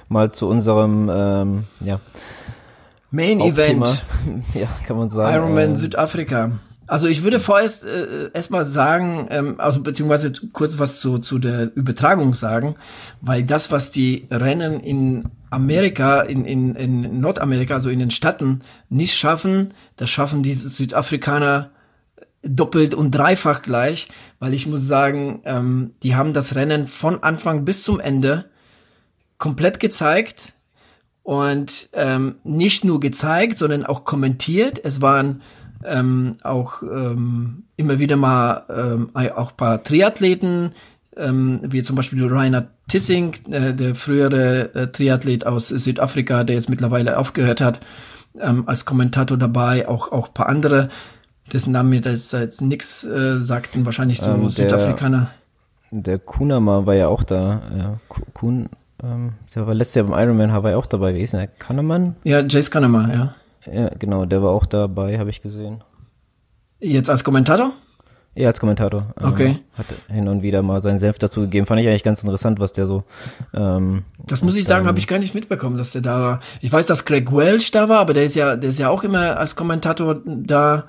mal 0.09 0.33
zu 0.33 0.49
unserem 0.49 1.11
ähm, 1.13 1.65
ja, 1.81 2.01
Main 3.11 3.41
Event. 3.41 4.03
ja, 4.55 4.69
kann 4.87 4.97
man 4.97 5.09
sagen. 5.09 5.35
Ironman 5.35 5.73
äh, 5.73 5.77
Südafrika. 5.77 6.53
Also 6.87 7.07
ich 7.07 7.23
würde 7.23 7.39
vorerst 7.39 7.85
äh, 7.85 8.31
erstmal 8.33 8.65
sagen, 8.65 9.29
ähm, 9.31 9.55
also 9.59 9.83
beziehungsweise 9.83 10.33
kurz 10.53 10.79
was 10.79 11.01
zu, 11.01 11.19
zu 11.19 11.39
der 11.39 11.71
Übertragung 11.77 12.35
sagen, 12.35 12.77
weil 13.21 13.45
das, 13.45 13.71
was 13.71 13.91
die 13.91 14.27
Rennen 14.31 14.81
in 14.81 15.29
Amerika, 15.51 16.23
in, 16.23 16.47
in, 16.47 16.75
in 16.75 17.21
Nordamerika, 17.21 17.75
also 17.75 17.91
in 17.91 17.99
den 17.99 18.11
Staaten 18.11 18.61
nicht 18.89 19.15
schaffen, 19.15 19.75
das 19.97 20.09
schaffen 20.09 20.43
diese 20.43 20.69
Südafrikaner 20.71 21.71
doppelt 22.43 22.95
und 22.95 23.11
dreifach 23.11 23.63
gleich, 23.63 24.09
weil 24.39 24.55
ich 24.55 24.67
muss 24.67 24.87
sagen, 24.87 25.41
ähm, 25.45 25.93
die 26.03 26.15
haben 26.15 26.33
das 26.33 26.55
Rennen 26.55 26.87
von 26.87 27.23
Anfang 27.23 27.65
bis 27.65 27.83
zum 27.83 28.01
Ende 28.01 28.47
komplett 29.39 29.81
gezeigt 29.81 30.53
und 31.23 31.89
ähm, 31.93 32.37
nicht 32.45 32.85
nur 32.85 33.01
gezeigt, 33.01 33.59
sondern 33.59 33.85
auch 33.85 34.05
kommentiert. 34.05 34.81
Es 34.83 35.01
waren 35.01 35.43
ähm, 35.85 36.37
auch 36.43 36.83
ähm, 36.83 37.65
immer 37.77 37.99
wieder 37.99 38.17
mal 38.17 38.65
ähm, 38.69 39.11
auch 39.35 39.57
paar 39.57 39.83
Triathleten, 39.83 40.73
ähm, 41.17 41.61
wie 41.65 41.83
zum 41.83 41.97
Beispiel 41.97 42.25
Rainer 42.27 42.69
Tissing, 42.89 43.35
äh, 43.51 43.75
der 43.75 43.95
frühere 43.95 44.75
äh, 44.75 44.87
Triathlet 44.89 45.47
aus 45.47 45.69
Südafrika, 45.69 46.45
der 46.45 46.57
jetzt 46.57 46.71
mittlerweile 46.71 47.19
aufgehört 47.19 47.61
hat, 47.61 47.81
ähm, 48.41 48.65
als 48.67 48.85
Kommentator 48.85 49.37
dabei, 49.37 49.89
auch 49.89 50.11
auch 50.13 50.33
paar 50.33 50.49
andere 50.49 50.89
dessen 51.53 51.73
Namen 51.73 51.91
mir 51.91 52.01
das 52.01 52.33
jetzt 52.33 52.61
nix 52.61 53.05
äh, 53.05 53.39
sagten, 53.39 53.85
wahrscheinlich 53.85 54.21
so 54.21 54.31
ähm, 54.31 54.49
Südafrikaner. 54.49 55.31
Der 55.91 56.19
Kunama 56.19 56.87
war 56.87 56.95
ja 56.95 57.09
auch 57.09 57.23
da. 57.23 57.63
Ja, 57.77 57.99
Kun, 58.35 58.69
ähm, 59.03 59.33
der 59.55 59.67
war 59.67 59.75
letztes 59.75 59.95
Jahr 59.97 60.07
beim 60.07 60.19
Ironman 60.19 60.53
Hawaii 60.53 60.75
auch 60.75 60.87
dabei. 60.87 61.15
Wie 61.15 61.23
ist 61.23 61.33
der? 61.33 61.47
Kahneman? 61.47 62.17
Ja, 62.25 62.41
Jace 62.41 62.71
Kahneman, 62.71 63.11
ja. 63.11 63.35
Ja, 63.73 63.91
genau, 63.99 64.25
der 64.25 64.43
war 64.43 64.51
auch 64.51 64.67
dabei, 64.67 65.19
habe 65.19 65.31
ich 65.31 65.43
gesehen. 65.43 65.83
Jetzt 66.81 67.11
als 67.11 67.25
Kommentator? 67.25 67.73
Ja, 68.35 68.49
als 68.49 68.61
Kommentator. 68.61 69.15
Ähm, 69.21 69.29
okay. 69.29 69.59
Hat 69.75 69.87
hin 70.09 70.29
und 70.29 70.43
wieder 70.43 70.63
mal 70.63 70.81
seinen 70.83 71.01
Senf 71.01 71.19
dazu 71.19 71.41
gegeben. 71.41 71.67
Fand 71.67 71.81
ich 71.81 71.89
eigentlich 71.89 72.05
ganz 72.05 72.23
interessant, 72.23 72.61
was 72.61 72.73
der 72.73 72.87
so. 72.87 73.03
Ähm, 73.53 74.05
das 74.27 74.43
muss 74.43 74.55
ich 74.55 74.65
sagen, 74.65 74.87
habe 74.87 74.99
ich 74.99 75.09
gar 75.09 75.19
nicht 75.19 75.35
mitbekommen, 75.35 75.77
dass 75.77 75.91
der 75.91 76.03
da 76.03 76.21
war. 76.21 76.41
Ich 76.61 76.71
weiß, 76.71 76.87
dass 76.87 77.05
Greg 77.05 77.35
Welch 77.35 77.71
da 77.73 77.89
war, 77.89 77.99
aber 77.99 78.15
der 78.15 78.25
ist 78.25 78.37
ja, 78.37 78.55
der 78.57 78.71
ist 78.71 78.79
ja 78.79 78.91
auch 78.91 79.03
immer 79.03 79.39
als 79.39 79.57
Kommentator 79.57 80.21
da. 80.25 80.85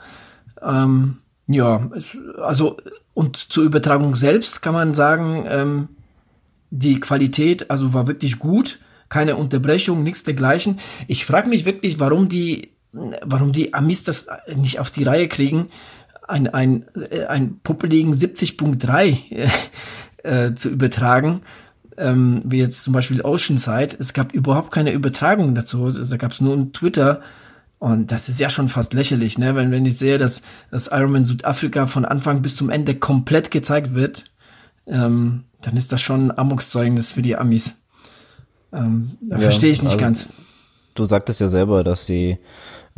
Ähm, 0.62 1.18
ja, 1.48 1.90
also 2.42 2.78
und 3.14 3.38
zur 3.38 3.64
Übertragung 3.64 4.16
selbst 4.16 4.62
kann 4.62 4.74
man 4.74 4.94
sagen, 4.94 5.46
ähm, 5.48 5.88
die 6.70 7.00
Qualität 7.00 7.72
also 7.72 7.94
war 7.94 8.08
wirklich 8.08 8.40
gut, 8.40 8.80
keine 9.10 9.36
Unterbrechung, 9.36 10.04
nichts 10.04 10.24
dergleichen. 10.24 10.80
Ich 11.08 11.26
frage 11.26 11.50
mich 11.50 11.66
wirklich, 11.66 12.00
warum 12.00 12.30
die, 12.30 12.70
warum 12.92 13.52
die 13.52 13.74
Amis 13.74 14.04
das 14.04 14.28
nicht 14.56 14.80
auf 14.80 14.92
die 14.92 15.04
Reihe 15.04 15.28
kriegen, 15.28 15.70
ein 16.28 16.48
ein 16.48 16.86
ein 17.28 17.60
puppeligen 17.64 18.14
70.3 18.14 19.50
äh, 20.24 20.54
zu 20.54 20.70
übertragen. 20.70 21.42
Ähm, 21.98 22.44
wie 22.46 22.60
jetzt 22.60 22.84
zum 22.84 22.94
Beispiel 22.94 23.22
Oceanside. 23.22 23.98
Es 24.00 24.14
gab 24.14 24.32
überhaupt 24.32 24.72
keine 24.72 24.94
Übertragung 24.94 25.54
dazu. 25.54 25.92
Da 25.92 26.16
gab 26.16 26.32
es 26.32 26.40
nur 26.40 26.56
ein 26.56 26.72
Twitter 26.72 27.22
und 27.80 28.12
das 28.12 28.28
ist 28.28 28.42
ja 28.42 28.50
schon 28.50 28.68
fast 28.68 28.94
lächerlich, 28.94 29.38
ne? 29.38 29.56
Wenn, 29.56 29.72
wenn 29.72 29.86
ich 29.86 29.98
sehe, 29.98 30.18
dass 30.18 30.42
das 30.70 30.88
Ironman 30.88 31.24
Südafrika 31.24 31.88
von 31.88 32.04
Anfang 32.04 32.42
bis 32.42 32.58
zum 32.58 32.70
Ende 32.70 32.96
komplett 32.96 33.52
gezeigt 33.52 33.96
wird, 33.96 34.26
ähm, 34.86 35.46
dann 35.62 35.78
ist 35.78 35.94
das 35.94 36.02
schon 36.02 36.28
ein 36.28 36.32
Armutszeugnis 36.32 37.12
für 37.12 37.22
die 37.22 37.38
Amis. 37.38 37.76
Ähm, 38.74 39.18
ja, 39.30 39.38
verstehe 39.38 39.72
ich 39.72 39.82
nicht 39.82 39.94
also, 39.94 40.04
ganz. 40.04 40.30
Du 40.94 41.06
sagtest 41.06 41.40
ja 41.40 41.48
selber, 41.48 41.86
dass 41.86 42.06
sie 42.06 42.38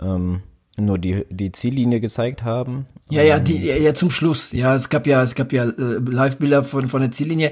ähm, 0.01 0.41
nur 0.77 0.97
die, 0.97 1.25
die 1.29 1.51
Ziellinie 1.51 1.99
gezeigt 1.99 2.43
haben. 2.43 2.87
Ja, 3.11 3.21
ja, 3.21 3.39
die, 3.39 3.57
ja, 3.57 3.75
ja, 3.75 3.93
zum 3.93 4.09
Schluss. 4.09 4.51
Ja, 4.51 4.73
es 4.73 4.89
gab 4.89 5.05
ja, 5.05 5.21
es 5.21 5.35
gab 5.35 5.53
ja 5.53 5.65
äh, 5.65 5.99
Live-Bilder 5.99 6.63
von, 6.63 6.89
von 6.89 7.01
der 7.01 7.11
Ziellinie. 7.11 7.51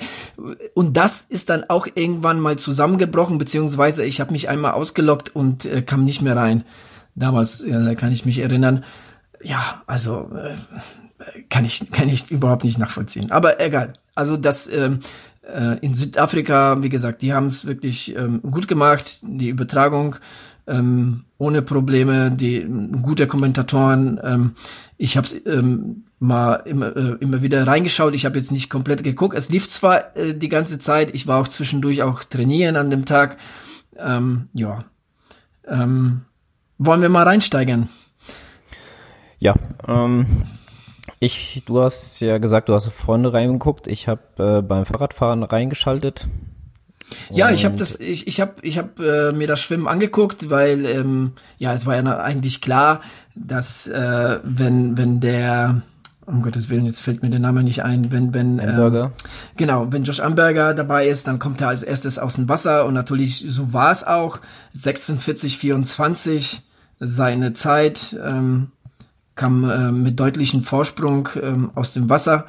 Und 0.73 0.97
das 0.97 1.21
ist 1.29 1.51
dann 1.51 1.63
auch 1.67 1.85
irgendwann 1.93 2.39
mal 2.39 2.57
zusammengebrochen, 2.57 3.37
beziehungsweise 3.37 4.03
ich 4.03 4.19
habe 4.19 4.31
mich 4.31 4.49
einmal 4.49 4.71
ausgelockt 4.71 5.35
und 5.35 5.65
äh, 5.65 5.83
kam 5.83 6.05
nicht 6.05 6.23
mehr 6.23 6.35
rein 6.35 6.63
damals 7.19 7.61
äh, 7.61 7.95
kann 7.95 8.11
ich 8.11 8.25
mich 8.25 8.39
erinnern. 8.39 8.83
Ja, 9.41 9.83
also 9.87 10.29
äh, 10.35 10.55
kann 11.49 11.65
ich 11.65 11.91
kann 11.91 12.09
ich 12.09 12.31
überhaupt 12.31 12.63
nicht 12.63 12.79
nachvollziehen. 12.79 13.31
Aber 13.31 13.59
egal. 13.59 13.93
Also 14.15 14.37
das 14.37 14.67
ähm, 14.67 14.99
äh, 15.43 15.77
in 15.79 15.93
Südafrika, 15.93 16.81
wie 16.81 16.89
gesagt, 16.89 17.21
die 17.21 17.33
haben 17.33 17.47
es 17.47 17.65
wirklich 17.65 18.15
ähm, 18.15 18.41
gut 18.41 18.67
gemacht. 18.67 19.21
Die 19.23 19.49
Übertragung 19.49 20.15
ähm, 20.67 21.25
ohne 21.37 21.61
Probleme, 21.61 22.31
die 22.31 22.65
gute 23.01 23.27
Kommentatoren. 23.27 24.19
Ähm, 24.23 24.55
ich 24.97 25.17
habe 25.17 25.27
ähm, 25.45 26.03
mal 26.19 26.55
immer, 26.65 26.95
äh, 26.95 27.17
immer 27.19 27.41
wieder 27.41 27.65
reingeschaut. 27.65 28.13
Ich 28.13 28.25
habe 28.25 28.37
jetzt 28.37 28.51
nicht 28.51 28.69
komplett 28.69 29.03
geguckt. 29.03 29.35
Es 29.35 29.49
lief 29.49 29.67
zwar 29.67 30.15
äh, 30.15 30.35
die 30.35 30.49
ganze 30.49 30.79
Zeit. 30.79 31.15
Ich 31.15 31.27
war 31.27 31.39
auch 31.39 31.47
zwischendurch 31.47 32.03
auch 32.03 32.23
trainieren 32.23 32.75
an 32.75 32.89
dem 32.89 33.05
Tag. 33.05 33.37
Ähm, 33.97 34.49
ja. 34.53 34.85
Ähm, 35.67 36.21
wollen 36.79 37.03
wir 37.03 37.09
mal 37.09 37.23
reinsteigern? 37.23 37.89
Ja, 39.37 39.53
ähm, 39.87 40.25
ich, 41.19 41.63
du 41.65 41.81
hast 41.81 42.19
ja 42.21 42.39
gesagt, 42.39 42.69
du 42.69 42.73
hast 42.73 42.87
Freunde 42.89 43.31
reingeguckt. 43.31 43.87
Ich 43.87 44.07
habe 44.07 44.21
äh, 44.37 44.61
beim 44.61 44.85
Fahrradfahren 44.85 45.43
reingeschaltet. 45.43 46.27
Ja, 47.29 47.49
ich 47.51 47.65
habe 47.65 47.75
das, 47.75 47.99
ich, 47.99 48.27
ich 48.27 48.39
habe, 48.39 48.53
ich 48.61 48.77
habe 48.77 49.29
äh, 49.29 49.31
mir 49.35 49.47
das 49.47 49.61
Schwimmen 49.61 49.87
angeguckt, 49.87 50.49
weil 50.49 50.85
ähm, 50.85 51.33
ja, 51.57 51.73
es 51.73 51.85
war 51.85 51.95
ja 51.95 52.19
eigentlich 52.19 52.61
klar, 52.61 53.01
dass 53.35 53.87
äh, 53.87 54.39
wenn 54.43 54.97
wenn 54.97 55.19
der 55.19 55.81
um 56.29 56.43
Gottes 56.43 56.69
Willen, 56.69 56.85
jetzt 56.85 57.01
fällt 57.01 57.23
mir 57.23 57.31
der 57.31 57.39
Name 57.39 57.63
nicht 57.63 57.83
ein, 57.83 58.11
wenn, 58.11 58.35
wenn, 58.35 58.59
ähm, 58.59 59.09
genau, 59.57 59.91
wenn 59.91 60.03
Josh 60.03 60.19
Amberger 60.19 60.75
dabei 60.75 61.07
ist, 61.07 61.25
dann 61.25 61.39
kommt 61.39 61.59
er 61.59 61.69
als 61.69 61.81
erstes 61.81 62.19
aus 62.19 62.35
dem 62.35 62.47
Wasser 62.47 62.85
und 62.85 62.93
natürlich, 62.93 63.45
so 63.49 63.73
war 63.73 63.89
es 63.89 64.03
auch, 64.03 64.37
46, 64.73 65.57
24, 65.57 66.61
seine 66.99 67.53
Zeit, 67.53 68.17
ähm, 68.23 68.71
kam 69.35 69.69
äh, 69.69 69.91
mit 69.91 70.19
deutlichem 70.19 70.63
Vorsprung 70.63 71.29
ähm, 71.41 71.71
aus 71.75 71.93
dem 71.93 72.09
Wasser, 72.09 72.45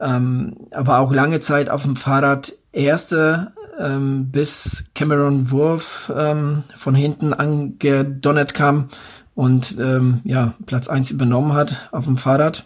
ähm, 0.00 0.56
aber 0.70 0.98
auch 0.98 1.12
lange 1.12 1.40
Zeit 1.40 1.68
auf 1.68 1.82
dem 1.82 1.96
Fahrrad 1.96 2.54
Erste, 2.72 3.52
ähm, 3.78 4.30
bis 4.30 4.84
Cameron 4.94 5.50
Wurf 5.50 6.12
ähm, 6.16 6.64
von 6.76 6.94
hinten 6.94 7.32
angedonnert 7.32 8.54
kam 8.54 8.88
und 9.34 9.76
ähm, 9.78 10.20
ja, 10.24 10.54
Platz 10.66 10.88
eins 10.88 11.10
übernommen 11.10 11.54
hat 11.54 11.88
auf 11.92 12.04
dem 12.04 12.16
Fahrrad. 12.16 12.64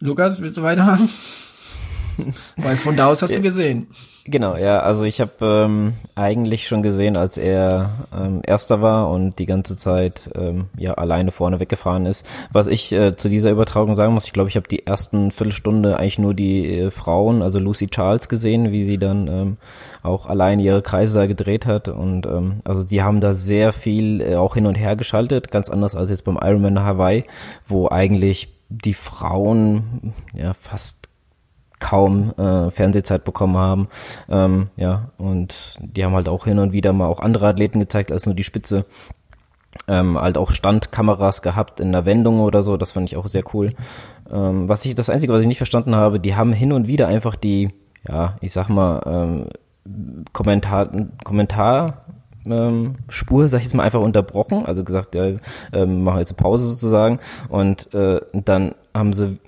Lukas, 0.00 0.40
willst 0.42 0.58
du 0.58 0.62
weitermachen? 0.62 1.08
Weil 2.56 2.76
von 2.76 2.96
da 2.96 3.06
aus 3.06 3.22
hast 3.22 3.34
du 3.34 3.40
gesehen. 3.40 3.88
Genau, 4.26 4.56
ja, 4.56 4.80
also 4.80 5.04
ich 5.04 5.20
habe 5.20 5.32
ähm, 5.42 5.92
eigentlich 6.14 6.66
schon 6.66 6.82
gesehen, 6.82 7.14
als 7.14 7.36
er 7.36 8.08
ähm, 8.10 8.40
Erster 8.42 8.80
war 8.80 9.10
und 9.10 9.38
die 9.38 9.44
ganze 9.44 9.76
Zeit 9.76 10.30
ähm, 10.34 10.66
ja 10.78 10.94
alleine 10.94 11.30
vorne 11.30 11.60
weggefahren 11.60 12.06
ist. 12.06 12.26
Was 12.50 12.66
ich 12.66 12.90
äh, 12.92 13.14
zu 13.14 13.28
dieser 13.28 13.50
Übertragung 13.50 13.94
sagen 13.94 14.14
muss, 14.14 14.24
ich 14.24 14.32
glaube, 14.32 14.48
ich 14.48 14.56
habe 14.56 14.66
die 14.66 14.86
ersten 14.86 15.30
Viertelstunde 15.30 15.98
eigentlich 15.98 16.18
nur 16.18 16.32
die 16.32 16.78
äh, 16.78 16.90
Frauen, 16.90 17.42
also 17.42 17.58
Lucy 17.58 17.88
Charles 17.88 18.30
gesehen, 18.30 18.72
wie 18.72 18.84
sie 18.84 18.96
dann 18.96 19.28
ähm, 19.28 19.56
auch 20.02 20.24
alleine 20.24 20.62
ihre 20.62 20.80
Kreise 20.80 21.18
da 21.18 21.26
gedreht 21.26 21.66
hat 21.66 21.88
und 21.88 22.24
ähm, 22.24 22.60
also 22.64 22.82
die 22.82 23.02
haben 23.02 23.20
da 23.20 23.34
sehr 23.34 23.72
viel 23.72 24.22
äh, 24.22 24.36
auch 24.36 24.54
hin 24.54 24.64
und 24.64 24.76
her 24.76 24.96
geschaltet, 24.96 25.50
ganz 25.50 25.68
anders 25.68 25.94
als 25.94 26.08
jetzt 26.08 26.24
beim 26.24 26.38
Ironman 26.40 26.82
Hawaii, 26.82 27.24
wo 27.66 27.88
eigentlich 27.90 28.54
die 28.70 28.94
Frauen 28.94 30.14
ja 30.32 30.54
fast 30.54 31.03
kaum 31.80 32.32
äh, 32.38 32.70
Fernsehzeit 32.70 33.24
bekommen 33.24 33.56
haben. 33.56 33.88
Ähm, 34.28 34.68
ja, 34.76 35.10
und 35.18 35.78
die 35.80 36.04
haben 36.04 36.14
halt 36.14 36.28
auch 36.28 36.44
hin 36.44 36.58
und 36.58 36.72
wieder 36.72 36.92
mal 36.92 37.06
auch 37.06 37.20
andere 37.20 37.48
Athleten 37.48 37.80
gezeigt 37.80 38.12
als 38.12 38.26
nur 38.26 38.34
die 38.34 38.44
Spitze. 38.44 38.84
Ähm, 39.88 40.18
halt 40.18 40.38
auch 40.38 40.52
Standkameras 40.52 41.42
gehabt 41.42 41.80
in 41.80 41.90
der 41.92 42.06
Wendung 42.06 42.40
oder 42.40 42.62
so, 42.62 42.76
das 42.76 42.92
fand 42.92 43.08
ich 43.08 43.16
auch 43.16 43.26
sehr 43.26 43.42
cool. 43.52 43.72
Ähm, 44.30 44.68
was 44.68 44.84
ich, 44.84 44.94
das 44.94 45.10
Einzige, 45.10 45.32
was 45.32 45.40
ich 45.40 45.48
nicht 45.48 45.58
verstanden 45.58 45.96
habe, 45.96 46.20
die 46.20 46.36
haben 46.36 46.52
hin 46.52 46.72
und 46.72 46.86
wieder 46.86 47.08
einfach 47.08 47.34
die, 47.34 47.70
ja, 48.08 48.36
ich 48.40 48.52
sag 48.52 48.68
mal, 48.68 49.02
ähm, 49.04 49.48
Kommentar, 50.32 50.90
Kommentar 51.24 52.04
ähm, 52.46 52.96
Spur, 53.08 53.48
sag 53.48 53.58
ich 53.58 53.64
jetzt 53.64 53.74
mal, 53.74 53.82
einfach 53.82 54.00
unterbrochen. 54.00 54.64
Also 54.64 54.84
gesagt, 54.84 55.14
ja, 55.14 55.32
ähm, 55.72 56.04
machen 56.04 56.18
jetzt 56.18 56.30
eine 56.30 56.42
Pause 56.42 56.66
sozusagen. 56.66 57.20
Und 57.48 57.92
äh, 57.94 58.20
dann 58.32 58.74
haben 58.94 59.12
sie 59.12 59.38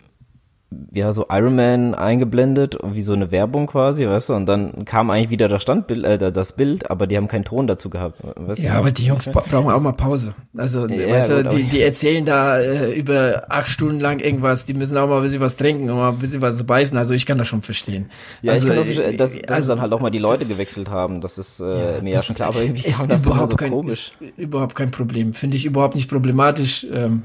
ja, 0.93 1.13
so 1.13 1.27
Iron 1.31 1.57
Man 1.57 1.95
eingeblendet, 1.95 2.79
wie 2.83 3.03
so 3.03 3.13
eine 3.13 3.31
Werbung 3.31 3.67
quasi, 3.67 4.07
weißt 4.07 4.31
du, 4.31 4.35
und 4.35 4.47
dann 4.47 4.85
kam 4.85 5.11
eigentlich 5.11 5.31
wieder 5.31 5.49
das 5.49 5.63
Standbild, 5.63 6.05
äh, 6.05 6.33
das 6.33 6.55
Bild, 6.55 6.91
aber 6.91 7.07
die 7.07 7.17
haben 7.17 7.29
keinen 7.29 7.45
Ton 7.45 7.67
dazu 7.67 7.91
gehabt. 7.91 8.21
Weißt 8.37 8.63
ja, 8.63 8.73
du? 8.73 8.79
aber 8.79 8.91
die 8.91 9.07
Jungs 9.07 9.27
brauchen 9.27 9.71
auch 9.71 9.81
mal 9.81 9.93
Pause. 9.93 10.35
Also, 10.57 10.87
ja, 10.87 11.09
weißt 11.09 11.31
du, 11.31 11.45
die, 11.45 11.65
die 11.65 11.83
erzählen 11.83 12.25
da 12.25 12.59
äh, 12.59 12.93
über 12.93 13.45
acht 13.49 13.69
Stunden 13.69 14.01
lang 14.01 14.21
irgendwas, 14.21 14.65
die 14.65 14.75
müssen 14.75 14.97
auch 14.97 15.09
mal 15.09 15.19
ein 15.19 15.23
bisschen 15.23 15.41
was 15.41 15.57
trinken 15.57 15.91
und 15.91 15.97
mal 15.97 16.11
ein 16.11 16.19
bisschen 16.19 16.43
was 16.43 16.63
beißen, 16.63 16.97
also 16.97 17.15
ich 17.15 17.27
kann 17.27 17.39
das 17.39 17.49
schon 17.49 17.63
verstehen. 17.63 18.11
Ja, 18.43 18.53
also, 18.53 18.67
ich 18.67 18.73
kann 18.73 18.83
auch 18.83 18.85
verstehen, 18.85 19.17
dass, 19.17 19.41
dass 19.41 19.51
also, 19.51 19.69
dann 19.69 19.81
halt 19.81 19.93
auch 19.93 20.01
mal 20.01 20.11
die 20.11 20.19
Leute 20.19 20.47
gewechselt 20.47 20.91
haben, 20.91 21.21
das 21.21 21.39
ist 21.39 21.61
äh, 21.61 21.97
ja, 21.97 22.03
mir 22.03 22.13
ja 22.15 22.23
schon 22.23 22.37
klar, 22.37 22.49
aber 22.49 22.63
irgendwie 22.63 22.91
kam 22.91 23.09
das 23.09 23.25
überhaupt 23.25 23.51
so 23.51 23.57
kein, 23.57 23.71
komisch. 23.71 24.13
überhaupt 24.37 24.75
kein 24.75 24.91
Problem, 24.91 25.35
finde 25.35 25.57
ich 25.57 25.67
überhaupt 25.67 25.95
nicht 25.95 26.09
problematisch, 26.09 26.87
ähm, 26.91 27.23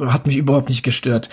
hat 0.00 0.26
mich 0.26 0.36
überhaupt 0.36 0.68
nicht 0.68 0.82
gestört. 0.82 1.28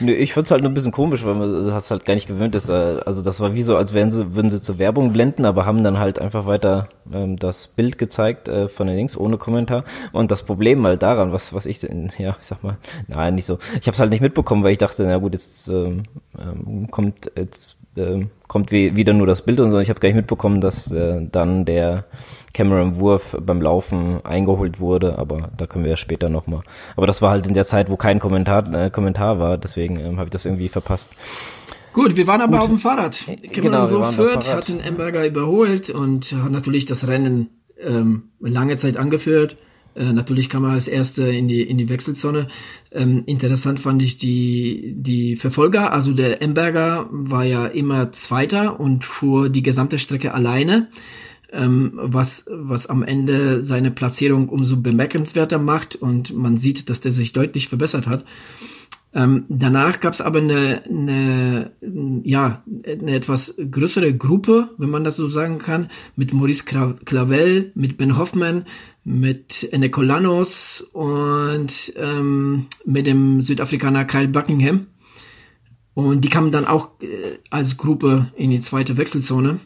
Nö, 0.00 0.12
ich 0.12 0.34
find's 0.34 0.50
halt 0.50 0.62
nur 0.62 0.70
ein 0.70 0.74
bisschen 0.74 0.92
komisch, 0.92 1.24
weil 1.24 1.34
man 1.34 1.66
das 1.66 1.90
halt 1.90 2.04
gar 2.04 2.14
nicht 2.14 2.28
gewöhnt 2.28 2.54
ist. 2.54 2.68
Äh, 2.68 3.00
also 3.04 3.22
das 3.22 3.40
war 3.40 3.54
wie 3.54 3.62
so, 3.62 3.76
als 3.76 3.94
wären 3.94 4.12
sie, 4.12 4.34
würden 4.34 4.50
sie 4.50 4.60
zur 4.60 4.78
Werbung 4.78 5.12
blenden, 5.12 5.44
aber 5.44 5.66
haben 5.66 5.82
dann 5.84 5.98
halt 5.98 6.18
einfach 6.18 6.46
weiter 6.46 6.88
ähm, 7.12 7.38
das 7.38 7.68
Bild 7.68 7.98
gezeigt 7.98 8.48
äh, 8.48 8.68
von 8.68 8.86
den 8.86 8.96
Links 8.96 9.16
ohne 9.16 9.38
Kommentar. 9.38 9.84
Und 10.12 10.30
das 10.30 10.42
Problem 10.42 10.86
halt 10.86 11.02
daran, 11.02 11.32
was 11.32 11.54
was 11.54 11.66
ich, 11.66 11.82
ja, 12.18 12.36
ich 12.40 12.46
sag 12.46 12.62
mal, 12.62 12.78
nein, 13.08 13.34
nicht 13.34 13.46
so. 13.46 13.58
Ich 13.80 13.86
habe 13.86 13.94
es 13.94 14.00
halt 14.00 14.10
nicht 14.10 14.20
mitbekommen, 14.20 14.62
weil 14.62 14.72
ich 14.72 14.78
dachte, 14.78 15.04
na 15.04 15.18
gut, 15.18 15.34
jetzt 15.34 15.68
ähm, 15.68 16.04
ähm, 16.38 16.88
kommt 16.90 17.30
jetzt 17.36 17.76
äh, 17.96 18.26
kommt 18.48 18.70
wie, 18.72 18.96
wieder 18.96 19.12
nur 19.12 19.26
das 19.26 19.42
Bild 19.42 19.60
und 19.60 19.70
so. 19.70 19.78
Ich 19.78 19.88
habe 19.88 20.00
gar 20.00 20.08
nicht 20.08 20.16
mitbekommen, 20.16 20.60
dass 20.60 20.90
äh, 20.92 21.26
dann 21.30 21.64
der 21.64 22.04
Cameron 22.52 22.98
Wurf 22.98 23.36
beim 23.40 23.62
Laufen 23.62 24.24
eingeholt 24.24 24.80
wurde, 24.80 25.18
aber 25.18 25.50
da 25.56 25.66
können 25.66 25.84
wir 25.84 25.90
ja 25.90 25.96
später 25.96 26.28
nochmal. 26.28 26.62
Aber 26.96 27.06
das 27.06 27.22
war 27.22 27.30
halt 27.30 27.46
in 27.46 27.54
der 27.54 27.64
Zeit, 27.64 27.90
wo 27.90 27.96
kein 27.96 28.18
Kommentar, 28.18 28.72
äh, 28.72 28.90
Kommentar 28.90 29.38
war, 29.38 29.58
deswegen 29.58 29.98
ähm, 29.98 30.18
habe 30.18 30.24
ich 30.26 30.32
das 30.32 30.44
irgendwie 30.44 30.68
verpasst. 30.68 31.10
Gut, 31.92 32.16
wir 32.16 32.26
waren 32.26 32.40
aber 32.40 32.52
Gut. 32.52 32.62
auf 32.62 32.68
dem 32.68 32.78
Fahrrad. 32.78 33.28
Äh, 33.28 33.36
Cameron 33.48 33.88
genau, 33.88 33.90
Wurf 33.90 34.14
Fürth 34.14 34.52
hat 34.52 34.68
den 34.68 34.80
Emberger 34.80 35.26
überholt 35.26 35.90
und 35.90 36.32
hat 36.32 36.50
natürlich 36.50 36.86
das 36.86 37.06
Rennen 37.06 37.50
ähm, 37.80 38.30
lange 38.40 38.76
Zeit 38.76 38.96
angeführt. 38.96 39.56
Äh, 39.94 40.12
natürlich 40.12 40.48
kam 40.48 40.64
er 40.64 40.70
als 40.70 40.88
Erster 40.88 41.30
in 41.30 41.48
die, 41.48 41.62
in 41.62 41.78
die 41.78 41.88
Wechselzone. 41.88 42.48
Ähm, 42.90 43.22
interessant 43.26 43.80
fand 43.80 44.02
ich 44.02 44.16
die, 44.16 44.94
die 44.96 45.36
Verfolger. 45.36 45.92
Also 45.92 46.12
der 46.12 46.42
Emberger 46.42 47.08
war 47.10 47.44
ja 47.44 47.66
immer 47.66 48.12
Zweiter 48.12 48.80
und 48.80 49.04
fuhr 49.04 49.48
die 49.48 49.62
gesamte 49.62 49.98
Strecke 49.98 50.34
alleine, 50.34 50.88
ähm, 51.52 51.92
was, 51.94 52.44
was 52.48 52.86
am 52.86 53.02
Ende 53.02 53.60
seine 53.60 53.90
Platzierung 53.90 54.48
umso 54.48 54.80
bemerkenswerter 54.80 55.58
macht 55.58 55.96
und 55.96 56.34
man 56.34 56.56
sieht, 56.56 56.88
dass 56.88 57.00
der 57.00 57.12
sich 57.12 57.32
deutlich 57.32 57.68
verbessert 57.68 58.06
hat. 58.06 58.24
Ähm, 59.14 59.44
danach 59.48 60.00
gab 60.00 60.14
es 60.14 60.22
aber 60.22 60.38
eine, 60.38 60.82
eine, 60.88 61.72
ja, 62.24 62.62
eine 62.86 63.14
etwas 63.14 63.54
größere 63.70 64.14
Gruppe, 64.14 64.70
wenn 64.78 64.88
man 64.88 65.04
das 65.04 65.16
so 65.16 65.28
sagen 65.28 65.58
kann, 65.58 65.90
mit 66.16 66.32
Maurice 66.32 66.64
Clavel, 66.64 67.72
mit 67.74 67.98
Ben 67.98 68.16
Hoffman, 68.16 68.64
mit 69.04 69.72
Enekolanos 69.72 70.80
und 70.92 71.92
ähm, 71.96 72.66
mit 72.84 73.06
dem 73.06 73.42
Südafrikaner 73.42 74.04
Kyle 74.04 74.28
Buckingham. 74.28 74.86
Und 75.94 76.22
die 76.22 76.28
kamen 76.28 76.52
dann 76.52 76.66
auch 76.66 76.90
äh, 77.00 77.38
als 77.50 77.76
Gruppe 77.76 78.32
in 78.36 78.50
die 78.50 78.60
zweite 78.60 78.96
Wechselzone. 78.96 79.60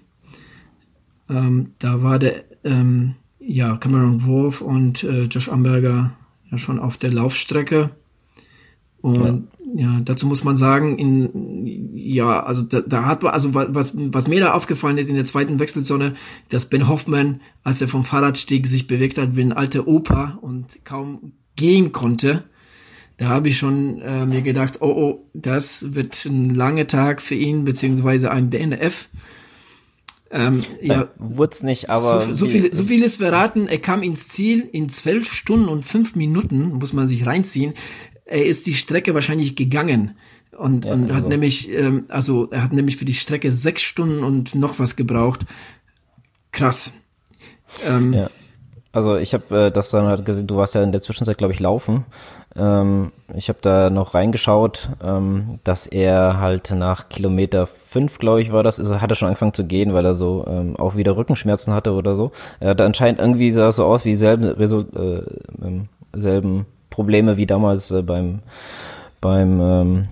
Ähm, 1.29 1.73
da 1.79 2.03
war 2.03 2.19
der 2.19 2.45
ähm, 2.65 3.15
ja, 3.39 3.77
Cameron 3.77 4.27
Wolf 4.27 4.61
und 4.61 5.05
äh, 5.05 5.25
Josh 5.25 5.49
Amberger 5.49 6.17
ja 6.51 6.59
schon 6.59 6.79
auf 6.79 6.97
der 6.97 7.13
Laufstrecke. 7.13 7.91
Und 9.01 9.49
ja. 9.75 10.01
dazu 10.05 10.27
muss 10.27 10.45
man 10.45 10.57
sagen, 10.57 10.99
in, 10.99 11.97
ja, 11.97 12.43
also 12.43 12.63
da, 12.63 12.81
da 12.81 13.05
hat 13.05 13.23
man, 13.23 13.33
also 13.33 13.55
was, 13.55 13.93
was 13.97 14.29
mir 14.29 14.41
da 14.41 14.53
aufgefallen 14.53 14.99
ist 14.99 15.09
in 15.09 15.17
der 15.17 15.25
zweiten 15.25 15.59
Wechselzone, 15.59 16.15
dass 16.49 16.67
Ben 16.67 16.89
Hoffman, 16.89 17.41
als 17.63 17.81
er 17.81 17.89
vom 17.89 18.05
Fahrrad 18.05 18.39
stieg, 18.39 18.67
sich 18.67 18.87
bewegt 18.87 19.19
hat 19.19 19.37
wie 19.37 19.43
ein 19.43 19.53
alter 19.53 19.89
Opa 19.89 20.39
und 20.41 20.85
kaum 20.85 21.33
gehen 21.57 21.93
konnte. 21.93 22.45
Da 23.17 23.29
habe 23.29 23.49
ich 23.49 23.57
schon 23.57 24.01
äh, 24.03 24.27
mir 24.27 24.43
gedacht, 24.43 24.83
oh, 24.83 24.93
oh, 24.95 25.31
das 25.33 25.95
wird 25.95 26.25
ein 26.27 26.51
langer 26.51 26.87
Tag 26.87 27.23
für 27.23 27.35
ihn, 27.35 27.65
beziehungsweise 27.65 28.31
ein 28.31 28.51
DNF. 28.51 29.09
Ähm, 30.31 30.65
ja, 30.83 31.09
wurde 31.19 31.65
nicht, 31.65 31.89
aber 31.89 32.21
so, 32.21 32.35
so, 32.35 32.49
viel, 32.49 32.75
so 32.75 32.85
viel 32.85 33.03
ist 33.03 33.17
verraten. 33.17 33.69
Er 33.69 33.79
kam 33.79 34.03
ins 34.03 34.29
Ziel 34.29 34.69
in 34.71 34.89
zwölf 34.89 35.33
Stunden 35.33 35.69
und 35.69 35.85
fünf 35.85 36.15
Minuten, 36.15 36.75
muss 36.75 36.93
man 36.93 37.07
sich 37.07 37.27
reinziehen 37.27 37.75
er 38.27 38.45
ist 38.45 38.67
die 38.67 38.75
Strecke 38.75 39.15
wahrscheinlich 39.15 39.57
gegangen 39.57 40.17
und, 40.57 40.85
ja, 40.85 40.93
und 40.93 41.11
also. 41.11 41.15
hat 41.15 41.29
nämlich, 41.29 41.73
ähm, 41.73 42.05
also 42.09 42.49
er 42.51 42.63
hat 42.63 42.73
nämlich 42.73 42.97
für 42.97 43.05
die 43.05 43.15
Strecke 43.15 43.53
sechs 43.53 43.83
Stunden 43.83 44.25
und 44.25 44.55
noch 44.55 44.79
was 44.79 44.97
gebraucht. 44.97 45.47
Krass. 46.53 46.93
Ähm, 47.87 48.13
ja. 48.13 48.31
Also 48.93 49.17
ich 49.17 49.35
habe 49.35 49.67
äh, 49.67 49.71
das 49.71 49.91
dann 49.91 50.07
halt 50.07 50.25
gesehen, 50.25 50.47
du 50.47 50.57
warst 50.57 50.75
ja 50.75 50.83
in 50.83 50.93
der 50.93 51.03
Zwischenzeit, 51.03 51.37
glaube 51.37 51.53
ich, 51.53 51.61
laufen. 51.61 52.07
Ähm, 52.57 53.13
ich 53.35 53.51
habe 53.51 53.59
da 53.61 53.91
noch 53.91 54.15
reingeschaut, 54.15 54.89
ähm, 55.05 55.61
dass 55.65 55.87
er 55.87 56.41
halt 56.41 56.71
nach 56.71 57.11
Kilometer 57.11 57.67
fünf, 57.67 58.19
glaube 58.19 58.41
ich, 58.41 58.53
war 58.53 58.63
das, 58.63 58.81
also 58.81 59.03
hat 59.03 59.11
er 59.11 59.15
schon 59.15 59.29
angefangen 59.29 59.53
zu 59.53 59.67
gehen, 59.67 59.93
weil 59.93 60.07
er 60.07 60.15
so 60.15 60.47
ähm, 60.49 60.77
auch 60.77 60.97
wieder 60.97 61.15
Rückenschmerzen 61.15 61.75
hatte 61.75 61.93
oder 61.93 62.15
so. 62.15 62.33
Er 62.59 62.71
hat 62.71 62.81
anscheinend 62.81 63.21
irgendwie 63.21 63.51
sah 63.51 63.69
es 63.69 63.77
so 63.77 63.85
aus 63.85 64.07
wie 64.07 64.17
selben, 64.17 64.45
Result, 64.45 64.97
äh, 64.97 65.23
ähm, 65.63 65.89
selben 66.15 66.65
Probleme 66.97 67.37
wie 67.37 67.45
damals 67.45 67.91
äh, 67.91 68.01
beim 68.01 68.41
beim 69.21 69.61
ähm, 69.61 70.09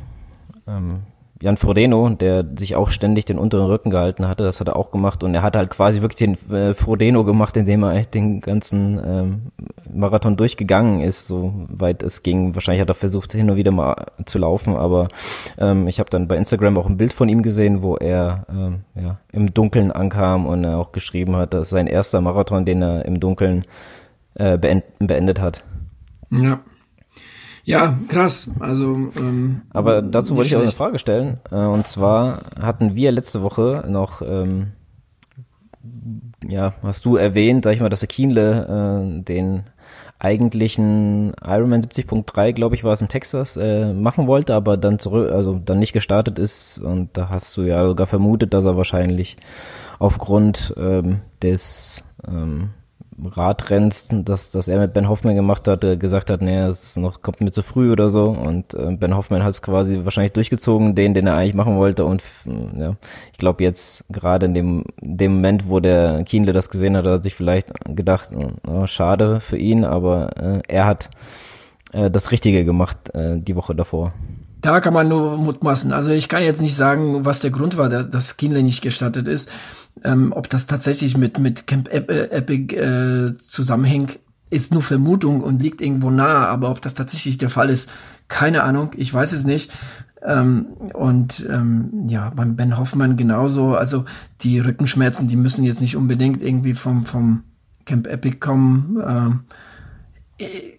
ähm, 0.66 1.00
Jan 1.40 1.56
Frodeno, 1.56 2.10
der 2.10 2.44
sich 2.58 2.76
auch 2.76 2.90
ständig 2.90 3.24
den 3.24 3.38
unteren 3.38 3.66
Rücken 3.66 3.88
gehalten 3.88 4.28
hatte, 4.28 4.44
das 4.44 4.60
hat 4.60 4.68
er 4.68 4.76
auch 4.76 4.90
gemacht 4.90 5.24
und 5.24 5.34
er 5.34 5.42
hat 5.42 5.56
halt 5.56 5.70
quasi 5.70 6.02
wirklich 6.02 6.18
den 6.18 6.54
äh, 6.54 6.74
Frodeno 6.74 7.24
gemacht, 7.24 7.56
indem 7.56 7.84
er 7.84 7.90
eigentlich 7.90 8.10
den 8.10 8.42
ganzen 8.42 9.00
ähm, 9.02 9.42
Marathon 9.90 10.36
durchgegangen 10.36 11.00
ist, 11.00 11.26
so 11.26 11.54
weit 11.68 12.02
es 12.02 12.22
ging. 12.22 12.54
Wahrscheinlich 12.54 12.82
hat 12.82 12.90
er 12.90 12.94
versucht, 12.94 13.32
hin 13.32 13.50
und 13.50 13.56
wieder 13.56 13.72
mal 13.72 13.94
zu 14.26 14.38
laufen, 14.38 14.76
aber 14.76 15.08
ähm, 15.56 15.88
ich 15.88 16.00
habe 16.00 16.10
dann 16.10 16.28
bei 16.28 16.36
Instagram 16.36 16.76
auch 16.76 16.86
ein 16.86 16.98
Bild 16.98 17.14
von 17.14 17.30
ihm 17.30 17.42
gesehen, 17.42 17.82
wo 17.82 17.96
er 17.96 18.44
ähm, 18.50 18.80
ja, 18.94 19.18
im 19.32 19.54
Dunkeln 19.54 19.90
ankam 19.90 20.44
und 20.44 20.64
er 20.64 20.76
auch 20.78 20.92
geschrieben 20.92 21.34
hat, 21.36 21.54
dass 21.54 21.70
sein 21.70 21.86
erster 21.86 22.20
Marathon, 22.20 22.66
den 22.66 22.82
er 22.82 23.06
im 23.06 23.20
Dunkeln 23.20 23.64
äh, 24.34 24.58
beend 24.58 24.84
beendet 24.98 25.40
hat. 25.40 25.64
Ja. 26.30 26.60
Ja, 27.64 27.98
krass. 28.08 28.48
Also, 28.60 28.84
ähm, 29.16 29.62
aber 29.70 30.02
dazu 30.02 30.36
wollte 30.36 30.48
ich 30.48 30.56
auch 30.56 30.60
eine 30.60 30.70
Frage 30.70 30.98
stellen. 30.98 31.40
Äh, 31.50 31.56
und 31.56 31.86
zwar 31.86 32.42
hatten 32.60 32.94
wir 32.94 33.10
letzte 33.10 33.42
Woche 33.42 33.84
noch, 33.88 34.20
ähm, 34.20 34.72
ja, 36.46 36.74
hast 36.82 37.04
du 37.06 37.16
erwähnt, 37.16 37.64
sag 37.64 37.72
ich 37.72 37.80
mal, 37.80 37.88
dass 37.88 38.00
der 38.00 38.08
Kienle 38.08 39.16
äh, 39.18 39.22
den 39.22 39.64
eigentlichen 40.18 41.34
Ironman 41.42 41.82
70.3, 41.82 42.52
glaube 42.52 42.74
ich, 42.74 42.84
war 42.84 42.92
es 42.92 43.02
in 43.02 43.08
Texas, 43.08 43.56
äh, 43.56 43.92
machen 43.92 44.26
wollte, 44.26 44.54
aber 44.54 44.76
dann 44.76 44.98
zurück, 44.98 45.30
also 45.30 45.60
dann 45.62 45.78
nicht 45.78 45.92
gestartet 45.92 46.38
ist. 46.38 46.78
Und 46.78 47.16
da 47.16 47.30
hast 47.30 47.56
du 47.56 47.62
ja 47.62 47.86
sogar 47.86 48.06
vermutet, 48.06 48.54
dass 48.54 48.64
er 48.64 48.76
wahrscheinlich 48.76 49.36
aufgrund 49.98 50.74
ähm, 50.76 51.20
des 51.42 52.04
ähm, 52.26 52.70
Radrenns, 53.22 54.08
das, 54.10 54.50
das 54.50 54.68
er 54.68 54.80
mit 54.80 54.92
Ben 54.92 55.08
Hoffman 55.08 55.34
gemacht 55.34 55.68
hatte, 55.68 55.96
gesagt 55.96 56.30
hat, 56.30 56.42
nee, 56.42 56.58
es 56.62 56.96
noch, 56.96 57.22
kommt 57.22 57.40
mir 57.40 57.52
zu 57.52 57.62
früh 57.62 57.92
oder 57.92 58.10
so. 58.10 58.28
Und 58.28 58.74
äh, 58.74 58.96
Ben 58.96 59.16
Hoffman 59.16 59.44
hat 59.44 59.52
es 59.52 59.62
quasi 59.62 60.00
wahrscheinlich 60.04 60.32
durchgezogen, 60.32 60.94
den, 60.94 61.14
den 61.14 61.26
er 61.26 61.36
eigentlich 61.36 61.54
machen 61.54 61.76
wollte. 61.76 62.04
Und 62.04 62.22
ja, 62.76 62.96
ich 63.32 63.38
glaube 63.38 63.62
jetzt 63.62 64.04
gerade 64.10 64.46
in 64.46 64.54
dem, 64.54 64.84
dem 65.00 65.34
Moment, 65.34 65.68
wo 65.68 65.80
der 65.80 66.24
Kienle 66.24 66.52
das 66.52 66.70
gesehen 66.70 66.96
hat, 66.96 67.04
hat 67.06 67.12
er 67.12 67.22
sich 67.22 67.34
vielleicht 67.34 67.72
gedacht, 67.84 68.30
oh, 68.66 68.86
schade 68.86 69.40
für 69.40 69.58
ihn, 69.58 69.84
aber 69.84 70.36
äh, 70.36 70.62
er 70.68 70.86
hat 70.86 71.10
äh, 71.92 72.10
das 72.10 72.30
Richtige 72.30 72.64
gemacht 72.64 73.14
äh, 73.14 73.38
die 73.38 73.56
Woche 73.56 73.74
davor. 73.74 74.12
Da 74.60 74.80
kann 74.80 74.94
man 74.94 75.08
nur 75.08 75.36
mutmaßen. 75.36 75.92
Also 75.92 76.12
ich 76.12 76.30
kann 76.30 76.42
jetzt 76.42 76.62
nicht 76.62 76.74
sagen, 76.74 77.26
was 77.26 77.40
der 77.40 77.50
Grund 77.50 77.76
war, 77.76 77.90
dass 77.90 78.38
Kienle 78.38 78.62
nicht 78.62 78.80
gestattet 78.80 79.28
ist. 79.28 79.50
Ähm, 80.02 80.32
ob 80.34 80.50
das 80.50 80.66
tatsächlich 80.66 81.16
mit, 81.16 81.38
mit 81.38 81.66
Camp 81.66 81.88
Epic 81.88 82.74
äh, 82.76 83.36
zusammenhängt, 83.38 84.18
ist 84.50 84.72
nur 84.72 84.82
Vermutung 84.82 85.40
und 85.40 85.62
liegt 85.62 85.80
irgendwo 85.80 86.10
nahe. 86.10 86.48
Aber 86.48 86.70
ob 86.70 86.80
das 86.80 86.94
tatsächlich 86.94 87.38
der 87.38 87.50
Fall 87.50 87.70
ist, 87.70 87.90
keine 88.28 88.62
Ahnung. 88.62 88.92
Ich 88.96 89.12
weiß 89.12 89.32
es 89.32 89.44
nicht. 89.44 89.72
Ähm, 90.22 90.66
und 90.94 91.46
ähm, 91.50 92.04
ja, 92.06 92.30
beim 92.30 92.56
Ben 92.56 92.78
Hoffmann 92.78 93.16
genauso. 93.16 93.76
Also 93.76 94.04
die 94.40 94.58
Rückenschmerzen, 94.58 95.28
die 95.28 95.36
müssen 95.36 95.64
jetzt 95.64 95.80
nicht 95.80 95.96
unbedingt 95.96 96.42
irgendwie 96.42 96.74
vom, 96.74 97.04
vom 97.04 97.42
Camp 97.84 98.06
Epic 98.06 98.38
kommen. 98.38 99.02
Ähm, 99.06 99.40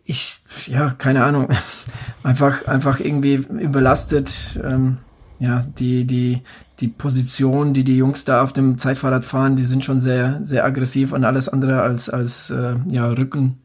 ich, 0.04 0.40
ja, 0.68 0.92
keine 0.98 1.24
Ahnung. 1.24 1.50
Einfach, 2.24 2.66
einfach 2.66 3.00
irgendwie 3.00 3.36
überlastet. 3.36 4.60
Ähm, 4.64 4.98
ja, 5.40 5.66
die, 5.78 6.06
die, 6.06 6.42
die 6.80 6.88
Position, 6.88 7.74
die 7.74 7.84
die 7.84 7.98
Jungs 7.98 8.26
da 8.26 8.42
auf 8.42 8.54
dem 8.54 8.78
Zeitfahrrad 8.78 9.26
fahren, 9.26 9.56
die 9.56 9.66
sind 9.66 9.84
schon 9.84 10.00
sehr, 10.00 10.40
sehr 10.44 10.66
aggressiv 10.66 11.12
und 11.12 11.24
alles 11.24 11.50
andere 11.50 11.82
als, 11.82 12.10
als 12.10 12.50
äh, 12.50 12.76
ja, 12.88 13.08
Rücken 13.08 13.60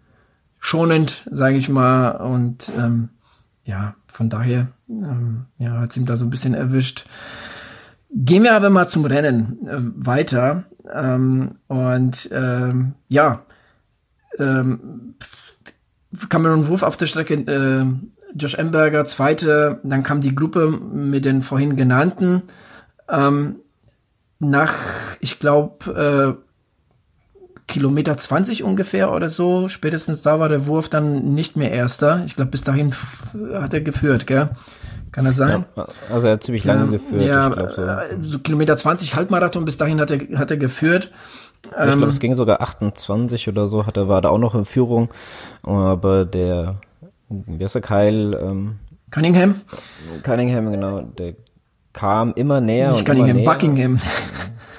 schonend, 0.58 1.24
sage 1.30 1.56
ich 1.56 1.68
mal. 1.68 2.10
Und 2.10 2.72
ähm, 2.76 3.10
ja, 3.64 3.94
von 4.06 4.30
daher 4.30 4.68
ähm, 4.88 5.46
ja, 5.58 5.80
hat 5.80 5.90
es 5.90 5.96
ihm 5.96 6.06
da 6.06 6.16
so 6.16 6.24
ein 6.24 6.30
bisschen 6.30 6.54
erwischt. 6.54 7.06
Gehen 8.12 8.42
wir 8.42 8.54
aber 8.54 8.70
mal 8.70 8.88
zum 8.88 9.04
Rennen 9.04 9.66
äh, 9.66 9.78
weiter. 10.06 10.64
Ähm, 10.92 11.52
und 11.68 12.28
ähm, 12.32 12.94
ja, 13.08 13.42
ähm, 14.38 15.14
Cameron 16.28 16.66
Wolf 16.66 16.82
auf 16.82 16.96
der 16.96 17.06
Strecke 17.06 17.34
äh, 17.34 17.86
Josh 18.34 18.54
Emberger, 18.54 19.04
zweite, 19.04 19.80
dann 19.82 20.02
kam 20.02 20.20
die 20.20 20.34
Gruppe 20.34 20.68
mit 20.70 21.24
den 21.24 21.42
vorhin 21.42 21.76
genannten. 21.76 22.42
Ähm, 23.08 23.56
nach, 24.38 24.74
ich 25.20 25.38
glaube, 25.38 26.38
äh, 26.38 26.50
Kilometer 27.66 28.16
20 28.16 28.64
ungefähr 28.64 29.12
oder 29.12 29.28
so, 29.28 29.68
spätestens 29.68 30.22
da 30.22 30.40
war 30.40 30.48
der 30.48 30.66
Wurf 30.66 30.88
dann 30.88 31.34
nicht 31.34 31.56
mehr 31.56 31.70
erster. 31.70 32.22
Ich 32.26 32.34
glaube, 32.34 32.50
bis 32.50 32.64
dahin 32.64 32.92
hat 33.54 33.72
er 33.72 33.80
geführt, 33.80 34.26
gell? 34.26 34.50
Kann 35.12 35.24
das 35.24 35.36
sein? 35.36 35.64
Ja, 35.76 35.86
also 36.10 36.28
er 36.28 36.34
hat 36.34 36.42
ziemlich 36.42 36.64
lange 36.64 36.84
ähm, 36.84 36.90
geführt. 36.92 37.22
Ja, 37.22 37.48
ich 37.48 37.54
glaub 37.54 37.72
so. 37.72 37.82
Äh, 37.82 38.16
so 38.22 38.38
Kilometer 38.40 38.76
20 38.76 39.14
Halbmarathon, 39.14 39.64
bis 39.64 39.76
dahin 39.76 40.00
hat 40.00 40.10
er, 40.10 40.38
hat 40.38 40.50
er 40.50 40.56
geführt. 40.56 41.10
Ich 41.64 41.70
glaube, 41.70 41.92
ähm, 41.92 42.02
es 42.04 42.20
ging 42.20 42.34
sogar 42.34 42.60
28 42.60 43.48
oder 43.48 43.66
so, 43.66 43.86
hat 43.86 43.96
er, 43.96 44.08
war 44.08 44.20
da 44.20 44.30
auch 44.30 44.38
noch 44.38 44.54
in 44.54 44.64
Führung. 44.64 45.08
Aber 45.62 46.24
der 46.24 46.76
wie 47.30 47.62
heißt 47.62 47.76
der 47.76 47.82
Kyle? 47.82 48.38
Ähm, 48.42 48.78
Cunningham? 49.10 49.60
Cunningham, 50.22 50.70
genau. 50.70 51.00
Der 51.02 51.34
kam 51.92 52.32
immer 52.34 52.60
näher. 52.60 52.90
Nicht 52.92 53.06
Cunningham, 53.06 53.36
näher. 53.36 53.44
Buckingham. 53.44 54.00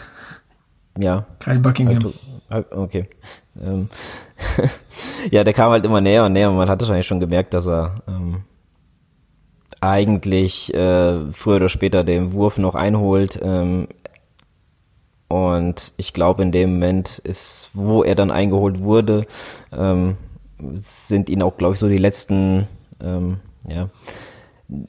ja. 0.97 1.25
Kyle 1.39 1.59
Buckingham. 1.59 2.13
Halt, 2.49 2.71
okay. 2.71 3.09
Ähm, 3.61 3.89
ja, 5.31 5.43
der 5.43 5.53
kam 5.53 5.71
halt 5.71 5.85
immer 5.85 6.01
näher 6.01 6.25
und 6.25 6.33
näher 6.33 6.49
und 6.49 6.57
man 6.57 6.69
hat 6.69 6.81
wahrscheinlich 6.81 7.07
schon 7.07 7.19
gemerkt, 7.19 7.53
dass 7.53 7.67
er 7.67 7.95
ähm, 8.07 8.43
eigentlich 9.79 10.73
äh, 10.73 11.31
früher 11.31 11.57
oder 11.57 11.69
später 11.69 12.03
den 12.03 12.33
Wurf 12.33 12.57
noch 12.57 12.75
einholt. 12.75 13.39
Ähm, 13.41 13.87
und 15.27 15.93
ich 15.95 16.13
glaube, 16.13 16.43
in 16.43 16.51
dem 16.51 16.73
Moment 16.73 17.17
ist, 17.19 17.69
wo 17.73 18.03
er 18.03 18.15
dann 18.15 18.31
eingeholt 18.31 18.79
wurde, 18.79 19.25
ähm, 19.71 20.17
sind 20.75 21.29
ihn 21.29 21.41
auch, 21.41 21.57
glaube 21.57 21.73
ich, 21.73 21.79
so 21.79 21.89
die 21.89 21.97
letzten, 21.97 22.67
ähm, 23.01 23.37
ja, 23.67 23.89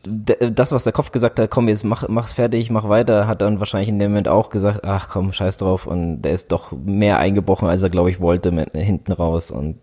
das, 0.05 0.71
was 0.71 0.85
der 0.85 0.93
Kopf 0.93 1.11
gesagt 1.11 1.41
hat, 1.41 1.51
komm, 1.51 1.69
jetzt 1.69 1.85
mach, 1.85 2.09
mach's 2.09 2.33
fertig, 2.33 2.71
mach 2.71 2.89
weiter, 2.89 3.27
hat 3.27 3.43
dann 3.43 3.59
wahrscheinlich 3.59 3.89
in 3.89 3.99
dem 3.99 4.13
Moment 4.13 4.29
auch 4.29 4.49
gesagt, 4.49 4.85
ach 4.85 5.09
komm, 5.09 5.33
scheiß 5.33 5.57
drauf. 5.57 5.87
Und 5.87 6.23
der 6.23 6.33
ist 6.33 6.53
doch 6.53 6.73
mehr 6.73 7.19
eingebrochen, 7.19 7.69
als 7.69 7.83
er, 7.83 7.91
glaube 7.91 8.11
ich, 8.11 8.21
wollte, 8.21 8.53
mit, 8.53 8.71
hinten 8.73 9.11
raus. 9.11 9.51
Und 9.51 9.79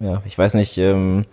ja, 0.00 0.22
ich 0.24 0.38
weiß 0.38 0.54
nicht, 0.54 0.78
ähm, 0.78 1.26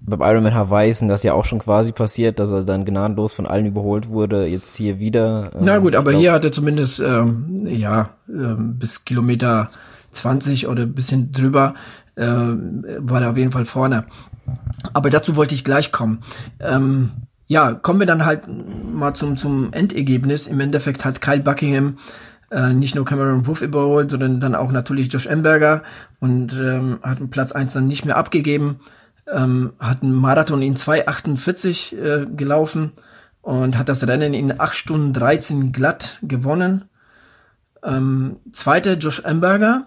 beim 0.00 0.20
Ironman 0.20 0.54
Hawaii 0.54 0.90
ist 0.90 1.02
das 1.02 1.22
ja 1.22 1.34
auch 1.34 1.44
schon 1.44 1.58
quasi 1.58 1.92
passiert, 1.92 2.38
dass 2.38 2.50
er 2.50 2.64
dann 2.64 2.84
gnadenlos 2.86 3.34
von 3.34 3.46
allen 3.46 3.66
überholt 3.66 4.08
wurde, 4.08 4.46
jetzt 4.46 4.76
hier 4.76 4.98
wieder. 4.98 5.50
Ähm, 5.54 5.64
Na 5.64 5.78
gut, 5.78 5.94
aber 5.94 6.10
glaub, 6.10 6.20
hier 6.20 6.32
hat 6.32 6.44
er 6.44 6.52
zumindest, 6.52 7.00
ähm, 7.00 7.66
ja, 7.66 8.10
ähm, 8.28 8.78
bis 8.78 9.04
Kilometer 9.04 9.70
20 10.10 10.68
oder 10.68 10.86
bisschen 10.86 11.32
drüber 11.32 11.74
äh, 12.16 12.26
war 12.26 13.22
er 13.22 13.30
auf 13.30 13.36
jeden 13.36 13.52
Fall 13.52 13.64
vorne. 13.64 14.04
Aber 14.92 15.10
dazu 15.10 15.36
wollte 15.36 15.54
ich 15.54 15.64
gleich 15.64 15.92
kommen. 15.92 16.20
Ähm, 16.60 17.10
ja, 17.46 17.72
kommen 17.72 18.00
wir 18.00 18.06
dann 18.06 18.24
halt 18.24 18.42
mal 18.48 19.14
zum, 19.14 19.36
zum 19.36 19.72
Endergebnis. 19.72 20.46
Im 20.46 20.60
Endeffekt 20.60 21.04
hat 21.04 21.20
Kyle 21.20 21.42
Buckingham 21.42 21.98
äh, 22.50 22.72
nicht 22.72 22.94
nur 22.94 23.04
Cameron 23.04 23.46
Wolf 23.46 23.62
überholt, 23.62 24.10
sondern 24.10 24.40
dann 24.40 24.54
auch 24.54 24.72
natürlich 24.72 25.12
Josh 25.12 25.26
Emberger 25.26 25.82
und 26.20 26.54
ähm, 26.58 27.00
hat 27.02 27.18
Platz 27.30 27.52
eins 27.52 27.72
dann 27.72 27.86
nicht 27.86 28.04
mehr 28.04 28.16
abgegeben. 28.16 28.80
Ähm, 29.30 29.72
hat 29.78 30.02
einen 30.02 30.12
Marathon 30.12 30.62
in 30.62 30.76
2,48 30.76 31.96
äh, 31.96 32.26
gelaufen 32.26 32.92
und 33.40 33.78
hat 33.78 33.88
das 33.88 34.06
Rennen 34.06 34.34
in 34.34 34.58
8 34.58 34.74
Stunden 34.74 35.12
13 35.12 35.72
glatt 35.72 36.18
gewonnen. 36.22 36.84
Ähm, 37.82 38.36
zweiter 38.52 38.94
Josh 38.94 39.20
Emberger 39.20 39.86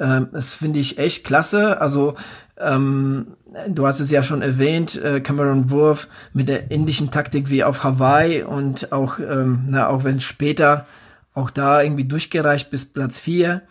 ähm, 0.00 0.28
das 0.32 0.54
finde 0.54 0.80
ich 0.80 0.98
echt 0.98 1.24
klasse. 1.24 1.80
Also 1.80 2.14
ähm, 2.56 3.36
du 3.68 3.86
hast 3.86 4.00
es 4.00 4.10
ja 4.10 4.22
schon 4.22 4.42
erwähnt, 4.42 5.00
äh, 5.00 5.20
Cameron 5.20 5.70
Wurf 5.70 6.08
mit 6.32 6.48
der 6.48 6.70
ähnlichen 6.72 7.10
Taktik 7.10 7.50
wie 7.50 7.62
auf 7.62 7.84
Hawaii 7.84 8.42
und 8.42 8.92
auch, 8.92 9.18
ähm, 9.18 9.66
na, 9.70 9.88
auch 9.88 10.02
wenn 10.04 10.20
später 10.20 10.86
auch 11.34 11.50
da 11.50 11.82
irgendwie 11.82 12.04
durchgereicht 12.04 12.70
bis 12.70 12.86
Platz 12.86 13.18
4. 13.18 13.62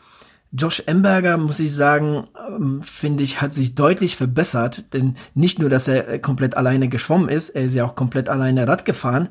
Josh 0.51 0.81
Emberger, 0.85 1.37
muss 1.37 1.59
ich 1.59 1.73
sagen, 1.73 2.27
ähm, 2.47 2.81
finde 2.81 3.23
ich, 3.23 3.41
hat 3.41 3.53
sich 3.53 3.75
deutlich 3.75 4.15
verbessert, 4.15 4.85
denn 4.93 5.15
nicht 5.35 5.59
nur, 5.59 5.69
dass 5.69 5.87
er 5.87 6.19
komplett 6.19 6.57
alleine 6.57 6.89
geschwommen 6.89 7.29
ist, 7.29 7.49
er 7.49 7.63
ist 7.63 7.75
ja 7.75 7.85
auch 7.85 7.95
komplett 7.95 8.29
alleine 8.29 8.67
Rad 8.67 8.85
gefahren 8.85 9.29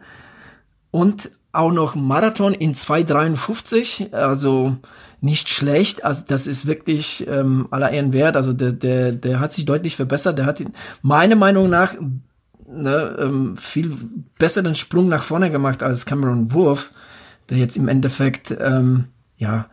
und 0.91 1.31
auch 1.59 1.73
noch 1.73 1.95
Marathon 1.95 2.55
in 2.55 2.73
2,53, 2.73 4.13
also 4.13 4.77
nicht 5.21 5.49
schlecht. 5.49 6.05
Also 6.05 6.25
das 6.27 6.47
ist 6.47 6.67
wirklich 6.67 7.27
ähm, 7.29 7.67
aller 7.71 7.91
Ehren 7.91 8.13
wert. 8.13 8.37
Also 8.37 8.53
der, 8.53 8.73
der, 8.73 9.13
der 9.13 9.41
hat 9.41 9.53
sich 9.53 9.65
deutlich 9.65 9.97
verbessert. 9.97 10.39
Der 10.39 10.47
hat 10.47 10.61
ihn, 10.61 10.73
meiner 11.03 11.37
Meinung 11.37 11.69
nach 11.69 11.95
ne, 12.67 13.17
ähm, 13.19 13.57
viel 13.57 13.97
besseren 14.39 14.75
Sprung 14.75 15.09
nach 15.09 15.23
vorne 15.23 15.51
gemacht 15.51 15.83
als 15.83 16.07
Cameron 16.07 16.53
Wurf, 16.53 16.93
der 17.51 17.59
jetzt 17.59 17.77
im 17.77 17.89
Endeffekt, 17.89 18.57
ähm, 18.61 19.07
ja, 19.37 19.67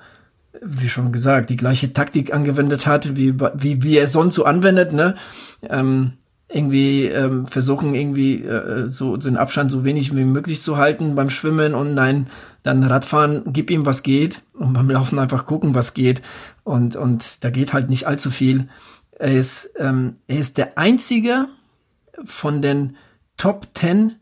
wie 0.62 0.90
schon 0.90 1.12
gesagt, 1.12 1.50
die 1.50 1.58
gleiche 1.58 1.94
Taktik 1.94 2.34
angewendet 2.34 2.88
hat, 2.88 3.16
wie, 3.16 3.36
wie, 3.54 3.84
wie 3.84 3.98
er 3.98 4.08
sonst 4.08 4.36
so 4.36 4.46
anwendet, 4.46 4.94
ne? 4.94 5.16
Ähm, 5.62 6.14
irgendwie 6.48 7.06
ähm, 7.06 7.48
versuchen 7.48 7.96
irgendwie 7.96 8.44
äh, 8.44 8.90
so 8.90 9.18
den 9.18 9.38
Abstand 9.38 9.72
so 9.72 9.84
wenig 9.84 10.16
wie 10.16 10.24
möglich 10.24 10.62
zu 10.62 10.78
halten 10.78 11.16
beim 11.16 11.30
Schwimmen 11.30 11.74
und 11.74 11.96
nein, 11.96 12.28
dann 12.64 12.84
Radfahren, 12.84 13.44
gib 13.48 13.72
ihm 13.72 13.86
was 13.86 14.04
geht 14.04 14.44
und 14.54 14.74
beim 14.74 14.90
Laufen 14.90 15.18
einfach 15.18 15.46
gucken, 15.46 15.74
was 15.74 15.94
geht 15.94 16.22
und 16.64 16.96
und 16.96 17.44
da 17.44 17.50
geht 17.50 17.74
halt 17.74 17.90
nicht 17.90 18.06
allzu 18.08 18.30
viel. 18.30 18.70
Er 19.12 19.34
ist 19.34 19.72
ähm, 19.80 20.18
er 20.28 20.38
ist 20.38 20.58
der 20.58 20.78
einzige 20.78 21.48
von 22.26 22.62
den 22.62 22.96
Top 23.38 23.68
10 23.74 24.16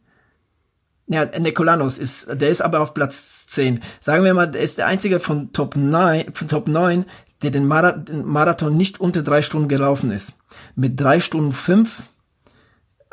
ja, 1.07 1.25
Nikolanos 1.25 1.97
ist, 1.97 2.27
der 2.31 2.49
ist 2.49 2.61
aber 2.61 2.79
auf 2.79 2.93
Platz 2.93 3.45
10. 3.47 3.83
Sagen 3.99 4.23
wir 4.23 4.33
mal, 4.33 4.49
der 4.49 4.61
ist 4.61 4.77
der 4.77 4.87
einzige 4.87 5.19
von 5.19 5.51
Top 5.51 5.75
9, 5.75 6.33
von 6.33 6.47
Top 6.47 6.69
9, 6.69 7.05
der 7.43 7.51
den, 7.51 7.67
Marathon 7.67 8.77
nicht 8.77 9.01
unter 9.01 9.21
drei 9.21 9.41
Stunden 9.41 9.67
gelaufen 9.67 10.11
ist. 10.11 10.33
Mit 10.75 10.99
drei 10.99 11.19
Stunden 11.19 11.51
fünf 11.51 12.03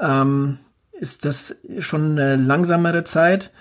ähm, 0.01 0.59
ist 0.93 1.25
das 1.25 1.57
schon 1.79 2.13
eine 2.13 2.37
langsamere 2.37 3.05
Zeit. 3.05 3.53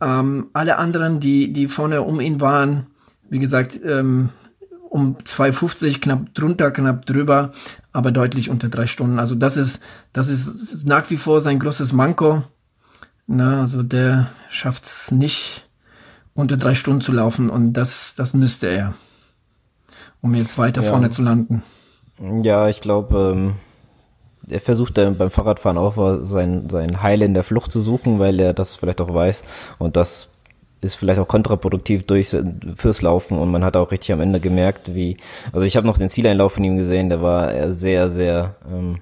Ähm, 0.00 0.48
alle 0.52 0.78
anderen, 0.78 1.20
die, 1.20 1.52
die 1.52 1.68
vorne 1.68 2.02
um 2.02 2.20
ihn 2.20 2.40
waren, 2.40 2.88
wie 3.28 3.38
gesagt, 3.38 3.80
ähm, 3.84 4.30
um 4.90 5.16
2,50, 5.16 6.00
knapp 6.00 6.34
drunter, 6.34 6.70
knapp 6.70 7.06
drüber, 7.06 7.52
aber 7.92 8.10
deutlich 8.10 8.50
unter 8.50 8.68
drei 8.68 8.86
Stunden. 8.86 9.18
Also 9.18 9.34
das 9.34 9.56
ist, 9.56 9.82
das 10.12 10.28
ist 10.28 10.86
nach 10.86 11.08
wie 11.08 11.16
vor 11.16 11.40
sein 11.40 11.58
großes 11.58 11.92
Manko. 11.92 12.42
Na, 13.26 13.60
also 13.60 13.82
der 13.82 14.28
schafft 14.50 14.84
es 14.84 15.10
nicht, 15.10 15.68
unter 16.34 16.56
drei 16.56 16.74
Stunden 16.74 17.00
zu 17.00 17.12
laufen 17.12 17.50
und 17.50 17.74
das, 17.74 18.14
das 18.14 18.34
müsste 18.34 18.66
er, 18.66 18.94
um 20.20 20.34
jetzt 20.34 20.58
weiter 20.58 20.82
ja. 20.82 20.88
vorne 20.90 21.10
zu 21.10 21.22
landen. 21.22 21.62
Ja, 22.42 22.68
ich 22.68 22.80
glaube, 22.80 23.32
ähm, 23.34 23.54
er 24.48 24.60
versucht 24.60 24.98
dann 24.98 25.16
beim 25.16 25.30
Fahrradfahren 25.30 25.78
auch 25.78 26.20
sein, 26.22 26.68
sein 26.68 27.02
Heil 27.02 27.22
in 27.22 27.34
der 27.34 27.44
Flucht 27.44 27.70
zu 27.70 27.80
suchen, 27.80 28.18
weil 28.18 28.40
er 28.40 28.52
das 28.52 28.76
vielleicht 28.76 29.00
auch 29.00 29.12
weiß. 29.12 29.44
Und 29.78 29.96
das 29.96 30.30
ist 30.80 30.96
vielleicht 30.96 31.20
auch 31.20 31.28
kontraproduktiv 31.28 32.06
durch 32.06 32.36
fürs 32.76 33.02
Laufen. 33.02 33.38
Und 33.38 33.50
man 33.50 33.64
hat 33.64 33.76
auch 33.76 33.90
richtig 33.92 34.12
am 34.12 34.20
Ende 34.20 34.40
gemerkt, 34.40 34.94
wie, 34.94 35.16
also 35.52 35.64
ich 35.64 35.76
habe 35.76 35.86
noch 35.86 35.96
den 35.96 36.08
Zieleinlauf 36.08 36.54
von 36.54 36.64
ihm 36.64 36.76
gesehen, 36.76 37.08
der 37.08 37.22
war 37.22 37.70
sehr, 37.70 38.10
sehr, 38.10 38.56
ähm, 38.70 38.98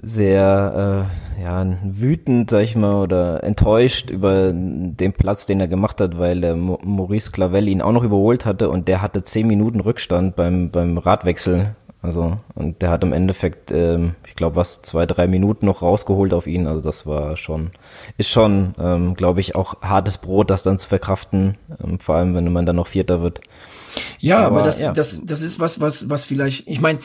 sehr 0.00 1.08
äh, 1.38 1.42
ja, 1.42 1.66
wütend, 1.82 2.50
sag 2.50 2.62
ich 2.62 2.76
mal, 2.76 3.02
oder 3.02 3.42
enttäuscht 3.42 4.10
über 4.10 4.52
den 4.52 5.12
Platz, 5.14 5.46
den 5.46 5.60
er 5.60 5.68
gemacht 5.68 6.00
hat, 6.00 6.18
weil 6.18 6.40
der 6.40 6.54
Maurice 6.54 7.32
Clavel 7.32 7.66
ihn 7.66 7.82
auch 7.82 7.92
noch 7.92 8.04
überholt 8.04 8.44
hatte. 8.44 8.68
Und 8.70 8.86
der 8.86 9.02
hatte 9.02 9.24
zehn 9.24 9.48
Minuten 9.48 9.80
Rückstand 9.80 10.36
beim, 10.36 10.70
beim 10.70 10.98
Radwechsel 10.98 11.74
also, 12.04 12.36
und 12.54 12.82
der 12.82 12.90
hat 12.90 13.02
im 13.02 13.14
Endeffekt, 13.14 13.70
ähm, 13.70 14.14
ich 14.26 14.36
glaube, 14.36 14.56
was, 14.56 14.82
zwei, 14.82 15.06
drei 15.06 15.26
Minuten 15.26 15.64
noch 15.64 15.80
rausgeholt 15.80 16.34
auf 16.34 16.46
ihn. 16.46 16.66
Also 16.66 16.82
das 16.82 17.06
war 17.06 17.34
schon, 17.38 17.70
ist 18.18 18.28
schon, 18.28 18.74
ähm, 18.78 19.14
glaube 19.14 19.40
ich, 19.40 19.54
auch 19.54 19.80
hartes 19.80 20.18
Brot, 20.18 20.50
das 20.50 20.62
dann 20.62 20.78
zu 20.78 20.86
verkraften, 20.86 21.56
ähm, 21.82 21.98
vor 21.98 22.16
allem 22.16 22.34
wenn 22.34 22.52
man 22.52 22.66
dann 22.66 22.76
noch 22.76 22.88
Vierter 22.88 23.22
wird. 23.22 23.40
Ja, 24.20 24.40
aber, 24.40 24.58
aber 24.58 24.62
das, 24.64 24.82
ja. 24.82 24.92
das, 24.92 25.24
das 25.24 25.40
ist 25.40 25.60
was, 25.60 25.80
was, 25.80 26.10
was 26.10 26.24
vielleicht, 26.24 26.68
ich 26.68 26.78
meine, 26.78 26.98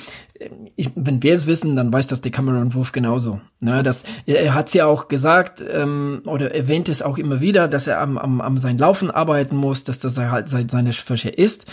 ich, 0.76 0.91
wenn 0.95 1.24
wir 1.24 1.32
es 1.32 1.47
wissen, 1.47 1.78
dann 1.78 1.93
weiß 1.93 2.08
das 2.08 2.20
der 2.20 2.34
Cameron 2.34 2.74
Wolf 2.74 2.91
genauso. 2.91 3.39
Ne, 3.62 3.84
das, 3.84 4.04
er 4.26 4.54
hat 4.54 4.68
es 4.68 4.74
ja 4.74 4.86
auch 4.86 5.08
gesagt 5.08 5.64
ähm, 5.72 6.24
oder 6.26 6.54
erwähnt 6.54 6.89
es 6.89 7.02
auch 7.02 7.18
immer 7.18 7.39
wieder, 7.39 7.70
dass 7.70 7.88
er 7.88 8.02
am, 8.02 8.18
am, 8.18 8.41
am 8.41 8.58
sein 8.58 8.78
Laufen 8.78 9.12
arbeiten 9.12 9.56
muss, 9.56 9.86
dass 9.86 10.00
das 10.00 10.18
halt 10.18 10.50
seine 10.50 10.91
Schwäche 10.91 11.30
ist. 11.30 11.68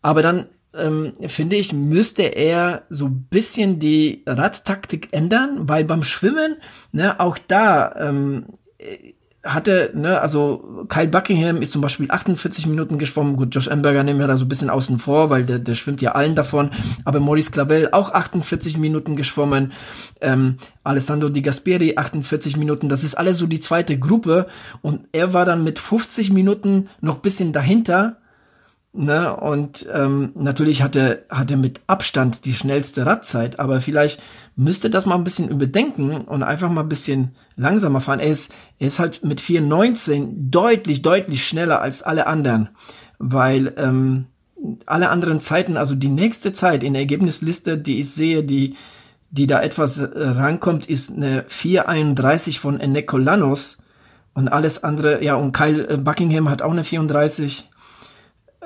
Aber 0.00 0.22
dann 0.22 0.46
ähm, 0.74 1.12
finde 1.26 1.56
ich, 1.56 1.72
müsste 1.72 2.22
er 2.22 2.82
so 2.88 3.08
bisschen 3.08 3.78
die 3.78 4.22
Radtaktik 4.26 5.08
ändern, 5.12 5.68
weil 5.68 5.84
beim 5.84 6.02
Schwimmen, 6.02 6.56
ne, 6.92 7.20
auch 7.20 7.38
da 7.38 7.94
ähm, 7.98 8.46
hatte, 9.44 9.90
ne, 9.94 10.20
also 10.20 10.86
Kyle 10.88 11.08
Buckingham 11.08 11.62
ist 11.62 11.72
zum 11.72 11.82
Beispiel 11.82 12.10
48 12.10 12.66
Minuten 12.68 12.98
geschwommen. 12.98 13.36
Gut, 13.36 13.54
Josh 13.54 13.68
Amberger 13.68 14.04
nehmen 14.04 14.20
wir 14.20 14.28
da 14.28 14.36
so 14.36 14.44
ein 14.44 14.48
bisschen 14.48 14.70
außen 14.70 15.00
vor, 15.00 15.30
weil 15.30 15.44
der, 15.44 15.58
der 15.58 15.74
schwimmt 15.74 16.00
ja 16.00 16.12
allen 16.12 16.36
davon. 16.36 16.70
Aber 17.04 17.18
Maurice 17.18 17.50
Clavel 17.50 17.88
auch 17.90 18.12
48 18.12 18.78
Minuten 18.78 19.16
geschwommen. 19.16 19.72
Ähm, 20.20 20.58
Alessandro 20.84 21.28
Di 21.28 21.42
Gasperi 21.42 21.96
48 21.96 22.56
Minuten. 22.56 22.88
Das 22.88 23.02
ist 23.02 23.16
alles 23.16 23.36
so 23.36 23.46
die 23.46 23.60
zweite 23.60 23.98
Gruppe. 23.98 24.46
Und 24.80 25.08
er 25.10 25.34
war 25.34 25.44
dann 25.44 25.64
mit 25.64 25.80
50 25.80 26.32
Minuten 26.32 26.88
noch 27.00 27.18
bisschen 27.18 27.52
dahinter 27.52 28.18
Ne? 28.94 29.34
Und 29.34 29.88
ähm, 29.92 30.32
natürlich 30.34 30.82
hat 30.82 30.96
er, 30.96 31.20
hat 31.30 31.50
er 31.50 31.56
mit 31.56 31.80
Abstand 31.86 32.44
die 32.44 32.52
schnellste 32.52 33.06
Radzeit, 33.06 33.58
aber 33.58 33.80
vielleicht 33.80 34.20
müsste 34.54 34.90
das 34.90 35.06
mal 35.06 35.14
ein 35.14 35.24
bisschen 35.24 35.48
überdenken 35.48 36.26
und 36.26 36.42
einfach 36.42 36.70
mal 36.70 36.82
ein 36.82 36.90
bisschen 36.90 37.34
langsamer 37.56 38.00
fahren. 38.00 38.20
Er 38.20 38.28
ist, 38.28 38.52
er 38.78 38.88
ist 38.88 38.98
halt 38.98 39.24
mit 39.24 39.40
4,19 39.40 40.50
deutlich, 40.50 41.00
deutlich 41.00 41.46
schneller 41.46 41.80
als 41.80 42.02
alle 42.02 42.26
anderen, 42.26 42.68
weil 43.18 43.72
ähm, 43.78 44.26
alle 44.84 45.08
anderen 45.08 45.40
Zeiten, 45.40 45.78
also 45.78 45.94
die 45.94 46.10
nächste 46.10 46.52
Zeit 46.52 46.84
in 46.84 46.92
der 46.92 47.02
Ergebnisliste, 47.02 47.78
die 47.78 47.98
ich 47.98 48.12
sehe, 48.12 48.44
die, 48.44 48.76
die 49.30 49.46
da 49.46 49.62
etwas 49.62 50.00
äh, 50.00 50.06
rankommt, 50.14 50.84
ist 50.84 51.10
eine 51.10 51.44
4,31 51.44 52.58
von 52.58 52.78
Eneko 52.78 53.16
Lanos 53.16 53.78
und 54.34 54.48
alles 54.48 54.84
andere, 54.84 55.24
ja, 55.24 55.34
und 55.34 55.52
Kyle 55.52 55.88
äh, 55.88 55.96
Buckingham 55.96 56.50
hat 56.50 56.60
auch 56.60 56.72
eine 56.72 56.84
34 56.84 57.70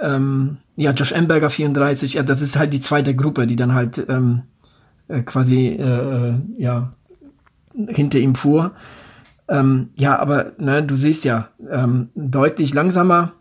ähm, 0.01 0.59
ja, 0.77 0.93
Josh 0.93 1.13
Amberger 1.13 1.51
34, 1.51 2.15
ja, 2.15 2.23
das 2.23 2.43
ist 2.43 2.57
halt 2.57 2.73
die 2.73 2.81
zweite 2.81 3.15
Gruppe, 3.15 3.47
die 3.47 3.57
dann 3.57 3.75
halt 3.75 4.05
ähm, 4.09 4.43
äh, 5.09 5.23
quasi 5.23 5.69
äh, 5.69 6.29
äh, 6.29 6.35
ja 6.59 6.93
hinter 7.89 8.19
ihm 8.19 8.35
fuhr. 8.35 8.73
Ähm, 9.49 9.91
ja, 9.95 10.19
aber 10.19 10.53
ne, 10.59 10.83
du 10.83 10.97
siehst 10.97 11.25
ja, 11.25 11.49
ähm, 11.71 12.11
deutlich 12.15 12.75
langsamer. 12.75 13.33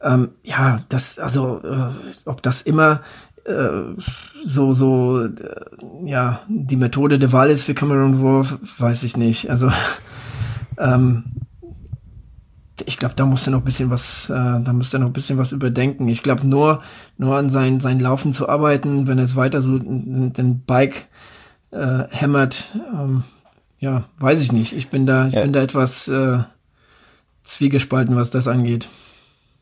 Ähm, 0.00 0.30
ja, 0.42 0.80
das, 0.88 1.18
also, 1.18 1.60
äh, 1.62 1.92
ob 2.24 2.42
das 2.42 2.62
immer 2.62 3.00
äh, 3.44 3.68
so, 4.44 4.72
so, 4.72 5.24
äh, 5.24 5.30
ja, 6.04 6.40
die 6.48 6.76
Methode 6.76 7.18
der 7.18 7.32
Wahl 7.32 7.50
ist 7.50 7.62
für 7.62 7.74
Cameron 7.74 8.20
Wolf, 8.20 8.58
weiß 8.78 9.02
ich 9.04 9.16
nicht. 9.16 9.50
Also, 9.50 9.70
ähm, 10.78 11.24
ich 12.86 12.96
glaube, 12.96 13.14
da 13.16 13.26
musste 13.26 13.50
noch 13.50 13.60
ein 13.60 13.64
bisschen 13.64 13.90
was, 13.90 14.30
äh, 14.30 14.34
da 14.34 14.72
musste 14.72 14.98
noch 14.98 15.08
ein 15.08 15.12
bisschen 15.12 15.38
was 15.38 15.52
überdenken. 15.52 16.08
Ich 16.08 16.22
glaube, 16.22 16.46
nur, 16.46 16.82
nur 17.16 17.36
an 17.36 17.50
sein, 17.50 17.80
sein 17.80 17.98
Laufen 17.98 18.32
zu 18.32 18.48
arbeiten, 18.48 19.06
wenn 19.06 19.18
es 19.18 19.36
weiter 19.36 19.60
so 19.60 19.78
den 19.78 20.62
Bike 20.66 21.08
äh, 21.70 22.04
hämmert, 22.10 22.76
ähm, 22.92 23.24
ja, 23.80 24.04
weiß 24.18 24.42
ich 24.42 24.52
nicht. 24.52 24.72
Ich 24.74 24.88
bin 24.88 25.06
da, 25.06 25.28
ich 25.28 25.34
ja. 25.34 25.42
bin 25.42 25.52
da 25.52 25.60
etwas 25.60 26.08
äh, 26.08 26.38
zwiegespalten, 27.44 28.16
was 28.16 28.30
das 28.30 28.48
angeht. 28.48 28.88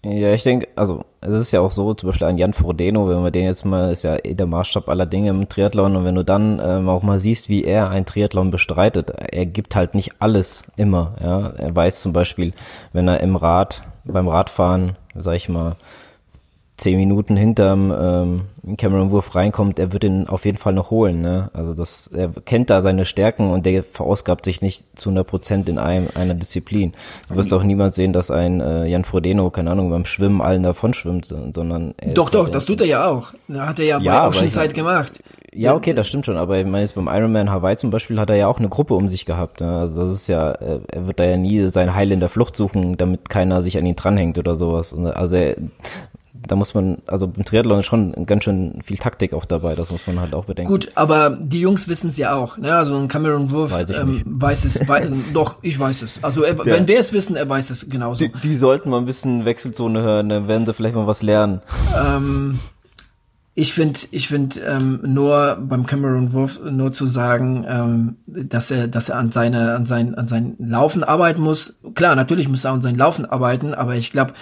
Ja, 0.08 0.32
ich 0.32 0.44
denke, 0.44 0.68
also 0.76 1.04
es 1.20 1.32
ist 1.32 1.50
ja 1.50 1.60
auch 1.60 1.72
so, 1.72 1.92
zum 1.92 2.08
Beispiel 2.08 2.28
ein 2.28 2.38
Jan 2.38 2.52
Frodeno, 2.52 3.08
wenn 3.08 3.24
wir 3.24 3.32
den 3.32 3.44
jetzt 3.44 3.64
mal, 3.64 3.90
ist 3.90 4.04
ja 4.04 4.16
eh 4.22 4.34
der 4.34 4.46
Maßstab 4.46 4.88
aller 4.88 5.04
Dinge 5.04 5.30
im 5.30 5.48
Triathlon 5.48 5.96
und 5.96 6.04
wenn 6.04 6.14
du 6.14 6.22
dann 6.24 6.62
ähm, 6.64 6.88
auch 6.88 7.02
mal 7.02 7.18
siehst, 7.18 7.48
wie 7.48 7.64
er 7.64 7.90
ein 7.90 8.06
Triathlon 8.06 8.52
bestreitet, 8.52 9.10
er 9.10 9.46
gibt 9.46 9.74
halt 9.74 9.96
nicht 9.96 10.12
alles 10.20 10.62
immer, 10.76 11.16
ja. 11.20 11.48
Er 11.56 11.74
weiß 11.74 12.02
zum 12.02 12.12
Beispiel, 12.12 12.52
wenn 12.92 13.08
er 13.08 13.20
im 13.20 13.34
Rad, 13.34 13.82
beim 14.04 14.28
Radfahren, 14.28 14.92
sag 15.16 15.34
ich 15.34 15.48
mal, 15.48 15.74
zehn 16.76 16.98
Minuten 16.98 17.36
hinterm 17.36 17.92
ähm, 17.98 18.76
Cameron 18.76 19.10
Wurf 19.10 19.34
reinkommt, 19.34 19.78
er 19.78 19.92
wird 19.92 20.04
ihn 20.04 20.26
auf 20.26 20.44
jeden 20.44 20.58
Fall 20.58 20.72
noch 20.72 20.90
holen. 20.90 21.20
Ne? 21.20 21.50
Also 21.54 21.72
das, 21.72 22.08
er 22.08 22.30
kennt 22.44 22.68
da 22.68 22.82
seine 22.82 23.04
Stärken 23.04 23.50
und 23.50 23.64
der 23.64 23.82
verausgabt 23.82 24.44
sich 24.44 24.60
nicht 24.60 24.84
zu 24.98 25.10
100 25.10 25.26
Prozent 25.26 25.68
in 25.68 25.78
einem, 25.78 26.08
einer 26.14 26.34
Disziplin. 26.34 26.94
Du 27.28 27.36
wirst 27.36 27.52
auch 27.54 27.62
niemand 27.62 27.94
sehen, 27.94 28.12
dass 28.12 28.30
ein 28.30 28.60
äh, 28.60 28.86
Jan 28.86 29.04
Frodeno, 29.04 29.50
keine 29.50 29.70
Ahnung, 29.70 29.90
beim 29.90 30.04
Schwimmen 30.04 30.42
allen 30.42 30.62
davon 30.62 30.94
schwimmt, 30.94 31.26
sondern 31.26 31.94
doch, 32.14 32.30
doch, 32.30 32.48
das 32.48 32.66
tut 32.66 32.80
er 32.80 32.86
ja 32.86 33.06
auch. 33.06 33.32
Da 33.48 33.68
hat 33.68 33.78
er 33.78 33.86
ja, 33.86 33.98
ja 34.00 34.20
bei 34.20 34.28
Oceanside 34.28 34.74
gemacht. 34.74 35.20
Ja, 35.58 35.74
okay, 35.74 35.94
das 35.94 36.06
stimmt 36.06 36.26
schon, 36.26 36.36
aber 36.36 36.58
ich 36.58 36.66
meine, 36.66 36.86
beim 36.94 37.08
Ironman 37.08 37.50
Hawaii 37.50 37.78
zum 37.78 37.88
Beispiel 37.88 38.20
hat 38.20 38.28
er 38.28 38.36
ja 38.36 38.46
auch 38.46 38.58
eine 38.58 38.68
Gruppe 38.68 38.92
um 38.92 39.08
sich 39.08 39.24
gehabt. 39.24 39.62
Ne? 39.62 39.78
Also 39.78 40.02
das 40.02 40.12
ist 40.12 40.28
ja, 40.28 40.52
äh, 40.52 40.80
er 40.88 41.06
wird 41.06 41.18
da 41.18 41.24
ja 41.24 41.38
nie 41.38 41.68
sein 41.68 41.94
Heil 41.94 42.12
in 42.12 42.20
der 42.20 42.28
Flucht 42.28 42.56
suchen, 42.56 42.98
damit 42.98 43.30
keiner 43.30 43.62
sich 43.62 43.78
an 43.78 43.86
ihn 43.86 43.96
dranhängt 43.96 44.38
oder 44.38 44.56
sowas. 44.56 44.94
Also 44.94 45.36
er, 45.36 45.56
da 46.46 46.56
muss 46.56 46.74
man, 46.74 46.98
also 47.06 47.30
im 47.36 47.44
Triathlon 47.44 47.80
ist 47.80 47.86
schon 47.86 48.26
ganz 48.26 48.44
schön 48.44 48.80
viel 48.84 48.98
Taktik 48.98 49.34
auch 49.34 49.44
dabei, 49.44 49.74
das 49.74 49.90
muss 49.90 50.06
man 50.06 50.20
halt 50.20 50.34
auch 50.34 50.44
bedenken. 50.44 50.70
Gut, 50.70 50.92
aber 50.94 51.30
die 51.40 51.60
Jungs 51.60 51.88
wissen 51.88 52.08
es 52.08 52.16
ja 52.16 52.34
auch, 52.34 52.58
ne? 52.58 52.74
Also 52.74 52.96
ein 52.96 53.08
Cameron 53.08 53.50
Wurf 53.50 53.72
weiß, 53.72 53.90
ähm, 53.98 54.22
weiß 54.24 54.64
es, 54.64 54.88
wei 54.88 55.08
doch, 55.34 55.56
ich 55.62 55.78
weiß 55.78 56.02
es. 56.02 56.22
Also 56.22 56.42
er, 56.42 56.58
wenn 56.64 56.88
wir 56.88 56.98
es 56.98 57.12
wissen, 57.12 57.36
er 57.36 57.48
weiß 57.48 57.70
es 57.70 57.88
genauso. 57.88 58.24
Die, 58.24 58.32
die, 58.32 58.56
sollten 58.56 58.90
mal 58.90 58.98
ein 58.98 59.06
bisschen 59.06 59.44
Wechselzone 59.44 60.02
hören, 60.02 60.28
dann 60.28 60.48
werden 60.48 60.66
sie 60.66 60.74
vielleicht 60.74 60.94
mal 60.94 61.06
was 61.06 61.22
lernen. 61.22 61.60
Ähm, 61.96 62.58
ich 63.58 63.72
finde, 63.72 63.98
ich 64.10 64.28
finde 64.28 64.60
ähm, 64.60 65.00
nur 65.02 65.56
beim 65.58 65.86
Cameron 65.86 66.34
Wurf 66.34 66.60
nur 66.62 66.92
zu 66.92 67.06
sagen, 67.06 67.64
ähm, 67.66 68.16
dass 68.26 68.70
er, 68.70 68.86
dass 68.86 69.08
er 69.08 69.16
an 69.16 69.32
seine, 69.32 69.74
an 69.74 69.86
sein, 69.86 70.14
an 70.14 70.28
sein 70.28 70.56
Laufen 70.58 71.02
arbeiten 71.02 71.40
muss. 71.40 71.74
Klar, 71.94 72.16
natürlich 72.16 72.50
muss 72.50 72.66
er 72.66 72.72
an 72.72 72.82
sein 72.82 72.96
Laufen 72.96 73.24
arbeiten, 73.24 73.72
aber 73.72 73.94
ich 73.94 74.12
glaube, 74.12 74.34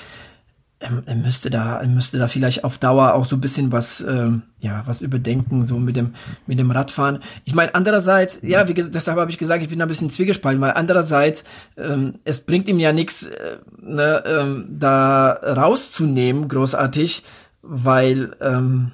er 1.07 1.15
müsste 1.15 1.51
da, 1.51 1.79
er 1.79 1.87
müsste 1.87 2.19
da 2.19 2.29
vielleicht 2.29 2.65
auf 2.65 2.79
Dauer 2.79 3.15
auch 3.15 3.25
so 3.25 3.37
ein 3.37 3.41
bisschen 3.41 3.73
was, 3.73 4.01
ähm, 4.01 4.43
ja, 4.61 4.83
was 4.87 5.03
überdenken, 5.03 5.65
so 5.65 5.79
mit 5.79 5.97
dem, 5.97 6.15
mit 6.47 6.59
dem 6.59 6.71
Radfahren. 6.71 7.21
Ich 7.45 7.55
meine, 7.55 7.75
andererseits, 7.75 8.41
ja, 8.43 8.69
wie 8.69 8.75
gesagt, 8.75 8.95
deshalb 8.95 9.19
habe 9.19 9.31
ich 9.31 9.39
gesagt, 9.39 9.63
ich 9.63 9.69
bin 9.69 9.79
da 9.79 9.85
ein 9.87 9.89
bisschen 9.89 10.11
zwiegespalten, 10.11 10.61
weil 10.61 10.73
andererseits, 10.73 11.45
ähm, 11.77 12.15
es 12.25 12.41
bringt 12.41 12.69
ihm 12.69 12.79
ja 12.79 12.93
nichts, 12.93 13.25
äh, 13.25 13.59
ne, 13.81 14.23
ähm, 14.27 14.67
da 14.71 15.33
rauszunehmen, 15.33 16.49
großartig, 16.49 17.25
weil, 17.63 18.37
ähm, 18.41 18.93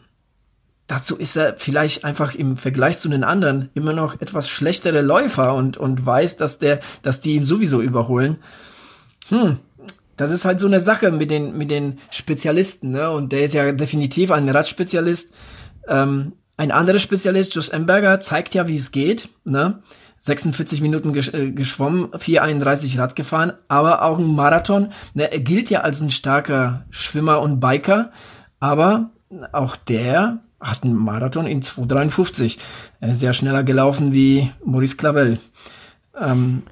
dazu 0.87 1.17
ist 1.17 1.37
er 1.37 1.55
vielleicht 1.57 2.05
einfach 2.05 2.35
im 2.35 2.57
Vergleich 2.57 2.99
zu 2.99 3.09
den 3.09 3.23
anderen 3.23 3.71
immer 3.75 3.93
noch 3.93 4.21
etwas 4.21 4.49
schlechtere 4.49 5.03
Läufer 5.03 5.55
und, 5.55 5.77
und 5.77 6.05
weiß, 6.05 6.37
dass 6.37 6.59
der, 6.59 6.81
dass 7.03 7.21
die 7.21 7.35
ihm 7.35 7.45
sowieso 7.47 7.81
überholen. 7.81 8.39
Hm, 9.29 9.59
das 10.21 10.33
ist 10.33 10.45
halt 10.45 10.61
so 10.61 10.67
eine 10.67 10.81
Sache 10.81 11.13
mit 11.13 11.31
den, 11.31 11.57
mit 11.57 11.71
den 11.71 11.99
Spezialisten, 12.11 12.91
ne? 12.91 13.11
Und 13.11 13.33
der 13.33 13.45
ist 13.45 13.55
ja 13.55 13.73
definitiv 13.73 14.31
ein 14.31 14.51
Radspezialist. 14.51 15.33
Ähm, 15.89 16.35
ein 16.59 16.71
anderer 16.73 16.99
Spezialist, 16.99 17.55
Josh 17.55 17.71
Emberger, 17.71 18.21
zeigt 18.21 18.53
ja, 18.53 18.69
wie 18.69 18.77
es 18.77 18.93
geht, 18.93 19.31
ne? 19.45 19.83
46 20.19 20.83
Minuten 20.83 21.15
gesch 21.15 21.33
äh, 21.33 21.53
geschwommen, 21.53 22.09
4,31 22.09 22.99
Rad 22.99 23.17
gefahren, 23.17 23.55
aber 23.69 24.03
auch 24.03 24.19
ein 24.19 24.27
Marathon. 24.27 24.93
Ne, 25.15 25.33
er 25.33 25.41
gilt 25.41 25.71
ja 25.71 25.81
als 25.81 26.03
ein 26.03 26.11
starker 26.11 26.85
Schwimmer 26.91 27.41
und 27.41 27.59
Biker, 27.59 28.11
aber 28.59 29.09
auch 29.53 29.77
der 29.77 30.41
hat 30.61 30.85
einen 30.85 30.97
Marathon 30.97 31.47
in 31.47 31.63
2,53. 31.63 32.59
Er 33.01 33.09
ist 33.09 33.21
sehr 33.21 33.33
schneller 33.33 33.65
gelaufen 33.65 34.13
wie 34.13 34.51
Maurice 34.63 34.99
Clavel. 34.99 35.39
Ähm, 36.21 36.65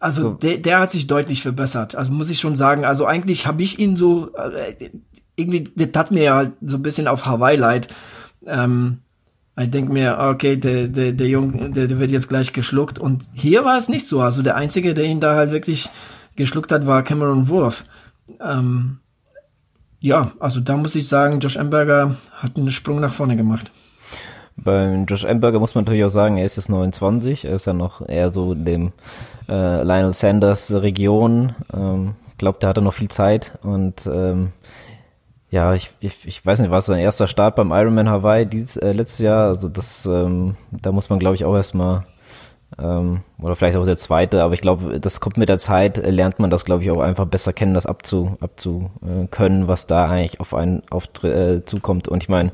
also 0.00 0.22
so. 0.22 0.30
der, 0.34 0.58
der 0.58 0.80
hat 0.80 0.90
sich 0.90 1.06
deutlich 1.06 1.42
verbessert. 1.42 1.94
Also 1.94 2.12
muss 2.12 2.30
ich 2.30 2.40
schon 2.40 2.54
sagen. 2.54 2.84
Also 2.84 3.06
eigentlich 3.06 3.46
habe 3.46 3.62
ich 3.62 3.78
ihn 3.78 3.96
so 3.96 4.34
äh, 4.34 4.90
irgendwie, 5.36 5.70
das 5.74 5.92
tat 5.92 6.10
mir 6.10 6.22
ja 6.22 6.34
halt 6.36 6.52
so 6.62 6.76
ein 6.76 6.82
bisschen 6.82 7.08
auf 7.08 7.26
Hawaii 7.26 7.56
leid. 7.56 7.88
Ähm, 8.46 8.98
ich 9.56 9.70
denke 9.70 9.92
mir, 9.92 10.18
okay, 10.18 10.56
der, 10.56 10.88
der, 10.88 11.12
der 11.12 11.28
Junge, 11.28 11.70
der, 11.70 11.86
der 11.86 11.98
wird 11.98 12.10
jetzt 12.10 12.28
gleich 12.28 12.52
geschluckt. 12.52 12.98
Und 12.98 13.24
hier 13.34 13.64
war 13.64 13.76
es 13.76 13.88
nicht 13.88 14.06
so. 14.06 14.20
Also 14.20 14.42
der 14.42 14.56
Einzige, 14.56 14.94
der 14.94 15.04
ihn 15.04 15.20
da 15.20 15.36
halt 15.36 15.52
wirklich 15.52 15.88
geschluckt 16.36 16.72
hat, 16.72 16.86
war 16.86 17.02
Cameron 17.02 17.48
Wurf. 17.48 17.84
Ähm, 18.40 18.98
ja, 20.00 20.32
also 20.40 20.60
da 20.60 20.76
muss 20.76 20.94
ich 20.96 21.08
sagen, 21.08 21.40
Josh 21.40 21.56
Emberger 21.56 22.16
hat 22.32 22.56
einen 22.56 22.70
Sprung 22.70 23.00
nach 23.00 23.12
vorne 23.12 23.36
gemacht. 23.36 23.70
Beim 24.56 25.06
Josh 25.06 25.24
Emberger 25.24 25.58
muss 25.58 25.74
man 25.74 25.84
natürlich 25.84 26.04
auch 26.04 26.10
sagen, 26.10 26.36
er 26.36 26.44
ist 26.44 26.56
jetzt 26.56 26.68
29, 26.68 27.44
er 27.44 27.56
ist 27.56 27.66
ja 27.66 27.72
noch 27.72 28.08
eher 28.08 28.32
so 28.32 28.52
in 28.52 28.64
dem 28.64 28.92
äh, 29.48 29.82
Lionel 29.82 30.12
Sanders 30.12 30.72
Region. 30.72 31.54
Ähm, 31.74 32.14
glaube, 32.38 32.58
der 32.60 32.68
hatte 32.68 32.82
noch 32.82 32.94
viel 32.94 33.08
Zeit 33.08 33.58
und 33.62 34.06
ähm, 34.06 34.52
ja, 35.50 35.72
ich, 35.74 35.90
ich, 36.00 36.26
ich 36.26 36.44
weiß 36.44 36.60
nicht, 36.60 36.70
war 36.70 36.78
es 36.78 36.86
sein 36.86 36.98
erster 36.98 37.28
Start 37.28 37.56
beim 37.56 37.70
Ironman 37.70 38.08
Hawaii 38.08 38.44
dieses, 38.44 38.76
äh, 38.76 38.92
letztes 38.92 39.20
Jahr? 39.20 39.46
Also 39.48 39.68
das, 39.68 40.04
ähm, 40.06 40.56
da 40.70 40.92
muss 40.92 41.10
man 41.10 41.18
glaube 41.18 41.36
ich 41.36 41.44
auch 41.44 41.54
erstmal 41.54 42.04
ähm, 42.78 43.20
oder 43.40 43.54
vielleicht 43.54 43.76
auch 43.76 43.84
der 43.84 43.96
zweite, 43.96 44.42
aber 44.42 44.54
ich 44.54 44.60
glaube, 44.60 45.00
das 45.00 45.20
kommt 45.20 45.36
mit 45.36 45.48
der 45.48 45.58
Zeit, 45.58 45.98
äh, 45.98 46.10
lernt 46.10 46.38
man 46.38 46.50
das, 46.50 46.64
glaube 46.64 46.82
ich, 46.82 46.90
auch 46.90 47.00
einfach 47.00 47.26
besser 47.26 47.52
kennen, 47.52 47.74
das 47.74 47.86
abzu, 47.86 48.36
abzu 48.40 48.90
äh, 49.02 49.26
können, 49.28 49.68
was 49.68 49.86
da 49.86 50.06
eigentlich 50.06 50.40
auf 50.40 50.54
einen 50.54 50.82
auf, 50.90 51.08
äh, 51.22 51.62
zukommt. 51.64 52.08
Und 52.08 52.22
ich 52.22 52.28
meine, 52.28 52.52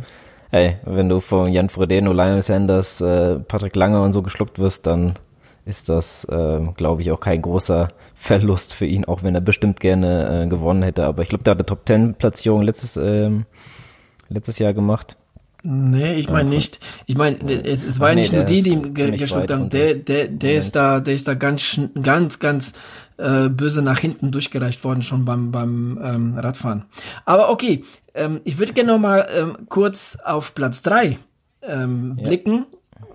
ey, 0.51 0.76
wenn 0.84 1.09
du 1.09 1.20
von 1.20 1.53
Jan 1.53 1.68
Frodeno, 1.68 2.12
Lionel 2.12 2.42
Sanders, 2.42 3.01
äh, 3.01 3.38
Patrick 3.40 3.76
Lange 3.76 4.03
und 4.03 4.12
so 4.12 4.22
geschluckt 4.22 4.59
wirst, 4.59 4.86
dann 4.86 5.14
ist 5.64 5.88
das, 5.88 6.24
äh, 6.24 6.61
glaube 6.76 7.03
ich, 7.03 7.11
auch 7.11 7.20
kein 7.20 7.42
großer 7.42 7.88
Verlust 8.14 8.74
für 8.74 8.86
ihn, 8.86 9.05
auch 9.05 9.22
wenn 9.22 9.34
er 9.34 9.40
bestimmt 9.40 9.80
gerne 9.80 10.44
äh, 10.44 10.46
gewonnen 10.48 10.82
hätte. 10.82 11.05
Aber 11.05 11.22
ich 11.22 11.28
glaube, 11.28 11.44
der 11.44 11.53
hat 11.53 11.59
eine 11.59 11.66
Top 11.66 11.86
Ten 11.86 12.14
Platzierung 12.14 12.62
letztes, 12.62 12.96
äh, 12.96 13.30
letztes 14.28 14.59
Jahr 14.59 14.72
gemacht. 14.72 15.16
Nee, 15.62 16.14
ich 16.14 16.30
meine 16.30 16.48
nicht. 16.48 16.80
Ich 17.05 17.16
meine, 17.16 17.36
es, 17.64 17.84
es 17.84 18.01
war 18.01 18.14
nee, 18.14 18.22
nicht 18.22 18.32
nur 18.32 18.44
die, 18.44 18.62
die 18.62 18.70
ihm 18.70 18.94
ge 18.94 19.11
geschluckt 19.16 19.51
haben. 19.51 19.68
Der, 19.68 19.94
der, 19.94 20.28
der 20.28 20.55
ist 20.55 20.74
da, 20.74 21.01
der 21.01 21.14
ist 21.14 21.28
da 21.28 21.34
ganz, 21.34 21.78
ganz, 22.03 22.38
ganz 22.38 22.72
äh, 23.20 23.48
böse 23.48 23.82
nach 23.82 23.98
hinten 23.98 24.32
durchgereicht 24.32 24.82
worden 24.84 25.02
schon 25.02 25.24
beim 25.24 25.50
beim 25.50 26.00
ähm, 26.02 26.38
Radfahren. 26.38 26.84
Aber 27.24 27.50
okay, 27.50 27.84
ähm, 28.14 28.40
ich 28.44 28.58
würde 28.58 28.72
gerne 28.72 28.92
noch 28.92 28.98
mal 28.98 29.28
ähm, 29.34 29.56
kurz 29.68 30.18
auf 30.24 30.54
Platz 30.54 30.82
drei 30.82 31.18
ähm, 31.62 32.16
ja. 32.18 32.24
blicken. 32.28 32.66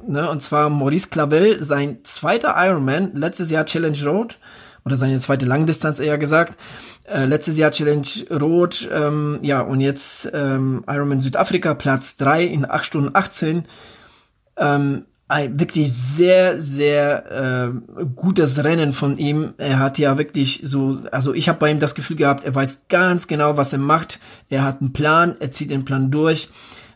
Ne, 0.07 0.29
und 0.29 0.41
zwar 0.41 0.69
Maurice 0.69 1.09
Clavel, 1.09 1.61
sein 1.63 1.99
zweiter 2.03 2.55
Ironman, 2.57 3.15
letztes 3.15 3.49
Jahr 3.49 3.65
Challenge 3.65 3.97
Road 4.05 4.37
oder 4.85 4.95
seine 4.95 5.17
zweite 5.19 5.45
Langdistanz 5.45 5.99
eher 5.99 6.19
gesagt. 6.19 6.55
Äh, 7.05 7.25
letztes 7.25 7.57
Jahr 7.57 7.71
Challenge 7.71 8.07
Rot, 8.31 8.87
ähm, 8.91 9.39
ja, 9.41 9.61
und 9.61 9.81
jetzt 9.81 10.29
ähm, 10.33 10.83
Ironman 10.87 11.21
Südafrika, 11.21 11.73
Platz 11.73 12.17
drei 12.17 12.43
in 12.43 12.69
acht 12.69 12.85
Stunden 12.85 13.09
18. 13.13 13.65
Ähm, 14.57 15.05
ein 15.27 15.59
wirklich 15.59 15.91
sehr, 15.91 16.59
sehr 16.59 17.31
äh, 17.31 18.05
gutes 18.15 18.63
Rennen 18.63 18.93
von 18.93 19.17
ihm. 19.17 19.53
Er 19.57 19.79
hat 19.79 19.97
ja 19.97 20.17
wirklich 20.17 20.61
so, 20.63 20.99
also 21.11 21.33
ich 21.33 21.49
habe 21.49 21.59
bei 21.59 21.71
ihm 21.71 21.79
das 21.79 21.95
Gefühl 21.95 22.17
gehabt, 22.17 22.43
er 22.43 22.53
weiß 22.53 22.83
ganz 22.89 23.25
genau, 23.25 23.57
was 23.57 23.73
er 23.73 23.79
macht. 23.79 24.19
Er 24.49 24.63
hat 24.63 24.81
einen 24.81 24.93
Plan, 24.93 25.35
er 25.39 25.51
zieht 25.51 25.71
den 25.71 25.85
Plan 25.85 26.11
durch. 26.11 26.49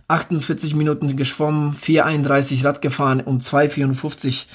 48 0.08 0.76
Minuten 0.76 1.16
geschwommen, 1.18 1.76
4,31 1.76 2.66
Rad 2.66 2.82
gefahren 2.82 3.22
und 3.22 3.44
2,54 3.44 4.46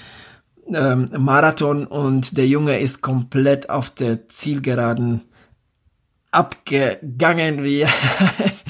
ähm, 0.72 1.09
Marathon 1.16 1.87
und 1.87 2.37
der 2.37 2.47
Junge 2.47 2.79
ist 2.79 3.03
komplett 3.03 3.70
auf 3.70 3.91
der 3.91 4.29
Zielgeraden 4.29 5.22
abgegangen 6.31 7.62
wie 7.62 7.87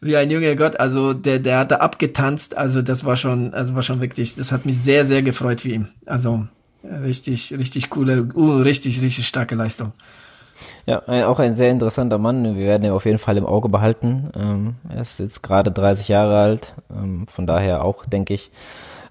wie 0.00 0.16
ein 0.16 0.30
junger 0.30 0.54
Gott. 0.54 0.78
Also 0.78 1.14
der 1.14 1.38
der 1.38 1.58
hat 1.58 1.70
da 1.70 1.76
abgetanzt. 1.76 2.56
Also 2.56 2.82
das 2.82 3.04
war 3.04 3.16
schon 3.16 3.54
also 3.54 3.74
war 3.74 3.82
schon 3.82 4.00
wirklich. 4.00 4.36
Das 4.36 4.52
hat 4.52 4.66
mich 4.66 4.78
sehr 4.78 5.04
sehr 5.04 5.22
gefreut 5.22 5.62
für 5.62 5.70
ihn. 5.70 5.88
Also 6.06 6.46
richtig 6.84 7.56
richtig 7.58 7.90
coole, 7.90 8.28
uh, 8.34 8.56
richtig 8.58 9.02
richtig 9.02 9.26
starke 9.26 9.54
Leistung. 9.54 9.92
Ja, 10.86 11.02
auch 11.28 11.38
ein 11.38 11.54
sehr 11.54 11.70
interessanter 11.70 12.18
Mann. 12.18 12.56
Wir 12.56 12.66
werden 12.66 12.84
ihn 12.84 12.90
auf 12.90 13.04
jeden 13.04 13.18
Fall 13.18 13.36
im 13.36 13.46
Auge 13.46 13.68
behalten. 13.68 14.30
Ähm, 14.34 14.74
er 14.88 15.02
ist 15.02 15.20
jetzt 15.20 15.42
gerade 15.42 15.70
30 15.70 16.08
Jahre 16.08 16.38
alt. 16.38 16.74
Ähm, 16.90 17.26
von 17.28 17.46
daher 17.46 17.84
auch, 17.84 18.06
denke 18.06 18.34
ich, 18.34 18.50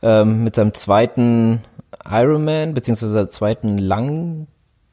ähm, 0.02 0.44
mit 0.44 0.56
seinem 0.56 0.74
zweiten 0.74 1.62
Ironman, 2.06 2.74
beziehungsweise 2.74 3.30
zweiten 3.30 3.78
langen 3.78 4.48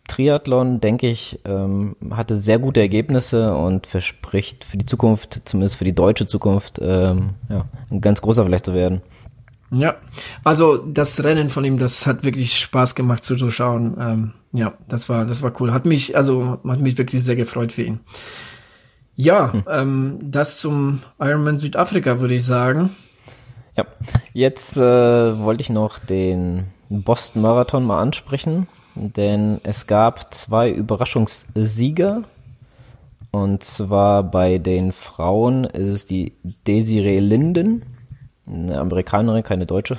Triathlon, 0.08 0.80
denke 0.80 1.08
ich, 1.08 1.40
ähm, 1.44 1.96
hatte 2.10 2.36
sehr 2.36 2.58
gute 2.58 2.80
Ergebnisse 2.80 3.54
und 3.54 3.86
verspricht 3.86 4.64
für 4.64 4.76
die 4.76 4.84
Zukunft, 4.84 5.42
zumindest 5.44 5.76
für 5.76 5.84
die 5.84 5.94
deutsche 5.94 6.26
Zukunft, 6.26 6.78
ähm, 6.82 7.30
ja, 7.48 7.64
ein 7.90 8.00
ganz 8.00 8.20
großer 8.20 8.44
vielleicht 8.44 8.66
zu 8.66 8.74
werden. 8.74 9.00
Ja, 9.70 9.96
also 10.44 10.76
das 10.76 11.24
Rennen 11.24 11.50
von 11.50 11.64
ihm, 11.64 11.78
das 11.78 12.06
hat 12.06 12.22
wirklich 12.22 12.58
Spaß 12.58 12.94
gemacht 12.94 13.24
zuzuschauen. 13.24 13.96
Ähm, 13.98 14.32
ja, 14.52 14.74
das 14.88 15.08
war, 15.08 15.24
das 15.24 15.42
war 15.42 15.52
cool. 15.60 15.72
Hat 15.72 15.84
mich, 15.84 16.16
also 16.16 16.60
hat 16.66 16.80
mich 16.80 16.96
wirklich 16.96 17.24
sehr 17.24 17.36
gefreut 17.36 17.72
für 17.72 17.82
ihn. 17.82 18.00
Ja, 19.16 19.52
hm. 19.52 19.64
ähm, 19.68 20.18
das 20.22 20.60
zum 20.60 21.02
Ironman 21.18 21.58
Südafrika 21.58 22.20
würde 22.20 22.34
ich 22.34 22.44
sagen. 22.44 22.90
Ja, 23.76 23.86
jetzt 24.32 24.76
äh, 24.76 24.80
wollte 24.80 25.62
ich 25.62 25.70
noch 25.70 25.98
den 25.98 26.66
Boston 26.88 27.42
Marathon 27.42 27.84
mal 27.84 28.00
ansprechen, 28.00 28.68
denn 28.94 29.60
es 29.62 29.86
gab 29.86 30.34
zwei 30.34 30.70
Überraschungssieger. 30.70 32.24
Und 33.30 33.64
zwar 33.64 34.22
bei 34.22 34.58
den 34.58 34.92
Frauen 34.92 35.64
ist 35.64 35.86
es 35.86 36.06
die 36.06 36.34
Desiree 36.66 37.18
Linden, 37.18 37.82
eine 38.46 38.78
Amerikanerin, 38.78 39.42
keine 39.42 39.66
Deutsche, 39.66 39.98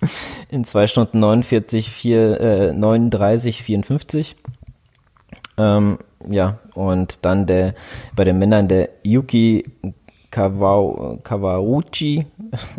in 0.50 0.64
zwei 0.64 0.86
Stunden 0.86 1.20
49, 1.20 1.90
4, 1.90 2.40
äh, 2.40 2.72
39, 2.74 3.62
54. 3.62 4.36
Ähm, 5.56 5.98
ja, 6.28 6.58
und 6.74 7.24
dann 7.24 7.46
der 7.46 7.74
bei 8.14 8.24
den 8.24 8.38
Männern 8.38 8.68
der 8.68 8.90
Yuki 9.04 9.64
Kawau, 10.30 11.18
Kawauchi 11.22 12.26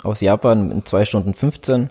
aus 0.04 0.22
Japan 0.22 0.70
in 0.70 0.86
zwei 0.86 1.06
Stunden 1.06 1.34
15 1.34 1.90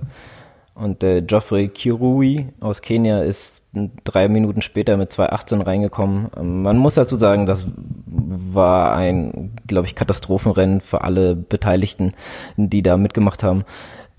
und 0.76 1.00
der 1.00 1.22
Geoffrey 1.22 1.68
Kirui 1.68 2.48
aus 2.60 2.82
Kenia 2.82 3.22
ist 3.22 3.66
drei 4.04 4.28
Minuten 4.28 4.60
später 4.60 4.96
mit 4.96 5.10
2.18 5.10 5.66
reingekommen. 5.66 6.28
Man 6.62 6.76
muss 6.76 6.94
dazu 6.94 7.16
sagen, 7.16 7.46
das 7.46 7.66
war 8.06 8.94
ein, 8.94 9.52
glaube 9.66 9.86
ich, 9.86 9.94
Katastrophenrennen 9.94 10.82
für 10.82 11.02
alle 11.02 11.34
Beteiligten, 11.34 12.12
die 12.56 12.82
da 12.82 12.98
mitgemacht 12.98 13.42
haben. 13.42 13.64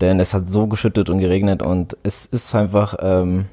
Denn 0.00 0.18
es 0.18 0.34
hat 0.34 0.48
so 0.48 0.66
geschüttet 0.66 1.10
und 1.10 1.18
geregnet 1.18 1.62
und 1.62 1.96
es 2.02 2.26
ist 2.26 2.54
einfach, 2.54 2.96
ähm, 3.00 3.46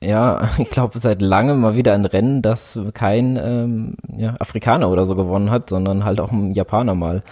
ja, 0.00 0.50
ich 0.58 0.70
glaube, 0.70 1.00
seit 1.00 1.20
langem 1.20 1.60
mal 1.60 1.74
wieder 1.74 1.94
ein 1.94 2.04
Rennen, 2.04 2.42
das 2.42 2.78
kein 2.94 3.36
ähm, 3.42 3.96
ja, 4.16 4.36
Afrikaner 4.38 4.88
oder 4.88 5.04
so 5.04 5.16
gewonnen 5.16 5.50
hat, 5.50 5.70
sondern 5.70 6.04
halt 6.04 6.20
auch 6.20 6.30
ein 6.30 6.54
Japaner 6.54 6.94
mal. 6.94 7.22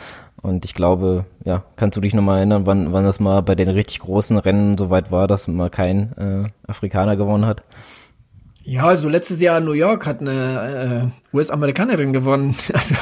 Und 0.42 0.64
ich 0.64 0.74
glaube, 0.74 1.24
ja, 1.44 1.64
kannst 1.76 1.96
du 1.96 2.00
dich 2.00 2.14
nochmal 2.14 2.38
erinnern, 2.38 2.66
wann, 2.66 2.92
wann 2.92 3.04
das 3.04 3.20
mal 3.20 3.40
bei 3.40 3.54
den 3.54 3.68
richtig 3.68 4.00
großen 4.00 4.36
Rennen 4.38 4.78
so 4.78 4.90
weit 4.90 5.10
war, 5.10 5.26
dass 5.26 5.48
mal 5.48 5.70
kein 5.70 6.12
äh, 6.16 6.70
Afrikaner 6.70 7.16
gewonnen 7.16 7.46
hat? 7.46 7.62
Ja, 8.62 8.86
also 8.86 9.08
letztes 9.08 9.40
Jahr 9.40 9.58
in 9.58 9.64
New 9.64 9.72
York 9.72 10.06
hat 10.06 10.20
eine 10.20 11.10
äh, 11.32 11.36
US-Amerikanerin 11.36 12.12
gewonnen. 12.12 12.56
Also 12.74 12.94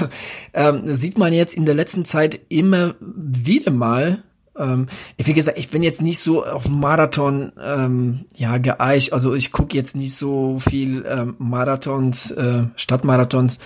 ähm, 0.52 0.94
sieht 0.94 1.16
man 1.16 1.32
jetzt 1.32 1.54
in 1.54 1.64
der 1.64 1.74
letzten 1.74 2.04
Zeit 2.04 2.38
immer 2.50 2.94
wieder 3.00 3.70
mal. 3.70 4.22
Ähm, 4.58 4.88
wie 5.16 5.32
gesagt, 5.32 5.58
ich 5.58 5.70
bin 5.70 5.82
jetzt 5.82 6.02
nicht 6.02 6.20
so 6.20 6.44
auf 6.44 6.68
Marathon 6.68 7.52
ähm, 7.58 8.26
ja 8.36 8.58
geeicht. 8.58 9.14
Also 9.14 9.34
ich 9.34 9.52
gucke 9.52 9.74
jetzt 9.74 9.96
nicht 9.96 10.14
so 10.14 10.58
viel 10.58 11.06
ähm, 11.08 11.34
Marathons, 11.38 12.30
äh, 12.32 12.64
Stadtmarathons. 12.76 13.58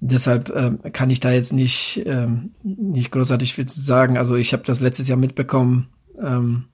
Deshalb 0.00 0.50
ähm, 0.54 0.80
kann 0.92 1.10
ich 1.10 1.20
da 1.20 1.30
jetzt 1.30 1.52
nicht 1.52 2.02
ähm, 2.06 2.52
nicht 2.62 3.10
großartig 3.10 3.54
viel 3.54 3.68
sagen. 3.68 4.16
Also 4.16 4.34
ich 4.34 4.52
habe 4.52 4.62
das 4.64 4.80
letztes 4.80 5.08
Jahr 5.08 5.18
mitbekommen. 5.18 5.88
Ähm, 6.18 6.64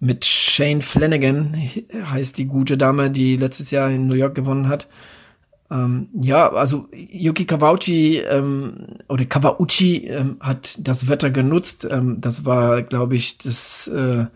mit 0.00 0.24
Shane 0.24 0.80
Flanagan 0.80 1.56
heißt 1.92 2.38
die 2.38 2.46
gute 2.46 2.78
Dame, 2.78 3.10
die 3.10 3.36
letztes 3.36 3.72
Jahr 3.72 3.90
in 3.90 4.06
New 4.06 4.14
York 4.14 4.36
gewonnen 4.36 4.68
hat. 4.68 4.86
Ähm, 5.70 6.08
ja, 6.14 6.50
also 6.50 6.88
Yuki 6.92 7.44
Kawauchi 7.44 8.18
ähm, 8.18 8.86
oder 9.08 9.24
Kawauchi 9.24 10.06
ähm, 10.06 10.36
hat 10.40 10.78
das 10.86 11.08
Wetter 11.08 11.30
genutzt. 11.30 11.86
Ähm, 11.90 12.20
das 12.20 12.44
war, 12.44 12.82
glaube 12.82 13.16
ich, 13.16 13.38
das 13.38 13.88
äh, 13.88 14.26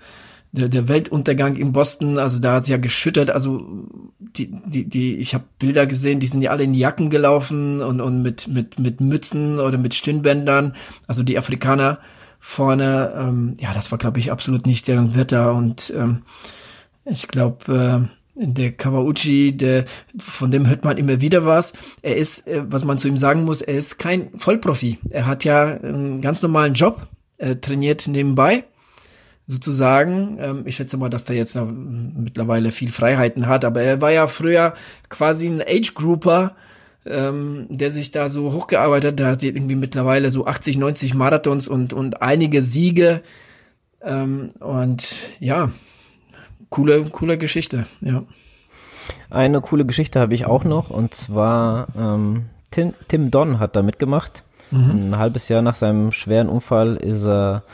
der, 0.52 0.68
der 0.68 0.88
Weltuntergang 0.88 1.56
in 1.56 1.72
Boston. 1.72 2.18
Also 2.18 2.38
da 2.38 2.54
hat 2.54 2.62
es 2.62 2.68
ja 2.68 2.76
geschüttet. 2.76 3.30
Also 3.30 3.66
die 4.18 4.54
die 4.66 4.88
die 4.88 5.16
ich 5.16 5.34
habe 5.34 5.44
Bilder 5.58 5.86
gesehen, 5.86 6.20
die 6.20 6.26
sind 6.26 6.42
ja 6.42 6.50
alle 6.50 6.64
in 6.64 6.74
Jacken 6.74 7.10
gelaufen 7.10 7.80
und 7.80 8.00
und 8.00 8.22
mit 8.22 8.48
mit 8.48 8.78
mit 8.78 9.00
Mützen 9.00 9.58
oder 9.58 9.78
mit 9.78 9.94
Stirnbändern. 9.94 10.76
Also 11.06 11.22
die 11.22 11.38
Afrikaner 11.38 11.98
vorne. 12.38 13.12
Ähm, 13.16 13.54
ja, 13.60 13.72
das 13.72 13.90
war, 13.90 13.98
glaube 13.98 14.18
ich, 14.18 14.30
absolut 14.30 14.66
nicht 14.66 14.88
deren 14.88 15.14
Wetter. 15.14 15.54
Und 15.54 15.92
ähm, 15.96 16.22
ich 17.04 17.28
glaube, 17.28 18.10
äh, 18.10 18.44
der 18.44 18.72
Kawauchi, 18.72 19.56
der, 19.56 19.84
von 20.18 20.50
dem 20.50 20.68
hört 20.68 20.84
man 20.84 20.98
immer 20.98 21.20
wieder 21.20 21.46
was. 21.46 21.72
Er 22.02 22.16
ist, 22.16 22.46
äh, 22.48 22.64
was 22.66 22.84
man 22.84 22.98
zu 22.98 23.08
ihm 23.08 23.16
sagen 23.16 23.44
muss, 23.44 23.62
er 23.62 23.76
ist 23.76 23.98
kein 23.98 24.30
Vollprofi. 24.36 24.98
Er 25.10 25.26
hat 25.26 25.44
ja 25.44 25.64
einen 25.64 26.20
ganz 26.20 26.42
normalen 26.42 26.74
Job, 26.74 27.06
er 27.38 27.60
trainiert 27.60 28.08
nebenbei 28.08 28.64
sozusagen. 29.46 30.38
Ähm, 30.40 30.62
ich 30.66 30.76
schätze 30.76 30.96
mal, 30.96 31.10
dass 31.10 31.24
der 31.24 31.36
jetzt 31.36 31.56
mittlerweile 31.56 32.72
viel 32.72 32.92
Freiheiten 32.92 33.46
hat, 33.46 33.64
aber 33.64 33.82
er 33.82 34.00
war 34.00 34.10
ja 34.10 34.26
früher 34.26 34.74
quasi 35.08 35.46
ein 35.46 35.62
Age-Grouper, 35.62 36.54
ähm, 37.04 37.66
der 37.68 37.90
sich 37.90 38.12
da 38.12 38.28
so 38.28 38.52
hochgearbeitet 38.52 39.12
hat. 39.12 39.18
Der 39.18 39.26
hat 39.28 39.42
irgendwie 39.42 39.74
mittlerweile 39.74 40.30
so 40.30 40.46
80, 40.46 40.78
90 40.78 41.14
Marathons 41.14 41.68
und, 41.68 41.92
und 41.92 42.22
einige 42.22 42.62
Siege. 42.62 43.22
Ähm, 44.00 44.50
und 44.60 45.14
ja, 45.40 45.70
coole, 46.70 47.04
coole 47.04 47.38
Geschichte, 47.38 47.86
ja. 48.00 48.24
Eine 49.30 49.60
coole 49.60 49.84
Geschichte 49.84 50.20
habe 50.20 50.34
ich 50.34 50.46
auch 50.46 50.62
noch 50.62 50.90
und 50.90 51.14
zwar 51.14 51.88
ähm, 51.96 52.44
Tim, 52.70 52.94
Tim 53.08 53.30
Don 53.30 53.58
hat 53.58 53.74
da 53.74 53.82
mitgemacht. 53.82 54.44
Mhm. 54.70 55.12
Ein 55.12 55.18
halbes 55.18 55.48
Jahr 55.48 55.62
nach 55.62 55.74
seinem 55.74 56.12
schweren 56.12 56.48
Unfall 56.48 56.96
ist 56.96 57.24
er 57.24 57.64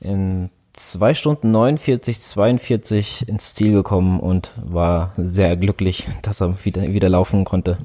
in 0.00 0.50
zwei 0.78 1.14
Stunden 1.14 1.50
49, 1.50 2.20
42 2.20 3.28
ins 3.28 3.54
Ziel 3.54 3.72
gekommen 3.72 4.20
und 4.20 4.52
war 4.56 5.12
sehr 5.16 5.56
glücklich, 5.56 6.06
dass 6.22 6.40
er 6.40 6.64
wieder, 6.64 6.92
wieder 6.92 7.08
laufen 7.08 7.44
konnte. 7.44 7.78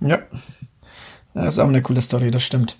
Ja. 0.00 0.18
Das 1.34 1.54
ist 1.54 1.58
auch 1.58 1.68
eine 1.68 1.80
coole 1.80 2.02
Story, 2.02 2.30
das 2.30 2.42
stimmt. 2.42 2.76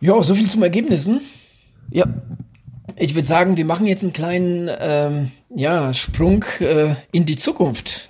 Ja, 0.00 0.20
so 0.22 0.34
viel 0.34 0.48
zum 0.48 0.62
Ergebnissen. 0.62 1.20
Ja. 1.90 2.06
Ich 2.96 3.14
würde 3.14 3.26
sagen, 3.26 3.56
wir 3.56 3.64
machen 3.64 3.86
jetzt 3.86 4.02
einen 4.02 4.12
kleinen 4.12 4.70
ähm, 4.80 5.30
ja, 5.54 5.92
Sprung 5.92 6.44
äh, 6.60 6.94
in 7.10 7.26
die 7.26 7.36
Zukunft. 7.36 8.08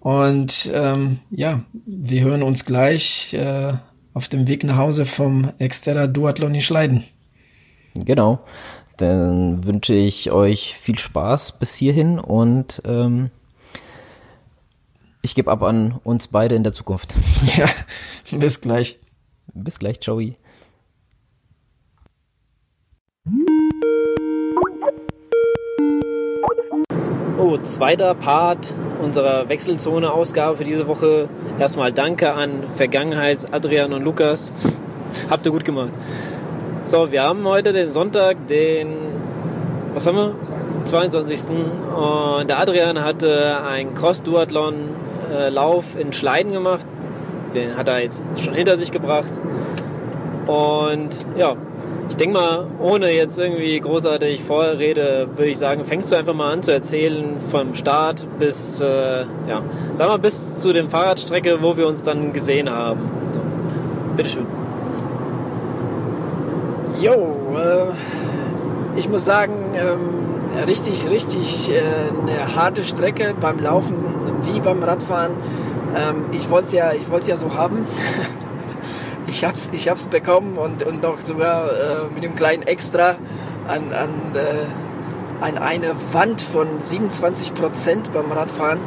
Und 0.00 0.70
ähm, 0.72 1.20
ja, 1.30 1.62
wir 1.86 2.22
hören 2.22 2.42
uns 2.42 2.64
gleich 2.64 3.34
äh, 3.34 3.72
auf 4.14 4.28
dem 4.28 4.46
Weg 4.46 4.64
nach 4.64 4.76
Hause 4.76 5.04
vom 5.04 5.52
Exterra 5.58 6.06
Duathlon 6.06 6.54
in 6.54 6.60
Schleiden. 6.60 7.04
Genau. 7.94 8.40
Dann 8.96 9.64
wünsche 9.64 9.94
ich 9.94 10.30
euch 10.30 10.76
viel 10.76 10.98
Spaß 10.98 11.58
bis 11.58 11.74
hierhin 11.74 12.18
und 12.18 12.82
ähm, 12.84 13.30
ich 15.22 15.34
gebe 15.34 15.50
ab 15.50 15.62
an 15.62 16.00
uns 16.04 16.28
beide 16.28 16.54
in 16.54 16.64
der 16.64 16.72
Zukunft. 16.72 17.14
Ja, 17.56 17.66
bis 18.38 18.60
gleich. 18.60 18.98
Bis 19.54 19.78
gleich, 19.78 19.98
Joey. 20.00 20.36
Oh, 27.38 27.56
zweiter 27.58 28.14
Part 28.14 28.72
unserer 29.02 29.48
Wechselzone-Ausgabe 29.48 30.56
für 30.56 30.64
diese 30.64 30.86
Woche. 30.86 31.28
Erstmal 31.58 31.92
danke 31.92 32.32
an 32.32 32.68
Vergangenheits 32.76 33.52
Adrian 33.52 33.92
und 33.92 34.02
Lukas. 34.02 34.52
Habt 35.30 35.44
ihr 35.44 35.52
gut 35.52 35.64
gemacht. 35.64 35.90
So, 36.84 37.12
wir 37.12 37.22
haben 37.22 37.46
heute 37.46 37.72
den 37.72 37.88
Sonntag, 37.88 38.48
den, 38.48 38.88
was 39.94 40.04
haben 40.06 40.16
wir? 40.16 40.34
22. 40.84 40.84
22. 40.84 41.48
Und 41.48 42.50
der 42.50 42.58
Adrian 42.58 43.04
hatte 43.04 43.62
ein 43.64 43.94
Cross-Duathlon 43.94 44.74
äh, 45.32 45.48
Lauf 45.48 45.96
in 45.96 46.12
Schleiden 46.12 46.52
gemacht. 46.52 46.84
Den 47.54 47.76
hat 47.76 47.86
er 47.86 48.00
jetzt 48.00 48.24
schon 48.36 48.54
hinter 48.54 48.76
sich 48.76 48.90
gebracht. 48.90 49.30
Und 50.48 51.10
ja, 51.36 51.54
ich 52.08 52.16
denke 52.16 52.34
mal, 52.34 52.66
ohne 52.80 53.12
jetzt 53.12 53.38
irgendwie 53.38 53.78
großartig 53.78 54.42
Vorrede, 54.42 55.28
würde 55.36 55.50
ich 55.50 55.58
sagen, 55.58 55.84
fängst 55.84 56.10
du 56.10 56.16
einfach 56.16 56.34
mal 56.34 56.52
an 56.52 56.64
zu 56.64 56.72
erzählen 56.72 57.36
vom 57.52 57.76
Start 57.76 58.26
bis, 58.40 58.80
äh, 58.80 59.20
ja, 59.48 59.62
sag 59.94 60.08
mal, 60.08 60.18
bis 60.18 60.58
zu 60.58 60.72
der 60.72 60.88
Fahrradstrecke, 60.88 61.62
wo 61.62 61.76
wir 61.76 61.86
uns 61.86 62.02
dann 62.02 62.32
gesehen 62.32 62.68
haben. 62.68 63.08
So, 63.32 63.40
bitteschön. 64.16 64.61
Jo, 67.02 67.56
äh, 67.56 68.96
ich 68.96 69.08
muss 69.08 69.24
sagen, 69.24 69.74
ähm, 69.74 70.64
richtig, 70.68 71.10
richtig 71.10 71.68
äh, 71.68 71.82
eine 71.82 72.54
harte 72.54 72.84
Strecke 72.84 73.34
beim 73.40 73.58
Laufen 73.58 73.96
wie 74.42 74.60
beim 74.60 74.84
Radfahren. 74.84 75.32
Ähm, 75.96 76.26
ich 76.30 76.48
wollte 76.48 76.66
es 76.66 76.72
ja, 76.72 76.92
ja 76.92 77.36
so 77.36 77.54
haben. 77.54 77.84
ich 79.26 79.44
hab's, 79.44 79.68
ich 79.72 79.88
hab's 79.88 80.06
bekommen 80.06 80.56
und, 80.56 80.84
und 80.84 81.02
noch 81.02 81.20
sogar 81.20 81.72
äh, 81.72 82.14
mit 82.14 82.22
einem 82.22 82.36
kleinen 82.36 82.62
Extra 82.62 83.16
an, 83.66 83.92
an, 83.92 84.36
äh, 84.36 84.66
an 85.44 85.58
eine 85.58 85.96
Wand 86.12 86.40
von 86.40 86.78
27 86.78 87.52
Prozent 87.52 88.12
beim 88.12 88.30
Radfahren. 88.30 88.78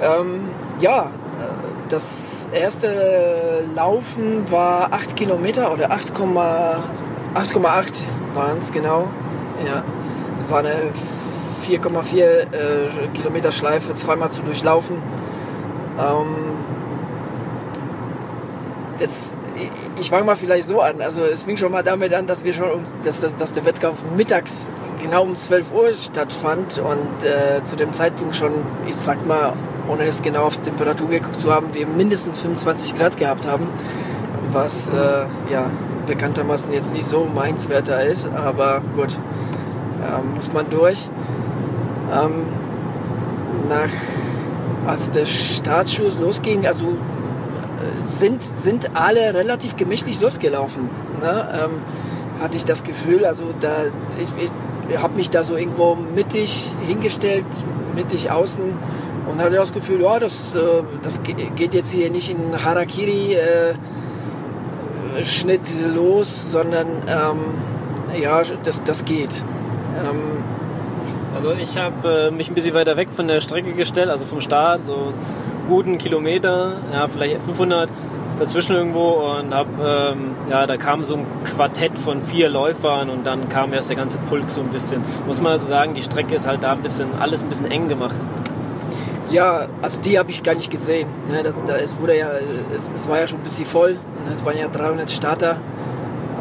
Ähm, 0.00 0.50
ja, 0.78 1.10
äh, 1.40 1.69
das 1.90 2.48
erste 2.52 3.64
Laufen 3.74 4.50
war 4.50 4.92
8 4.92 5.16
Kilometer 5.16 5.72
oder 5.72 5.90
8,8 5.90 8.02
waren 8.34 8.58
es 8.58 8.72
genau. 8.72 9.08
Ja, 9.66 9.82
das 10.40 10.50
war 10.50 10.60
eine 10.60 10.92
4,4 11.66 12.22
äh, 12.22 12.46
Kilometer 13.14 13.50
Schleife 13.50 13.94
zweimal 13.94 14.30
zu 14.30 14.42
durchlaufen. 14.42 14.98
Ähm, 15.98 16.36
das, 18.98 19.34
ich 19.98 20.10
fange 20.10 20.24
mal 20.24 20.36
vielleicht 20.36 20.68
so 20.68 20.80
an. 20.80 21.02
Also 21.02 21.22
es 21.22 21.42
fing 21.42 21.56
schon 21.56 21.72
mal 21.72 21.82
damit 21.82 22.14
an, 22.14 22.26
dass 22.26 22.44
wir 22.44 22.52
schon, 22.52 22.84
dass, 23.02 23.20
dass 23.20 23.52
der 23.52 23.64
Wettkampf 23.64 23.98
mittags 24.16 24.70
genau 25.02 25.24
um 25.24 25.36
12 25.36 25.72
Uhr 25.72 25.92
stattfand 25.94 26.78
und 26.78 27.26
äh, 27.26 27.64
zu 27.64 27.74
dem 27.76 27.92
Zeitpunkt 27.92 28.36
schon, 28.36 28.52
ich 28.86 28.96
sag 28.96 29.26
mal, 29.26 29.54
ohne 29.90 30.04
es 30.04 30.22
genau 30.22 30.44
auf 30.44 30.56
Temperatur 30.58 31.08
geguckt 31.08 31.38
zu 31.38 31.52
haben, 31.52 31.74
wir 31.74 31.86
mindestens 31.86 32.38
25 32.38 32.96
Grad 32.96 33.16
gehabt 33.16 33.46
haben, 33.46 33.66
was 34.52 34.90
äh, 34.90 35.24
ja 35.52 35.66
bekanntermaßen 36.06 36.72
jetzt 36.72 36.94
nicht 36.94 37.04
so 37.04 37.24
meins 37.24 37.68
Wetter 37.68 38.04
ist, 38.04 38.28
aber 38.28 38.82
gut, 38.94 39.12
äh, 40.02 40.34
muss 40.34 40.52
man 40.52 40.68
durch. 40.70 41.08
Ähm, 42.12 42.46
nach, 43.68 43.90
als 44.86 45.10
der 45.10 45.26
Startschuss 45.26 46.18
losging, 46.18 46.66
also 46.66 46.88
äh, 46.88 48.04
sind, 48.04 48.42
sind 48.42 48.90
alle 48.94 49.34
relativ 49.34 49.76
gemächlich 49.76 50.20
losgelaufen. 50.20 50.88
Ne? 51.20 51.48
Ähm, 51.52 51.70
hatte 52.40 52.56
ich 52.56 52.64
das 52.64 52.82
Gefühl, 52.82 53.24
also 53.24 53.44
da, 53.60 53.84
ich, 54.20 54.30
ich 54.88 54.98
habe 54.98 55.14
mich 55.14 55.30
da 55.30 55.42
so 55.42 55.56
irgendwo 55.56 55.94
mittig 55.94 56.72
hingestellt, 56.86 57.44
mittig 57.94 58.30
außen 58.30 58.64
und 59.30 59.40
hatte 59.40 59.56
das 59.56 59.72
Gefühl, 59.72 60.00
ja, 60.02 60.18
das, 60.18 60.54
äh, 60.54 60.82
das 61.02 61.22
geht 61.22 61.74
jetzt 61.74 61.92
hier 61.92 62.10
nicht 62.10 62.30
in 62.30 62.64
Harakiri 62.64 63.34
äh, 63.34 63.74
Schnitt 65.24 65.62
los, 65.94 66.50
sondern 66.52 66.86
ähm, 67.06 68.20
ja, 68.20 68.42
das, 68.64 68.82
das 68.82 69.04
geht. 69.04 69.30
Ähm, 69.98 70.42
also 71.34 71.52
ich 71.52 71.76
habe 71.76 72.28
äh, 72.28 72.30
mich 72.30 72.48
ein 72.48 72.54
bisschen 72.54 72.74
weiter 72.74 72.96
weg 72.96 73.08
von 73.10 73.28
der 73.28 73.40
Strecke 73.40 73.72
gestellt, 73.72 74.08
also 74.08 74.24
vom 74.24 74.40
Start, 74.40 74.86
so 74.86 75.12
guten 75.68 75.98
Kilometer, 75.98 76.78
ja 76.92 77.06
vielleicht 77.06 77.42
500. 77.42 77.88
dazwischen 78.38 78.74
irgendwo 78.74 79.36
und 79.38 79.54
hab, 79.54 79.66
ähm, 79.78 80.34
ja, 80.50 80.66
da 80.66 80.76
kam 80.76 81.04
so 81.04 81.16
ein 81.16 81.26
Quartett 81.44 81.96
von 81.98 82.22
vier 82.22 82.48
Läufern 82.48 83.10
und 83.10 83.26
dann 83.26 83.48
kam 83.48 83.72
erst 83.72 83.90
der 83.90 83.96
ganze 83.96 84.18
Pulk 84.18 84.50
so 84.50 84.62
ein 84.62 84.68
bisschen. 84.68 85.02
Muss 85.26 85.40
man 85.40 85.52
also 85.52 85.66
sagen, 85.66 85.94
die 85.94 86.02
Strecke 86.02 86.34
ist 86.34 86.46
halt 86.46 86.62
da 86.62 86.72
ein 86.72 86.82
bisschen, 86.82 87.08
alles 87.20 87.42
ein 87.42 87.48
bisschen 87.48 87.70
eng 87.70 87.88
gemacht. 87.88 88.16
Ja, 89.30 89.68
also 89.80 90.00
die 90.00 90.18
habe 90.18 90.30
ich 90.30 90.42
gar 90.42 90.54
nicht 90.54 90.70
gesehen. 90.70 91.08
Ne, 91.28 91.42
das, 91.42 91.54
das, 91.66 91.82
es, 91.82 92.00
wurde 92.00 92.18
ja, 92.18 92.30
es, 92.74 92.90
es, 92.94 93.08
war 93.08 93.20
ja 93.20 93.28
schon 93.28 93.38
ein 93.38 93.44
bisschen 93.44 93.64
voll. 93.64 93.92
Ne, 93.92 94.32
es 94.32 94.44
waren 94.44 94.58
ja 94.58 94.66
300 94.66 95.10
Starter. 95.10 95.56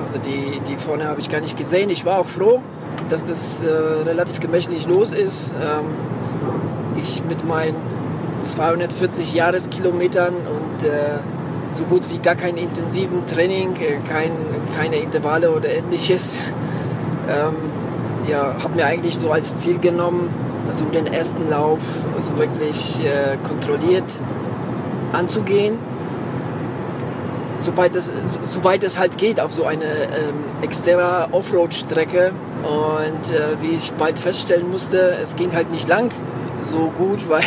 Also 0.02 0.18
die, 0.18 0.60
die 0.68 0.78
vorne 0.78 1.06
habe 1.08 1.20
ich 1.20 1.30
gar 1.30 1.40
nicht 1.40 1.56
gesehen. 1.56 1.92
Ich 1.92 2.04
war 2.04 2.18
auch 2.18 2.26
froh, 2.26 2.62
dass 3.10 3.28
das 3.28 3.64
äh, 3.64 3.70
relativ 3.70 4.40
gemächlich 4.40 4.88
los 4.88 5.14
ist. 5.14 5.54
Ähm, 5.62 5.86
ich 7.00 7.24
mit 7.26 7.48
meinen 7.48 7.76
240 8.42 9.36
Jahreskilometern 9.36 10.34
und 10.34 10.88
äh, 10.88 11.20
so 11.70 11.84
gut 11.84 12.10
wie 12.12 12.18
gar 12.18 12.36
kein 12.36 12.58
intensiven 12.58 13.28
Training, 13.28 13.76
äh, 13.76 13.98
kein, 14.10 14.32
keine 14.76 14.96
Intervalle 14.98 15.52
oder 15.52 15.70
ähnliches. 15.70 16.34
Ähm, 17.32 17.54
ja, 18.28 18.56
habe 18.64 18.76
mir 18.76 18.88
eigentlich 18.88 19.20
so 19.20 19.30
als 19.30 19.56
Ziel 19.56 19.78
genommen, 19.78 20.34
also 20.70 20.86
den 20.86 21.08
ersten 21.08 21.50
Lauf 21.50 21.80
also 22.16 22.38
wirklich 22.38 23.00
äh, 23.04 23.38
kontrolliert 23.48 24.06
anzugehen, 25.12 25.80
soweit 27.58 27.96
es, 27.96 28.12
soweit 28.44 28.84
es 28.84 29.00
halt 29.00 29.18
geht 29.18 29.40
auf 29.40 29.52
so 29.52 29.66
eine 29.66 29.86
ähm, 29.86 30.46
externer 30.62 31.30
Offroad-Strecke. 31.32 32.32
Und 32.64 33.32
äh, 33.32 33.62
wie 33.62 33.72
ich 33.72 33.92
bald 33.94 34.20
feststellen 34.20 34.70
musste, 34.70 35.18
es 35.22 35.36
ging 35.36 35.54
halt 35.54 35.72
nicht 35.72 35.88
lang 35.88 36.12
so 36.62 36.92
gut, 36.96 37.28
weil 37.30 37.44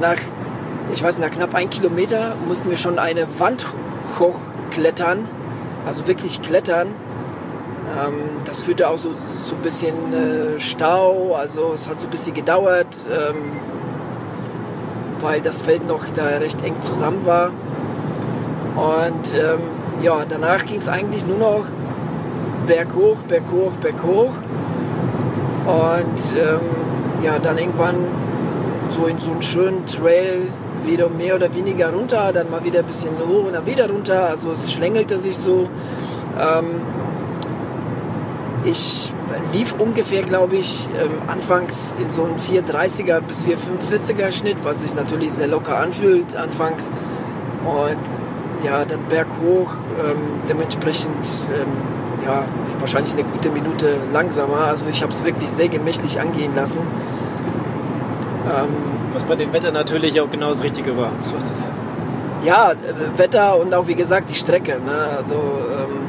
nach, 0.00 0.16
ich 0.92 1.02
weiß, 1.02 1.18
nach 1.18 1.30
knapp 1.30 1.54
ein 1.54 1.68
Kilometer 1.68 2.36
mussten 2.46 2.70
wir 2.70 2.78
schon 2.78 2.98
eine 2.98 3.26
Wand 3.38 3.66
hochklettern, 4.18 5.26
also 5.84 6.06
wirklich 6.06 6.42
klettern. 6.42 6.88
Ähm, 7.86 8.14
das 8.44 8.62
führte 8.62 8.88
auch 8.88 8.98
so 8.98 9.10
so 9.48 9.54
ein 9.54 9.62
bisschen 9.62 9.94
äh, 10.12 10.58
Stau, 10.58 11.34
also 11.34 11.72
es 11.74 11.88
hat 11.88 12.00
so 12.00 12.06
ein 12.06 12.10
bisschen 12.10 12.34
gedauert, 12.34 12.96
ähm, 13.08 13.60
weil 15.20 15.40
das 15.40 15.62
Feld 15.62 15.86
noch 15.86 16.04
da 16.14 16.24
recht 16.24 16.62
eng 16.64 16.82
zusammen 16.82 17.24
war. 17.24 17.50
Und 18.76 19.34
ähm, 19.34 19.60
ja, 20.02 20.24
danach 20.28 20.66
ging 20.66 20.78
es 20.78 20.88
eigentlich 20.88 21.24
nur 21.26 21.38
noch 21.38 21.64
berghoch, 22.66 23.18
berghoch, 23.28 23.72
berghoch. 23.80 24.32
Und 25.66 26.36
ähm, 26.36 26.60
ja, 27.22 27.38
dann 27.38 27.56
irgendwann 27.56 27.96
so 28.90 29.06
in 29.06 29.18
so 29.18 29.30
einen 29.30 29.42
schönen 29.42 29.86
Trail 29.86 30.48
wieder 30.84 31.08
mehr 31.08 31.34
oder 31.36 31.52
weniger 31.54 31.92
runter, 31.92 32.32
dann 32.32 32.50
mal 32.50 32.62
wieder 32.64 32.80
ein 32.80 32.86
bisschen 32.86 33.12
hoch 33.18 33.46
und 33.46 33.54
dann 33.54 33.66
wieder 33.66 33.88
runter. 33.88 34.28
Also 34.28 34.52
es 34.52 34.72
schlängelte 34.72 35.18
sich 35.18 35.36
so. 35.36 35.68
Ähm, 36.38 36.82
ich 38.66 39.12
lief 39.52 39.74
ungefähr, 39.78 40.22
glaube 40.22 40.56
ich, 40.56 40.88
ähm, 41.00 41.12
anfangs 41.28 41.94
in 42.02 42.10
so 42.10 42.24
einem 42.24 42.36
430er 42.36 43.20
bis 43.20 43.44
445er 43.44 44.32
Schnitt, 44.32 44.56
was 44.64 44.82
sich 44.82 44.94
natürlich 44.94 45.32
sehr 45.32 45.46
locker 45.46 45.78
anfühlt 45.78 46.36
anfangs. 46.36 46.90
Und 47.64 47.96
ja, 48.64 48.84
dann 48.84 49.00
berghoch, 49.08 49.74
ähm, 49.98 50.40
dementsprechend 50.48 51.26
ähm, 51.54 51.68
ja, 52.24 52.44
wahrscheinlich 52.80 53.12
eine 53.12 53.24
gute 53.24 53.50
Minute 53.50 53.98
langsamer. 54.12 54.66
Also 54.66 54.86
ich 54.86 55.02
habe 55.02 55.12
es 55.12 55.24
wirklich 55.24 55.50
sehr 55.50 55.68
gemächlich 55.68 56.20
angehen 56.20 56.54
lassen. 56.54 56.80
Ähm, 56.80 58.68
was 59.12 59.24
bei 59.24 59.36
dem 59.36 59.52
Wetter 59.52 59.70
natürlich 59.70 60.20
auch 60.20 60.30
genau 60.30 60.50
das 60.50 60.62
Richtige 60.62 60.96
war, 60.96 61.10
muss 61.18 61.32
man 61.32 61.44
so 61.44 61.54
sagen. 61.54 61.70
Ja, 62.42 62.72
äh, 62.72 63.18
Wetter 63.18 63.58
und 63.58 63.72
auch 63.74 63.86
wie 63.86 63.94
gesagt 63.94 64.30
die 64.30 64.34
Strecke. 64.34 64.80
Ne? 64.84 65.08
Also 65.16 65.34
ähm, 65.34 66.05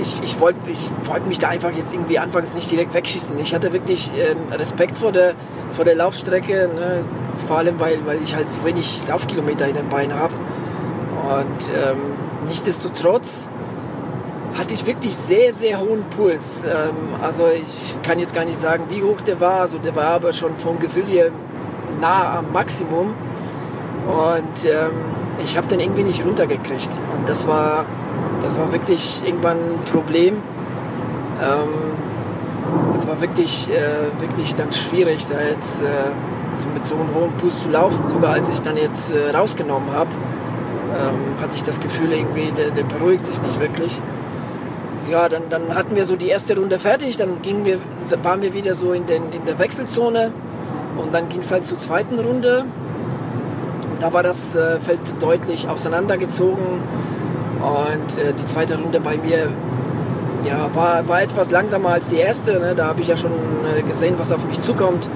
ich, 0.00 0.22
ich 0.22 0.40
wollte 0.40 0.58
ich 0.70 0.90
wollt 1.04 1.26
mich 1.26 1.38
da 1.38 1.48
einfach 1.48 1.72
jetzt 1.72 1.92
irgendwie 1.92 2.18
anfangs 2.18 2.54
nicht 2.54 2.70
direkt 2.70 2.94
wegschießen. 2.94 3.38
Ich 3.38 3.54
hatte 3.54 3.72
wirklich 3.72 4.12
ähm, 4.16 4.52
Respekt 4.52 4.96
vor 4.96 5.12
der, 5.12 5.34
vor 5.72 5.84
der 5.84 5.94
Laufstrecke, 5.94 6.68
ne? 6.74 7.04
vor 7.46 7.58
allem 7.58 7.78
weil, 7.80 8.04
weil 8.06 8.22
ich 8.22 8.34
halt 8.34 8.48
so 8.50 8.64
wenig 8.64 9.02
Laufkilometer 9.08 9.66
in 9.66 9.74
den 9.74 9.88
Beinen 9.88 10.16
habe. 10.18 10.34
Und 10.34 11.72
ähm, 11.74 11.98
nichtsdestotrotz 12.46 13.48
hatte 14.58 14.74
ich 14.74 14.86
wirklich 14.86 15.16
sehr, 15.16 15.52
sehr 15.52 15.80
hohen 15.80 16.04
Puls. 16.10 16.64
Ähm, 16.64 17.20
also 17.22 17.46
ich 17.48 17.96
kann 18.02 18.18
jetzt 18.18 18.34
gar 18.34 18.44
nicht 18.44 18.58
sagen, 18.58 18.84
wie 18.88 19.02
hoch 19.02 19.20
der 19.20 19.40
war. 19.40 19.60
Also 19.60 19.78
der 19.78 19.94
war 19.96 20.08
aber 20.08 20.32
schon 20.32 20.56
vom 20.56 20.78
Gefühl 20.78 21.04
hier 21.06 21.30
nah 22.00 22.38
am 22.38 22.52
Maximum. 22.52 23.14
Und 24.06 24.64
ähm, 24.64 24.92
ich 25.44 25.56
habe 25.56 25.66
den 25.66 25.80
irgendwie 25.80 26.04
nicht 26.04 26.24
runtergekriegt. 26.24 26.90
Und 27.16 27.28
das 27.28 27.46
war 27.46 27.84
das 28.42 28.58
war 28.58 28.72
wirklich 28.72 29.22
irgendwann 29.24 29.56
ein 29.56 29.80
Problem. 29.90 30.36
Ähm, 31.42 31.96
es 32.96 33.06
war 33.06 33.20
wirklich, 33.20 33.70
äh, 33.70 34.20
wirklich 34.20 34.54
dann 34.54 34.72
schwierig, 34.72 35.26
da 35.26 35.40
jetzt 35.40 35.82
äh, 35.82 35.86
so 36.62 36.68
mit 36.72 36.84
so 36.84 36.94
einem 36.96 37.14
hohen 37.14 37.32
Puls 37.32 37.62
zu 37.62 37.68
laufen. 37.68 38.06
Sogar 38.06 38.34
als 38.34 38.50
ich 38.50 38.60
dann 38.62 38.76
jetzt 38.76 39.14
äh, 39.14 39.30
rausgenommen 39.30 39.92
habe, 39.92 40.10
ähm, 40.92 41.40
hatte 41.40 41.56
ich 41.56 41.62
das 41.62 41.80
Gefühl, 41.80 42.12
irgendwie, 42.12 42.52
der, 42.52 42.70
der, 42.70 42.84
beruhigt 42.84 43.26
sich 43.26 43.40
nicht 43.42 43.60
wirklich. 43.60 44.00
Ja, 45.10 45.28
dann, 45.28 45.42
dann 45.50 45.74
hatten 45.74 45.94
wir 45.94 46.04
so 46.04 46.16
die 46.16 46.28
erste 46.28 46.56
Runde 46.56 46.78
fertig, 46.78 47.16
dann 47.16 47.42
gingen 47.42 47.64
wir, 47.64 47.78
waren 48.22 48.42
wir 48.42 48.54
wieder 48.54 48.74
so 48.74 48.92
in, 48.92 49.06
den, 49.06 49.30
in 49.32 49.44
der 49.44 49.58
Wechselzone 49.58 50.32
und 50.96 51.14
dann 51.14 51.28
ging 51.28 51.40
es 51.40 51.52
halt 51.52 51.64
zur 51.64 51.78
zweiten 51.78 52.18
Runde. 52.18 52.64
Da 54.00 54.12
war 54.12 54.22
das 54.22 54.56
äh, 54.56 54.80
Feld 54.80 55.00
deutlich 55.20 55.68
auseinandergezogen 55.68 56.82
und 57.66 58.18
äh, 58.18 58.32
die 58.32 58.46
zweite 58.46 58.78
Runde 58.80 59.00
bei 59.00 59.16
mir 59.16 59.48
ja, 60.44 60.70
war, 60.72 61.08
war 61.08 61.22
etwas 61.22 61.50
langsamer 61.50 61.90
als 61.90 62.06
die 62.06 62.18
erste. 62.18 62.60
Ne? 62.60 62.74
Da 62.76 62.86
habe 62.86 63.00
ich 63.00 63.08
ja 63.08 63.16
schon 63.16 63.32
äh, 63.32 63.82
gesehen, 63.82 64.14
was 64.18 64.30
auf 64.30 64.46
mich 64.46 64.60
zukommt. 64.60 65.08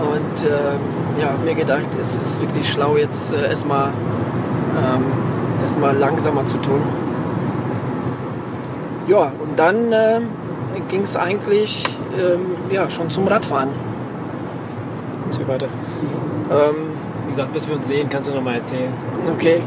Und 0.00 0.44
äh, 0.44 1.20
ja, 1.20 1.30
habe 1.30 1.44
mir 1.44 1.54
gedacht, 1.54 1.88
es 2.00 2.14
ist 2.14 2.40
wirklich 2.40 2.70
schlau, 2.70 2.96
jetzt 2.96 3.32
äh, 3.32 3.48
erstmal 3.48 3.88
ähm, 3.88 5.04
erstmal 5.62 5.96
langsamer 5.96 6.46
zu 6.46 6.58
tun. 6.58 6.82
Ja, 9.08 9.32
und 9.40 9.58
dann 9.58 9.92
äh, 9.92 10.20
ging 10.88 11.02
es 11.02 11.16
eigentlich 11.16 11.84
ähm, 12.16 12.56
ja, 12.70 12.88
schon 12.88 13.10
zum 13.10 13.26
Radfahren. 13.26 13.70
Und 15.24 15.48
weiter. 15.48 15.66
Ähm, 16.50 16.92
Wie 17.24 17.30
gesagt, 17.32 17.52
bis 17.52 17.68
wir 17.68 17.74
uns 17.74 17.88
sehen, 17.88 18.08
kannst 18.08 18.30
du 18.30 18.36
noch 18.36 18.44
mal 18.44 18.54
erzählen. 18.54 18.92
Okay 19.34 19.62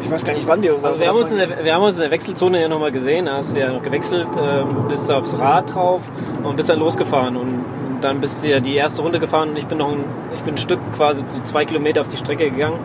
ich 0.00 0.10
weiß 0.10 0.24
gar 0.24 0.34
nicht, 0.34 0.46
wann 0.46 0.62
wir 0.62 0.74
uns 0.74 0.84
also 0.84 1.00
wir, 1.00 1.08
haben 1.08 1.18
uns 1.18 1.30
in 1.30 1.38
der, 1.38 1.64
wir 1.64 1.74
haben 1.74 1.82
uns 1.82 1.94
in 1.96 2.02
der 2.02 2.10
Wechselzone 2.10 2.60
ja 2.60 2.68
nochmal 2.68 2.92
gesehen. 2.92 3.26
Da 3.26 3.36
hast 3.36 3.56
du 3.56 3.60
ja 3.60 3.72
noch 3.72 3.82
gewechselt, 3.82 4.28
ähm, 4.38 4.86
bist 4.88 5.10
aufs 5.10 5.38
Rad 5.38 5.74
drauf 5.74 6.02
und 6.42 6.56
bist 6.56 6.68
dann 6.68 6.78
losgefahren. 6.78 7.36
Und 7.36 7.64
dann 8.00 8.20
bist 8.20 8.44
du 8.44 8.48
ja 8.48 8.60
die 8.60 8.74
erste 8.74 9.02
Runde 9.02 9.18
gefahren 9.18 9.50
und 9.50 9.58
ich 9.58 9.66
bin 9.66 9.78
noch 9.78 9.92
ein, 9.92 10.04
ich 10.34 10.42
bin 10.42 10.54
ein 10.54 10.58
Stück 10.58 10.80
quasi 10.94 11.24
zu 11.24 11.42
zwei 11.42 11.64
Kilometer 11.64 12.00
auf 12.02 12.08
die 12.08 12.16
Strecke 12.16 12.50
gegangen 12.50 12.78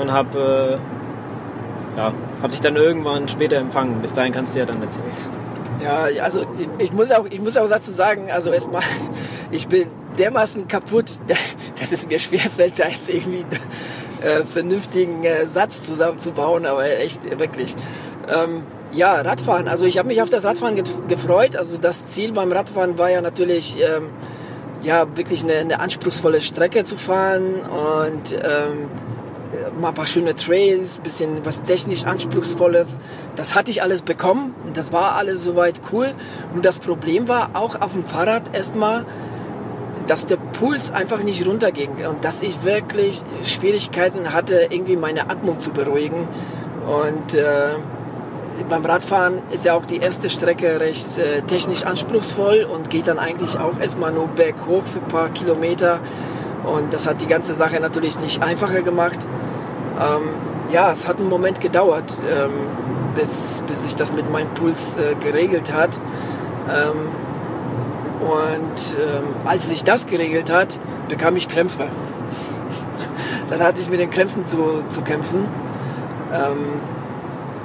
und 0.00 0.12
habe 0.12 0.80
äh, 1.94 1.98
ja, 1.98 2.12
hab 2.42 2.50
dich 2.50 2.60
dann 2.60 2.76
irgendwann 2.76 3.28
später 3.28 3.56
empfangen. 3.56 4.00
Bis 4.00 4.12
dahin 4.12 4.32
kannst 4.32 4.54
du 4.54 4.60
ja 4.60 4.66
dann 4.66 4.82
erzählen. 4.82 5.06
Ja, 5.82 6.06
also 6.22 6.44
ich 6.78 6.92
muss 6.92 7.10
auch, 7.12 7.26
ich 7.30 7.40
muss 7.40 7.56
auch 7.56 7.68
dazu 7.68 7.92
sagen, 7.92 8.30
also 8.30 8.50
erstmal, 8.50 8.82
ich 9.50 9.68
bin 9.68 9.88
dermaßen 10.18 10.66
kaputt, 10.66 11.10
dass 11.80 11.92
es 11.92 12.06
mir 12.08 12.18
schwerfällt, 12.18 12.78
da 12.78 12.88
jetzt 12.88 13.08
irgendwie 13.08 13.44
äh, 14.22 14.44
vernünftigen 14.44 15.24
äh, 15.24 15.46
Satz 15.46 15.82
zusammenzubauen, 15.82 16.66
aber 16.66 16.84
echt 16.84 17.38
wirklich. 17.38 17.74
Ähm, 18.28 18.62
ja, 18.92 19.20
Radfahren. 19.20 19.68
Also 19.68 19.84
ich 19.84 19.98
habe 19.98 20.08
mich 20.08 20.22
auf 20.22 20.30
das 20.30 20.44
Radfahren 20.44 20.76
gefreut. 21.08 21.56
Also 21.56 21.76
das 21.76 22.06
Ziel 22.06 22.32
beim 22.32 22.52
Radfahren 22.52 22.98
war 22.98 23.10
ja 23.10 23.20
natürlich, 23.20 23.78
ähm, 23.80 24.10
ja, 24.82 25.06
wirklich 25.16 25.44
eine, 25.44 25.54
eine, 25.54 25.80
anspruchsvolle 25.80 26.40
Strecke 26.40 26.84
zu 26.84 26.96
fahren 26.96 27.56
und 27.60 28.32
ähm, 28.32 28.90
mal 29.80 29.88
ein 29.88 29.94
paar 29.94 30.06
schöne 30.06 30.34
Trails, 30.34 31.00
bisschen 31.00 31.44
was 31.44 31.62
technisch 31.62 32.04
anspruchsvolles. 32.04 32.98
Das 33.36 33.54
hatte 33.54 33.70
ich 33.70 33.82
alles 33.82 34.02
bekommen 34.02 34.54
und 34.66 34.76
das 34.76 34.92
war 34.92 35.16
alles 35.16 35.42
soweit 35.42 35.80
cool. 35.92 36.14
Und 36.54 36.64
das 36.64 36.78
Problem 36.78 37.28
war 37.28 37.50
auch 37.54 37.80
auf 37.80 37.92
dem 37.92 38.04
Fahrrad 38.04 38.54
erstmal, 38.54 39.04
dass 40.08 40.26
der 40.26 40.36
Puls 40.36 40.90
einfach 40.90 41.22
nicht 41.22 41.46
runterging 41.46 42.04
und 42.08 42.24
dass 42.24 42.42
ich 42.42 42.64
wirklich 42.64 43.22
Schwierigkeiten 43.44 44.32
hatte, 44.32 44.66
irgendwie 44.70 44.96
meine 44.96 45.30
Atmung 45.30 45.60
zu 45.60 45.70
beruhigen. 45.70 46.26
Und 46.86 47.34
äh, 47.34 47.74
beim 48.68 48.84
Radfahren 48.84 49.42
ist 49.50 49.66
ja 49.66 49.74
auch 49.74 49.84
die 49.84 49.98
erste 49.98 50.30
Strecke 50.30 50.80
recht 50.80 51.18
äh, 51.18 51.42
technisch 51.42 51.84
anspruchsvoll 51.84 52.66
und 52.72 52.88
geht 52.88 53.06
dann 53.06 53.18
eigentlich 53.18 53.58
auch 53.58 53.78
erstmal 53.78 54.10
nur 54.10 54.28
berghoch 54.28 54.86
für 54.86 55.00
ein 55.00 55.08
paar 55.08 55.28
Kilometer. 55.28 56.00
Und 56.64 56.92
das 56.92 57.06
hat 57.06 57.20
die 57.20 57.26
ganze 57.26 57.54
Sache 57.54 57.78
natürlich 57.78 58.18
nicht 58.18 58.42
einfacher 58.42 58.80
gemacht. 58.80 59.18
Ähm, 60.00 60.30
ja, 60.72 60.90
es 60.90 61.06
hat 61.06 61.20
einen 61.20 61.28
Moment 61.28 61.60
gedauert, 61.60 62.16
ähm, 62.28 62.50
bis, 63.14 63.62
bis 63.66 63.82
sich 63.82 63.94
das 63.94 64.12
mit 64.12 64.30
meinem 64.30 64.52
Puls 64.54 64.96
äh, 64.96 65.14
geregelt 65.16 65.72
hat. 65.72 66.00
Ähm, 66.70 67.10
und 68.20 68.98
ähm, 68.98 69.34
als 69.44 69.68
sich 69.68 69.84
das 69.84 70.06
geregelt 70.06 70.50
hat, 70.50 70.80
bekam 71.08 71.36
ich 71.36 71.48
Krämpfe. 71.48 71.86
Dann 73.50 73.60
hatte 73.62 73.80
ich 73.80 73.88
mit 73.88 74.00
den 74.00 74.10
Krämpfen 74.10 74.44
zu, 74.44 74.84
zu 74.88 75.02
kämpfen. 75.02 75.46
Ähm, 76.32 76.80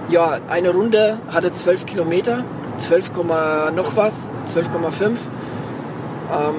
ja, 0.09 0.39
eine 0.49 0.69
Runde 0.69 1.19
hatte 1.29 1.51
12 1.51 1.85
Kilometer, 1.85 2.45
12, 2.77 3.11
noch 3.75 3.95
was, 3.95 4.29
12,5. 4.47 5.17
Ähm, 6.31 6.55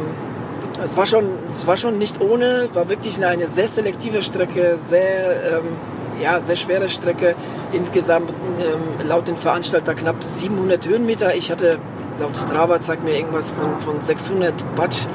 es 0.82 0.96
war 0.96 1.06
schon, 1.06 1.24
es 1.52 1.66
war 1.66 1.76
schon 1.76 1.98
nicht 1.98 2.20
ohne, 2.20 2.68
war 2.74 2.88
wirklich 2.88 3.24
eine 3.24 3.46
sehr 3.46 3.68
selektive 3.68 4.22
Strecke, 4.22 4.76
sehr, 4.76 5.58
ähm, 5.58 5.76
ja, 6.20 6.40
sehr 6.40 6.56
schwere 6.56 6.88
Strecke. 6.88 7.34
Insgesamt 7.72 8.30
ähm, 8.30 9.06
laut 9.06 9.28
den 9.28 9.36
Veranstalter 9.36 9.94
knapp 9.94 10.22
700 10.22 10.86
Höhenmeter. 10.86 11.34
Ich 11.34 11.50
hatte 11.50 11.78
laut 12.18 12.36
Strava 12.36 12.80
zeigt 12.80 13.04
mir 13.04 13.16
irgendwas 13.16 13.50
von, 13.50 13.78
von 13.80 14.00
600 14.00 14.74
Batsch. 14.74 15.06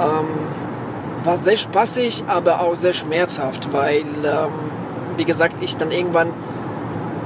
Ähm, 0.00 0.26
war 1.24 1.36
sehr 1.36 1.56
spaßig, 1.56 2.24
aber 2.26 2.60
auch 2.60 2.74
sehr 2.74 2.92
schmerzhaft, 2.92 3.72
weil, 3.72 4.04
ähm, 4.24 4.50
wie 5.16 5.24
gesagt, 5.24 5.56
ich 5.60 5.76
dann 5.76 5.90
irgendwann 5.90 6.28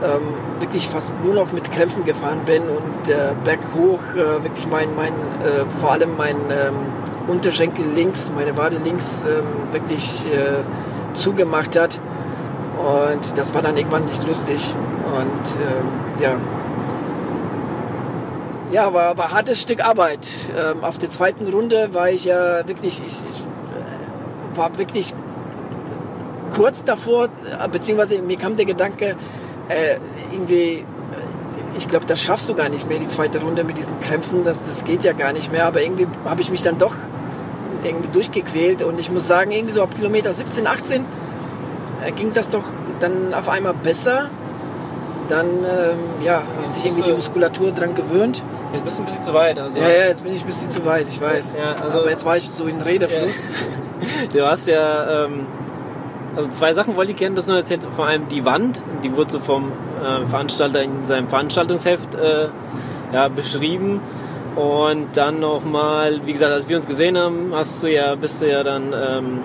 ähm, 0.03 0.61
wirklich 0.61 0.89
fast 0.89 1.15
nur 1.23 1.35
noch 1.35 1.53
mit 1.53 1.71
Krämpfen 1.71 2.05
gefahren 2.05 2.41
bin 2.45 2.65
und 2.65 3.07
der 3.07 3.35
Berg 3.45 3.61
hoch 3.75 4.01
äh, 4.15 4.43
wirklich 4.45 4.67
mein, 4.69 4.95
mein 4.95 5.13
äh, 5.13 5.65
vor 5.81 5.93
allem 5.93 6.17
mein 6.17 6.37
ähm, 6.51 6.75
Unterschenkel 7.29 7.87
links, 7.95 8.33
meine 8.35 8.57
Wade 8.57 8.79
links 8.83 9.25
ähm, 9.27 9.73
wirklich 9.73 10.27
äh, 10.27 10.63
zugemacht 11.15 11.79
hat. 11.79 11.99
Und 12.79 13.37
das 13.39 13.55
war 13.55 13.63
dann 13.63 13.77
irgendwann 13.77 14.05
nicht 14.05 14.27
lustig. 14.27 14.75
Und 15.07 15.57
ähm, 15.61 16.23
ja, 16.23 16.37
ja, 18.77 18.93
war, 18.93 19.17
war 19.17 19.33
hartes 19.33 19.63
Stück 19.63 19.83
Arbeit. 19.83 20.27
Ähm, 20.55 20.85
auf 20.85 20.99
der 20.99 21.09
zweiten 21.09 21.49
Runde 21.49 21.95
war 21.95 22.11
ich 22.11 22.27
ja 22.27 22.69
wirklich, 22.69 23.01
ich, 23.01 23.07
ich 23.07 23.41
äh, 23.41 24.57
war 24.57 24.77
wirklich 24.77 25.15
kurz 26.55 26.85
davor, 26.85 27.25
äh, 27.25 27.69
beziehungsweise 27.69 28.21
mir 28.21 28.37
kam 28.37 28.55
der 28.55 28.67
Gedanke, 28.67 29.17
äh, 29.71 29.97
irgendwie, 30.31 30.75
äh, 30.75 30.85
ich 31.79 31.89
glaube, 31.89 32.05
das 32.05 32.21
schaffst 32.21 32.51
du 32.51 32.55
gar 32.55 32.69
nicht 32.69 32.87
mehr, 32.87 32.99
die 32.99 33.07
zweite 33.07 33.41
Runde 33.41 33.65
mit 33.65 33.79
diesen 33.79 33.99
Krämpfen, 34.01 34.45
das, 34.45 34.63
das 34.63 34.85
geht 34.85 35.05
ja 35.05 35.15
gar 35.15 35.33
nicht 35.33 35.51
mehr, 35.51 35.65
aber 35.65 35.81
irgendwie 35.81 36.07
habe 36.27 36.43
ich 36.43 36.51
mich 36.51 36.63
dann 36.63 36.77
doch 36.77 36.97
irgendwie 37.83 38.11
durchgequält 38.13 38.83
und 38.83 39.01
ich 39.01 39.11
muss 39.11 39.27
sagen, 39.27 39.53
irgendwie 39.53 39.73
so 39.73 39.83
ab 39.83 39.95
Kilometer 39.95 40.35
17, 40.35 40.67
18 40.67 41.05
äh, 42.05 42.13
ging 42.13 42.31
das 42.31 42.51
doch 42.51 42.65
dann 43.01 43.33
auf 43.33 43.49
einmal 43.49 43.73
besser. 43.73 44.29
Dann 45.29 45.47
ähm, 45.65 45.99
ja, 46.25 46.43
hat 46.63 46.73
sich 46.73 46.85
irgendwie 46.85 47.03
die 47.03 47.13
Muskulatur 47.13 47.73
dran 47.73 47.95
gewöhnt. 47.95 48.43
Jetzt 48.73 48.85
bist 48.85 48.99
du 48.99 49.03
ein 49.03 49.07
bisschen 49.07 49.23
zu 49.23 49.35
weit. 49.35 49.59
Also. 49.59 49.79
Ja, 49.79 49.89
ja, 49.89 50.07
jetzt 50.07 50.23
bin 50.23 50.35
ich 50.35 50.43
ein 50.43 50.47
bisschen 50.47 50.71
zu 50.71 50.85
weit, 50.85 51.07
ich 51.09 51.21
weiß. 51.21 51.57
Ja, 51.59 51.75
also, 51.83 52.01
Aber 52.01 52.11
jetzt 52.11 52.25
war 52.25 52.37
ich 52.37 52.49
so 52.49 52.67
in 52.67 52.81
Redefluss. 52.81 53.45
Ja. 53.45 53.51
Du 54.33 54.45
hast 54.45 54.69
ja, 54.69 55.25
ähm, 55.25 55.47
also 56.37 56.51
zwei 56.51 56.75
Sachen 56.75 56.97
wollte 56.97 57.13
ich 57.13 57.19
gerne 57.19 57.35
das 57.35 57.47
nur 57.47 57.57
erzählen. 57.57 57.81
Vor 57.81 58.07
allem 58.07 58.29
die 58.29 58.45
Wand, 58.45 58.83
die 59.03 59.17
wurde 59.17 59.31
so 59.31 59.41
vom 59.41 59.73
äh, 60.05 60.27
Veranstalter 60.27 60.83
in 60.83 61.07
seinem 61.07 61.29
Veranstaltungsheft 61.29 62.15
äh, 62.15 62.49
ja, 63.13 63.29
beschrieben. 63.29 64.03
Und 64.55 65.17
dann 65.17 65.41
nochmal, 65.41 66.21
wie 66.27 66.33
gesagt, 66.33 66.53
als 66.53 66.69
wir 66.69 66.77
uns 66.77 66.87
gesehen 66.87 67.19
haben, 67.19 67.53
hast 67.55 67.83
du 67.83 67.91
ja, 67.91 68.15
bist 68.15 68.43
du 68.43 68.51
ja 68.51 68.63
dann 68.63 68.93
ähm, 68.95 69.43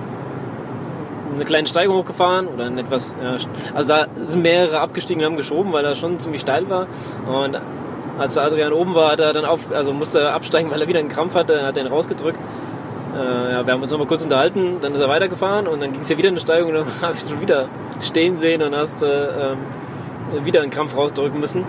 eine 1.33 1.45
kleine 1.45 1.67
Steigung 1.67 1.97
hochgefahren 1.97 2.47
oder 2.47 2.65
ein 2.65 2.77
etwas, 2.77 3.15
also 3.73 3.87
da 3.87 4.07
sind 4.23 4.41
mehrere 4.41 4.79
abgestiegen 4.79 5.23
und 5.23 5.31
haben 5.31 5.37
geschoben, 5.37 5.71
weil 5.73 5.83
das 5.83 5.99
schon 5.99 6.19
ziemlich 6.19 6.41
steil 6.41 6.69
war. 6.69 6.87
Und 7.27 7.59
als 8.17 8.35
der 8.35 8.43
Adrian 8.43 8.73
oben 8.73 8.93
war, 8.93 9.11
hat 9.11 9.19
er 9.19 9.33
dann 9.33 9.45
auf, 9.45 9.71
also 9.71 9.93
musste 9.93 10.19
er 10.19 10.33
absteigen, 10.33 10.71
weil 10.71 10.81
er 10.81 10.87
wieder 10.87 10.99
einen 10.99 11.09
Krampf 11.09 11.35
hatte, 11.35 11.65
hat 11.65 11.77
er 11.77 11.83
ihn 11.83 11.89
rausgedrückt. 11.89 12.39
Äh, 13.15 13.51
ja, 13.51 13.65
wir 13.65 13.73
haben 13.73 13.81
uns 13.81 13.91
nochmal 13.91 14.07
kurz 14.07 14.23
unterhalten, 14.23 14.77
dann 14.79 14.93
ist 14.93 15.01
er 15.01 15.09
weitergefahren 15.09 15.67
und 15.67 15.81
dann 15.81 15.91
ging 15.91 16.01
es 16.01 16.09
ja 16.09 16.17
wieder 16.17 16.29
eine 16.29 16.39
Steigung 16.39 16.69
und 16.69 16.75
dann 17.01 17.01
habe 17.01 17.17
ich 17.17 17.23
schon 17.23 17.41
wieder 17.41 17.67
stehen 17.99 18.37
sehen 18.37 18.61
und 18.61 18.75
hast 18.75 19.03
äh, 19.03 19.51
ähm, 19.51 19.57
wieder 20.45 20.61
einen 20.61 20.71
Krampf 20.71 20.95
rausdrücken 20.95 21.39
müssen. 21.39 21.65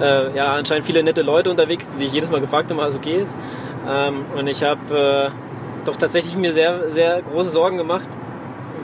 Äh, 0.00 0.34
ja, 0.34 0.54
anscheinend 0.54 0.86
viele 0.86 1.02
nette 1.02 1.22
Leute 1.22 1.50
unterwegs, 1.50 1.90
die 1.90 2.04
dich 2.04 2.12
jedes 2.12 2.30
Mal 2.30 2.40
gefragt 2.40 2.70
haben, 2.70 2.80
alles 2.80 2.96
okay 2.96 3.22
ist. 3.22 3.36
Ähm, 3.88 4.24
und 4.36 4.46
ich 4.46 4.62
habe 4.62 5.30
äh, 5.30 5.84
doch 5.84 5.96
tatsächlich 5.96 6.36
mir 6.36 6.52
sehr, 6.52 6.90
sehr 6.90 7.22
große 7.22 7.50
Sorgen 7.50 7.76
gemacht, 7.76 8.08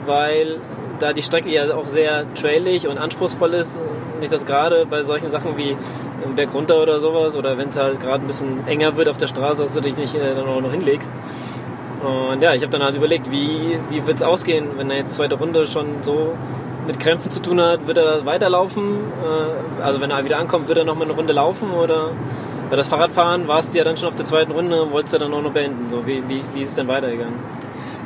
weil 0.05 0.59
da 0.99 1.13
die 1.13 1.23
Strecke 1.23 1.49
ja 1.49 1.73
auch 1.75 1.87
sehr 1.87 2.25
trailig 2.35 2.87
und 2.87 2.97
anspruchsvoll 2.97 3.53
ist. 3.53 3.79
Nicht 4.19 4.31
das 4.31 4.45
gerade 4.45 4.85
bei 4.85 5.03
solchen 5.03 5.31
Sachen 5.31 5.57
wie 5.57 5.75
im 6.23 6.35
Berg 6.35 6.53
runter 6.53 6.81
oder 6.81 6.99
sowas 6.99 7.35
oder 7.35 7.57
wenn 7.57 7.69
es 7.69 7.77
halt 7.77 7.99
gerade 7.99 8.23
ein 8.23 8.27
bisschen 8.27 8.65
enger 8.67 8.95
wird 8.95 9.09
auf 9.09 9.17
der 9.17 9.27
Straße, 9.27 9.61
dass 9.61 9.73
du 9.73 9.81
dich 9.81 9.97
nicht 9.97 10.15
äh, 10.15 10.35
dann 10.35 10.47
auch 10.47 10.61
noch 10.61 10.71
hinlegst. 10.71 11.11
Und 12.03 12.41
ja, 12.41 12.53
ich 12.53 12.61
habe 12.61 12.71
dann 12.71 12.83
halt 12.83 12.95
überlegt, 12.95 13.31
wie, 13.31 13.79
wie 13.89 14.05
wird 14.05 14.17
es 14.17 14.23
ausgehen, 14.23 14.71
wenn 14.77 14.91
er 14.91 14.97
jetzt 14.97 15.15
zweite 15.15 15.35
Runde 15.35 15.65
schon 15.67 16.03
so 16.03 16.33
mit 16.85 16.99
Krämpfen 16.99 17.31
zu 17.31 17.41
tun 17.41 17.61
hat, 17.61 17.87
wird 17.87 17.97
er 17.97 18.25
weiterlaufen? 18.25 18.83
Äh, 19.23 19.81
also 19.81 19.99
wenn 20.01 20.11
er 20.11 20.23
wieder 20.23 20.37
ankommt, 20.37 20.67
wird 20.67 20.77
er 20.77 20.85
noch 20.85 20.95
mal 20.95 21.05
eine 21.05 21.13
Runde 21.13 21.33
laufen 21.33 21.71
oder 21.71 22.11
bei 22.69 22.75
das 22.75 22.87
Fahrradfahren 22.87 23.47
warst 23.47 23.73
du 23.73 23.77
ja 23.77 23.83
dann 23.83 23.97
schon 23.97 24.07
auf 24.07 24.15
der 24.15 24.25
zweiten 24.25 24.51
Runde, 24.51 24.91
wolltest 24.91 25.13
du 25.13 25.17
dann 25.19 25.33
auch 25.33 25.41
noch 25.41 25.51
beenden? 25.51 25.89
So, 25.89 26.05
wie, 26.05 26.23
wie, 26.27 26.41
wie 26.53 26.61
ist 26.61 26.69
es 26.69 26.75
denn 26.75 26.87
weitergegangen? 26.87 27.35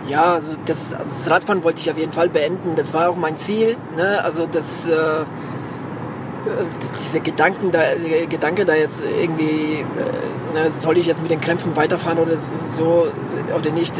Ja, 0.07 0.35
also 0.35 0.53
das, 0.65 0.93
also 0.93 1.03
das 1.03 1.29
Radfahren 1.29 1.63
wollte 1.63 1.81
ich 1.81 1.91
auf 1.91 1.97
jeden 1.97 2.13
Fall 2.13 2.29
beenden. 2.29 2.75
Das 2.75 2.93
war 2.93 3.09
auch 3.09 3.15
mein 3.15 3.37
Ziel. 3.37 3.77
Ne? 3.95 4.23
Also 4.23 4.47
das, 4.47 4.87
äh, 4.87 5.25
das, 6.79 6.91
dieser 7.03 7.19
Gedanken 7.19 7.71
da, 7.71 7.81
Gedanke 8.29 8.65
da 8.65 8.73
jetzt 8.73 9.03
irgendwie, 9.03 9.79
äh, 9.81 10.53
ne, 10.53 10.71
soll 10.75 10.97
ich 10.97 11.05
jetzt 11.05 11.21
mit 11.21 11.31
den 11.31 11.41
Krämpfen 11.41 11.75
weiterfahren 11.75 12.19
oder 12.19 12.37
so 12.67 13.07
oder 13.55 13.71
nicht, 13.71 13.95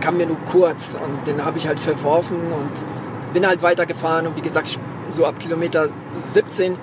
kam 0.00 0.16
mir 0.16 0.26
nur 0.26 0.38
kurz 0.50 0.96
und 1.02 1.26
den 1.26 1.44
habe 1.44 1.58
ich 1.58 1.66
halt 1.66 1.80
verworfen 1.80 2.36
und 2.36 3.32
bin 3.32 3.46
halt 3.46 3.62
weitergefahren 3.62 4.26
und 4.26 4.36
wie 4.36 4.42
gesagt, 4.42 4.78
so 5.10 5.24
ab 5.24 5.38
Kilometer 5.38 5.88
17 6.14 6.76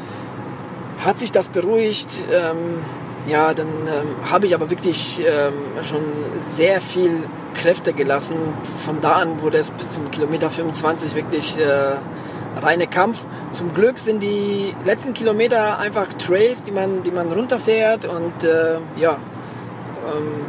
hat 1.04 1.20
sich 1.20 1.32
das 1.32 1.50
beruhigt. 1.50 2.10
Ähm, 2.32 2.80
ja, 3.28 3.54
dann 3.54 3.68
ähm, 3.88 4.30
habe 4.30 4.46
ich 4.46 4.56
aber 4.56 4.70
wirklich 4.70 5.22
ähm, 5.26 5.54
schon 5.84 6.04
sehr 6.38 6.82
viel 6.82 7.24
Kräfte 7.54 7.94
gelassen. 7.94 8.36
Von 8.86 9.02
da 9.02 9.14
an 9.14 9.42
wurde 9.42 9.58
es 9.58 9.72
bis 9.72 9.92
zum 9.92 10.10
Kilometer 10.12 10.50
25 10.50 11.16
wirklich 11.16 11.58
äh, 11.58 11.98
reine 12.62 12.88
Kampf. 12.88 13.26
Zum 13.52 13.74
Glück 13.74 14.00
sind 14.00 14.24
die 14.24 14.74
letzten 14.86 15.14
Kilometer 15.14 15.78
einfach 15.78 16.08
Trails, 16.14 16.64
die 16.64 16.72
man, 16.72 17.04
die 17.04 17.12
man 17.12 17.32
runterfährt 17.32 18.06
und 18.06 18.44
äh, 18.44 18.78
ja, 18.98 19.18
ähm, 20.08 20.46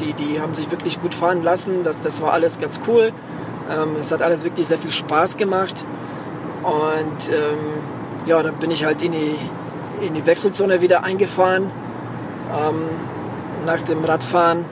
die, 0.00 0.12
die 0.12 0.40
haben 0.40 0.54
sich 0.54 0.70
wirklich 0.70 1.00
gut 1.00 1.14
fahren 1.14 1.42
lassen. 1.42 1.82
Das, 1.84 2.00
das 2.00 2.20
war 2.22 2.32
alles 2.32 2.58
ganz 2.58 2.80
cool. 2.86 3.12
Ähm, 3.70 3.96
es 4.00 4.12
hat 4.12 4.22
alles 4.22 4.44
wirklich 4.44 4.66
sehr 4.66 4.78
viel 4.78 4.92
Spaß 4.92 5.36
gemacht. 5.36 5.84
Und 6.62 7.30
ähm, 7.30 7.80
ja, 8.26 8.42
dann 8.42 8.56
bin 8.56 8.70
ich 8.70 8.84
halt 8.84 9.02
in 9.02 9.12
die, 9.12 9.36
in 10.00 10.14
die 10.14 10.26
Wechselzone 10.26 10.80
wieder 10.80 11.04
eingefahren 11.04 11.70
ähm, 12.52 12.84
nach 13.66 13.82
dem 13.82 14.04
Radfahren 14.04 14.64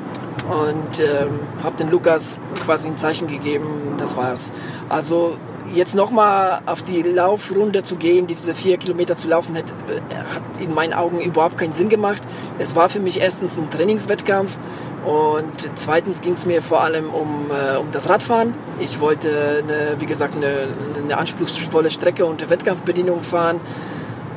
und 0.49 1.01
ähm, 1.01 1.41
habe 1.63 1.77
den 1.77 1.91
Lukas 1.91 2.39
quasi 2.65 2.89
ein 2.89 2.97
Zeichen 2.97 3.29
gegeben. 3.29 3.95
Das 3.99 4.17
war's. 4.17 4.53
Also 4.89 5.37
jetzt 5.75 5.95
nochmal 5.95 6.61
auf 6.65 6.83
die 6.83 7.03
Laufrunde 7.03 7.83
zu 7.83 7.97
gehen, 7.97 8.27
diese 8.27 8.55
vier 8.55 8.79
Kilometer 8.79 9.17
zu 9.17 9.29
laufen, 9.29 9.57
hat, 9.57 9.67
hat 9.67 10.63
in 10.63 10.73
meinen 10.73 10.95
Augen 10.95 11.21
überhaupt 11.21 11.59
keinen 11.59 11.73
Sinn 11.73 11.89
gemacht. 11.89 12.23
Es 12.59 12.75
war 12.75 12.89
für 12.89 13.01
mich 13.01 13.21
erstens 13.21 13.59
ein 13.59 13.69
Trainingswettkampf 13.69 14.59
und 15.05 15.71
zweitens 15.75 16.21
ging 16.23 16.35
es 16.35 16.47
mir 16.47 16.63
vor 16.63 16.83
allem 16.83 17.11
um, 17.11 17.51
äh, 17.51 17.77
um 17.77 17.91
das 17.93 18.09
Radfahren. 18.09 18.55
Ich 18.81 19.01
wollte, 19.01 19.63
eine, 19.65 20.01
wie 20.01 20.07
gesagt, 20.07 20.37
eine, 20.37 20.69
eine 21.03 21.19
anspruchsvolle 21.19 21.91
Strecke 21.91 22.25
unter 22.25 22.49
Wettkampfbedingungen 22.49 23.23
fahren 23.23 23.61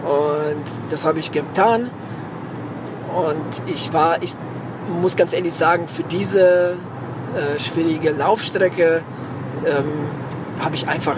und 0.03 0.63
das 0.89 1.05
habe 1.05 1.19
ich 1.19 1.31
getan. 1.31 1.89
Und 3.15 3.61
ich 3.67 3.91
war, 3.93 4.21
ich 4.23 4.35
muss 4.89 5.15
ganz 5.15 5.33
ehrlich 5.33 5.53
sagen, 5.53 5.87
für 5.87 6.03
diese 6.03 6.77
äh, 7.35 7.59
schwierige 7.59 8.11
Laufstrecke 8.11 9.03
ähm, 9.65 10.07
habe 10.59 10.75
ich 10.75 10.87
einfach 10.87 11.17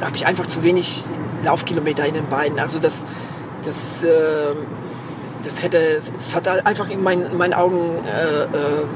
habe 0.00 0.16
ich 0.16 0.26
einfach 0.26 0.46
zu 0.46 0.62
wenig 0.62 1.04
Laufkilometer 1.44 2.06
in 2.06 2.14
den 2.14 2.28
Beinen. 2.28 2.58
Also 2.58 2.78
das 2.78 3.04
das 3.64 4.04
äh, 4.04 4.54
das 5.44 5.62
hätte 5.62 5.78
es 5.78 6.34
hat 6.34 6.48
einfach 6.48 6.90
in, 6.90 7.02
mein, 7.02 7.22
in 7.22 7.36
meinen 7.36 7.54
Augen 7.54 7.96
äh, 8.04 8.42
äh, 8.42 8.46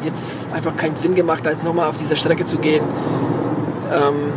jetzt 0.04 0.52
einfach 0.52 0.76
keinen 0.76 0.96
Sinn 0.96 1.14
gemacht, 1.14 1.46
als 1.46 1.62
nochmal 1.62 1.88
auf 1.88 1.96
dieser 1.96 2.16
Strecke 2.16 2.44
zu 2.44 2.58
gehen. 2.58 2.84
Ähm, 3.92 4.32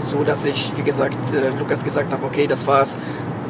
so 0.00 0.24
dass 0.24 0.44
ich, 0.44 0.72
wie 0.76 0.82
gesagt, 0.82 1.34
äh, 1.34 1.50
Lukas 1.58 1.84
gesagt 1.84 2.12
habe, 2.12 2.24
okay, 2.26 2.46
das 2.46 2.66
war's. 2.66 2.96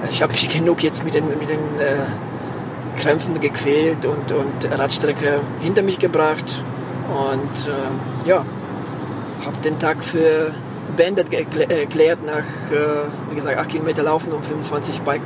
Ich 0.09 0.23
habe 0.23 0.33
mich 0.33 0.51
genug 0.51 0.83
jetzt 0.83 1.05
mit 1.05 1.15
den, 1.15 1.29
mit 1.29 1.49
den 1.49 1.59
äh, 1.79 3.01
Krämpfen 3.01 3.41
gequält 3.41 4.05
und, 4.05 4.33
und 4.33 4.79
Radstrecke 4.79 5.41
hinter 5.61 5.83
mich 5.83 5.99
gebracht 5.99 6.65
und 7.09 7.69
äh, 7.69 8.29
ja, 8.29 8.45
habe 9.45 9.57
den 9.65 9.79
Tag 9.79 10.03
für 10.05 10.53
beendet 10.97 11.33
erklärt 11.33 12.25
nach, 12.25 12.39
äh, 12.71 13.07
wie 13.31 13.35
gesagt, 13.35 13.59
8 13.59 13.69
Kilometer 13.69 14.03
Laufen 14.03 14.33
und 14.33 14.45
25 14.45 15.03
Bike. 15.03 15.23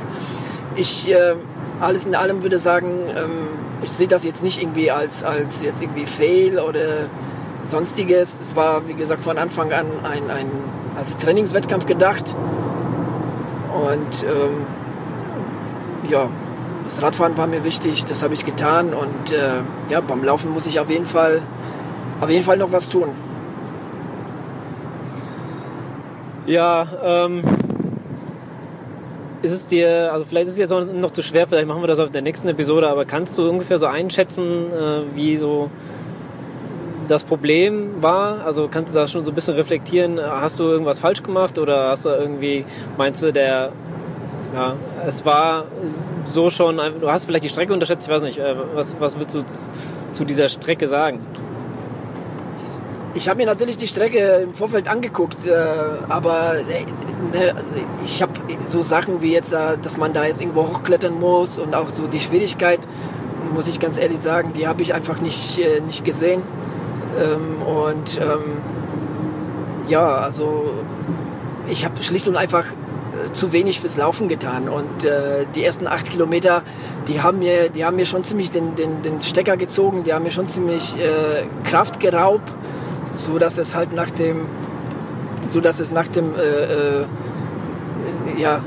Ich 0.75 1.11
äh, 1.11 1.35
alles 1.81 2.05
in 2.05 2.15
allem 2.15 2.43
würde 2.43 2.57
sagen, 2.57 3.01
ähm, 3.09 3.47
ich 3.81 3.91
sehe 3.91 4.07
das 4.07 4.23
jetzt 4.23 4.43
nicht 4.43 4.61
irgendwie 4.61 4.91
als, 4.91 5.23
als 5.23 5.61
jetzt 5.61 5.81
irgendwie 5.81 6.05
Fail 6.05 6.59
oder 6.59 7.05
sonstiges. 7.65 8.37
Es 8.39 8.55
war, 8.55 8.87
wie 8.87 8.93
gesagt, 8.93 9.21
von 9.21 9.37
Anfang 9.37 9.71
an 9.73 9.87
ein, 10.03 10.31
ein 10.31 10.49
als 10.97 11.17
Trainingswettkampf 11.17 11.85
gedacht 11.85 12.35
Und 13.77 14.23
ähm, 14.23 14.65
ja, 16.09 16.29
das 16.85 17.01
Radfahren 17.01 17.37
war 17.37 17.47
mir 17.47 17.63
wichtig, 17.63 18.05
das 18.05 18.23
habe 18.23 18.33
ich 18.33 18.45
getan 18.45 18.93
und 18.93 19.31
äh, 19.31 19.59
ja, 19.89 20.01
beim 20.01 20.23
Laufen 20.23 20.51
muss 20.51 20.65
ich 20.65 20.79
auf 20.79 20.89
jeden 20.89 21.05
Fall, 21.05 21.41
auf 22.21 22.29
jeden 22.29 22.43
Fall 22.43 22.57
noch 22.57 22.71
was 22.71 22.89
tun. 22.89 23.09
Ja, 26.47 26.87
ähm, 27.03 27.41
ist 29.41 29.51
es 29.51 29.67
dir, 29.67 30.11
also 30.11 30.25
vielleicht 30.25 30.47
ist 30.47 30.53
es 30.53 30.59
jetzt 30.59 30.71
noch, 30.71 31.11
zu 31.11 31.21
schwer, 31.21 31.45
vielleicht 31.45 31.67
machen 31.67 31.83
wir 31.83 31.87
das 31.87 31.99
auf 31.99 32.09
der 32.09 32.21
nächsten 32.21 32.47
Episode, 32.47 32.87
aber 32.87 33.05
kannst 33.05 33.37
du 33.37 33.49
ungefähr 33.49 33.77
so 33.77 33.85
einschätzen, 33.85 34.71
äh, 34.71 35.01
wie 35.13 35.37
so 35.37 35.69
das 37.07 37.23
Problem 37.23 38.01
war? 38.01 38.45
Also 38.45 38.67
kannst 38.67 38.93
du 38.93 38.99
das 38.99 39.11
schon 39.11 39.25
so 39.25 39.31
ein 39.31 39.35
bisschen 39.35 39.55
reflektieren? 39.55 40.19
Hast 40.19 40.59
du 40.59 40.63
irgendwas 40.63 40.99
falsch 40.99 41.23
gemacht 41.23 41.57
oder 41.57 41.89
hast 41.89 42.05
du 42.05 42.09
irgendwie, 42.09 42.65
meinst 42.97 43.23
du, 43.23 43.31
der, 43.31 43.71
ja, 44.53 44.75
es 45.05 45.25
war 45.25 45.65
so 46.25 46.49
schon, 46.49 46.77
du 46.77 47.11
hast 47.11 47.25
vielleicht 47.25 47.43
die 47.43 47.49
Strecke 47.49 47.73
unterschätzt, 47.73 48.07
ich 48.07 48.13
weiß 48.13 48.23
nicht, 48.23 48.39
äh, 48.39 48.55
was, 48.73 48.99
was 48.99 49.17
würdest 49.17 49.35
du 49.35 49.43
zu 50.11 50.25
dieser 50.25 50.49
Strecke 50.49 50.87
sagen? 50.87 51.19
Ich 53.13 53.27
habe 53.27 53.37
mir 53.37 53.47
natürlich 53.47 53.77
die 53.77 53.87
Strecke 53.87 54.19
im 54.43 54.53
Vorfeld 54.53 54.87
angeguckt, 54.87 55.47
äh, 55.47 55.53
aber 56.07 56.55
äh, 56.57 56.85
ich 58.03 58.21
habe 58.21 58.33
so 58.63 58.83
Sachen 58.83 59.21
wie 59.21 59.33
jetzt, 59.33 59.53
dass 59.53 59.97
man 59.97 60.13
da 60.13 60.25
jetzt 60.25 60.41
irgendwo 60.41 60.67
hochklettern 60.67 61.19
muss 61.19 61.57
und 61.57 61.75
auch 61.75 61.93
so 61.93 62.07
die 62.07 62.19
Schwierigkeit, 62.19 62.79
muss 63.53 63.67
ich 63.67 63.79
ganz 63.79 63.97
ehrlich 63.97 64.19
sagen, 64.19 64.53
die 64.53 64.67
habe 64.67 64.81
ich 64.83 64.93
einfach 64.93 65.19
nicht, 65.19 65.59
nicht 65.85 66.03
gesehen. 66.03 66.43
Ähm, 67.17 67.61
und 67.61 68.19
ähm, 68.21 68.61
ja, 69.87 70.17
also 70.17 70.73
ich 71.67 71.85
habe 71.85 72.01
schlicht 72.03 72.27
und 72.27 72.35
einfach 72.35 72.65
äh, 72.65 73.33
zu 73.33 73.51
wenig 73.51 73.79
fürs 73.79 73.97
Laufen 73.97 74.27
getan 74.27 74.69
und 74.69 75.05
äh, 75.05 75.45
die 75.55 75.63
ersten 75.63 75.87
acht 75.87 76.09
Kilometer, 76.09 76.61
die 77.07 77.21
haben 77.21 77.39
mir, 77.39 77.69
die 77.69 77.85
haben 77.85 77.95
mir 77.95 78.05
schon 78.05 78.23
ziemlich 78.23 78.51
den, 78.51 78.75
den, 78.75 79.01
den 79.01 79.21
Stecker 79.21 79.57
gezogen, 79.57 80.03
die 80.03 80.13
haben 80.13 80.23
mir 80.23 80.31
schon 80.31 80.47
ziemlich 80.47 80.97
äh, 80.97 81.43
Kraft 81.63 81.99
geraubt 81.99 82.51
so 83.11 83.39
dass 83.39 83.57
es 83.57 83.75
halt 83.75 83.93
nach 83.93 84.09
dem, 84.09 84.45
so 85.47 85.61
dass 85.61 85.79
es 85.79 85.91
nach 85.91 86.07
dem 86.07 86.35
äh, 86.35 86.39
äh, 86.39 87.05
ja, 88.37 88.61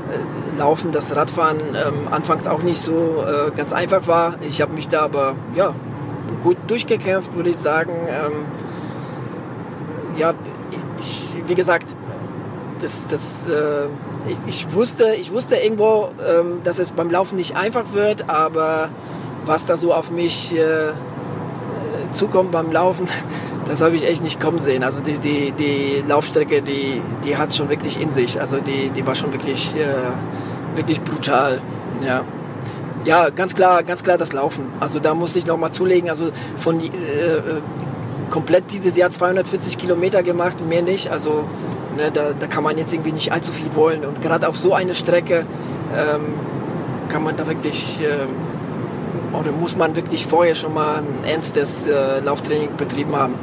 Laufen, 0.57 0.91
das 0.91 1.15
Radfahren 1.15 1.59
ähm, 1.59 2.07
anfangs 2.11 2.47
auch 2.47 2.61
nicht 2.61 2.81
so 2.81 3.23
äh, 3.25 3.51
ganz 3.55 3.73
einfach 3.73 4.07
war. 4.07 4.35
Ich 4.41 4.61
habe 4.61 4.73
mich 4.73 4.89
da 4.89 5.01
aber 5.01 5.35
ja 5.55 5.73
gut 6.41 6.57
durchgekämpft, 6.67 7.35
würde 7.35 7.49
ich 7.49 7.57
sagen. 7.57 7.93
Ähm, 8.07 8.45
ja, 10.17 10.33
ich, 10.99 11.35
wie 11.47 11.55
gesagt, 11.55 11.87
das, 12.81 13.07
das, 13.07 13.47
äh, 13.47 13.87
ich, 14.27 14.37
ich, 14.47 14.73
wusste, 14.73 15.13
ich 15.19 15.31
wusste 15.31 15.55
irgendwo, 15.55 16.09
ähm, 16.27 16.61
dass 16.63 16.79
es 16.79 16.91
beim 16.91 17.09
Laufen 17.09 17.35
nicht 17.35 17.55
einfach 17.55 17.93
wird, 17.93 18.29
aber 18.29 18.89
was 19.45 19.65
da 19.65 19.75
so 19.75 19.93
auf 19.93 20.11
mich 20.11 20.55
äh, 20.55 20.91
zukommt 22.11 22.51
beim 22.51 22.71
Laufen, 22.71 23.07
das 23.67 23.81
habe 23.81 23.95
ich 23.95 24.07
echt 24.07 24.23
nicht 24.23 24.39
kommen 24.39 24.59
sehen. 24.59 24.83
Also 24.83 25.01
die, 25.01 25.19
die, 25.19 25.51
die 25.51 26.03
Laufstrecke, 26.07 26.61
die, 26.61 27.01
die 27.23 27.37
hat 27.37 27.53
schon 27.53 27.69
wirklich 27.69 28.01
in 28.01 28.11
sich. 28.11 28.39
Also 28.39 28.59
die, 28.59 28.89
die 28.89 29.05
war 29.05 29.15
schon 29.15 29.31
wirklich, 29.31 29.75
äh, 29.75 30.75
wirklich 30.75 31.01
brutal. 31.01 31.61
Ja. 32.05 32.23
Ja, 33.03 33.29
ganz 33.29 33.55
klar, 33.55 33.83
ganz 33.83 34.03
klar 34.03 34.17
das 34.17 34.33
Laufen. 34.33 34.65
Also 34.79 34.99
da 34.99 35.13
muss 35.13 35.35
ich 35.35 35.45
nochmal 35.45 35.71
zulegen. 35.71 36.09
Also 36.09 36.31
von 36.57 36.79
äh, 36.79 36.89
komplett 38.29 38.71
dieses 38.71 38.95
Jahr 38.95 39.09
240 39.09 39.77
Kilometer 39.77 40.23
gemacht, 40.23 40.57
mehr 40.67 40.81
nicht. 40.81 41.09
Also 41.11 41.45
ne, 41.97 42.11
da, 42.11 42.33
da 42.33 42.47
kann 42.47 42.63
man 42.63 42.77
jetzt 42.77 42.93
irgendwie 42.93 43.11
nicht 43.11 43.31
allzu 43.31 43.51
viel 43.51 43.73
wollen. 43.75 44.05
Und 44.05 44.21
gerade 44.21 44.47
auf 44.47 44.57
so 44.57 44.73
eine 44.73 44.93
Strecke 44.93 45.45
ähm, 45.95 46.33
kann 47.09 47.23
man 47.23 47.35
da 47.37 47.47
wirklich 47.47 47.99
ähm, 48.01 48.29
oder 49.33 49.51
muss 49.51 49.75
man 49.75 49.95
wirklich 49.95 50.25
vorher 50.25 50.55
schon 50.55 50.73
mal 50.73 50.97
ein 50.97 51.23
ernstes 51.23 51.87
äh, 51.87 52.19
Lauftraining 52.19 52.75
betrieben 52.77 53.15
haben. 53.15 53.35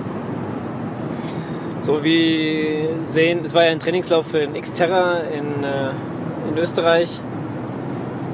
So 1.83 2.05
wie 2.05 2.89
sehen, 3.05 3.41
das 3.43 3.55
war 3.55 3.65
ja 3.65 3.71
ein 3.71 3.81
Trainingslauf 3.81 4.27
für 4.27 4.47
den 4.47 4.61
Xterra 4.61 5.21
in, 5.21 5.65
äh, 5.65 5.91
in 6.51 6.59
Österreich. 6.59 7.21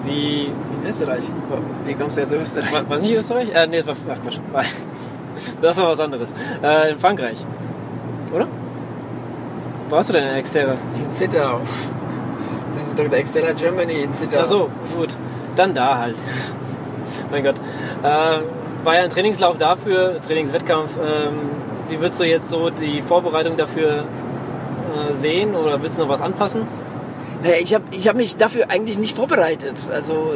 Wie. 0.04 0.50
In 0.84 0.90
Österreich? 0.90 1.24
Wie 1.86 1.94
kommst 1.94 2.18
du 2.18 2.20
jetzt 2.20 2.34
aus 2.34 2.40
Österreich? 2.42 2.72
War, 2.74 2.90
war 2.90 2.98
nicht 2.98 3.14
Österreich? 3.14 3.48
Äh, 3.54 3.66
nee, 3.66 3.78
das 3.78 3.86
war, 3.86 3.96
ach 4.10 4.22
Quatsch. 4.22 4.38
Das 5.62 5.78
war 5.78 5.88
was 5.88 5.98
anderes. 5.98 6.34
Äh, 6.62 6.92
in 6.92 6.98
Frankreich. 6.98 7.44
Oder? 8.32 8.46
Wo 9.88 9.96
warst 9.96 10.10
du 10.10 10.12
denn 10.12 10.36
in 10.36 10.42
Xterra? 10.42 10.74
In 11.00 11.10
Zittau. 11.10 11.60
Das 12.76 12.88
ist 12.88 12.98
doch 12.98 13.08
der 13.08 13.22
Xterra 13.22 13.52
Germany 13.52 14.02
in 14.02 14.12
Zittau. 14.12 14.40
Ach 14.40 14.44
so, 14.44 14.70
gut. 14.96 15.16
Dann 15.56 15.72
da 15.72 15.96
halt. 15.96 16.16
mein 17.30 17.42
Gott. 17.42 17.56
Äh, 18.02 18.40
war 18.84 18.94
ja 18.94 19.04
ein 19.04 19.08
Trainingslauf 19.08 19.56
dafür, 19.56 20.20
Trainingswettkampf. 20.20 20.98
Ähm, 20.98 21.50
wie 21.88 21.98
würdest 21.98 22.20
du 22.20 22.24
jetzt 22.24 22.50
so 22.50 22.68
die 22.68 23.00
Vorbereitung 23.00 23.56
dafür 23.56 24.04
äh, 24.94 25.14
sehen 25.14 25.54
oder 25.54 25.82
willst 25.82 25.98
du 25.98 26.02
noch 26.02 26.10
was 26.10 26.20
anpassen? 26.20 26.68
Naja, 27.44 27.56
ich 27.60 27.74
habe 27.74 27.84
ich 27.90 28.08
hab 28.08 28.16
mich 28.16 28.38
dafür 28.38 28.70
eigentlich 28.70 28.98
nicht 28.98 29.14
vorbereitet. 29.14 29.90
Also 29.92 30.32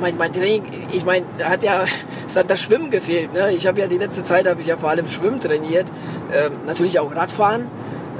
mein, 0.00 0.16
mein 0.16 0.32
Training, 0.32 0.64
ich 0.90 1.04
meine, 1.06 1.24
hat 1.44 1.62
ja, 1.62 1.84
es 2.26 2.34
hat 2.34 2.50
das 2.50 2.60
Schwimmen 2.60 2.90
gefehlt. 2.90 3.32
Ne? 3.32 3.52
Ich 3.52 3.68
habe 3.68 3.80
ja 3.80 3.86
die 3.86 3.96
letzte 3.96 4.24
Zeit 4.24 4.48
habe 4.48 4.60
ich 4.60 4.66
ja 4.66 4.76
vor 4.76 4.90
allem 4.90 5.06
Schwimmen 5.06 5.38
trainiert, 5.38 5.86
ähm, 6.32 6.54
natürlich 6.66 6.98
auch 6.98 7.14
Radfahren. 7.14 7.68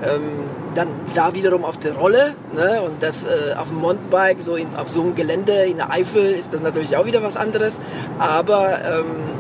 Ähm, 0.05 0.45
dann 0.75 0.89
da 1.15 1.35
wiederum 1.35 1.65
auf 1.65 1.79
der 1.79 1.95
Rolle 1.95 2.35
ne? 2.55 2.81
und 2.83 3.03
das 3.03 3.25
äh, 3.25 3.55
auf 3.57 3.69
dem 3.69 3.79
Mountainbike, 3.79 4.41
so 4.41 4.55
in, 4.55 4.75
auf 4.77 4.89
so 4.89 5.03
einem 5.03 5.15
Gelände 5.17 5.53
in 5.65 5.79
der 5.79 5.91
Eifel 5.91 6.31
ist 6.31 6.55
das 6.55 6.63
natürlich 6.63 6.97
auch 6.97 7.07
wieder 7.07 7.25
was 7.25 7.37
anderes. 7.37 7.81
Aber 8.19 8.79
ähm, 8.85 9.35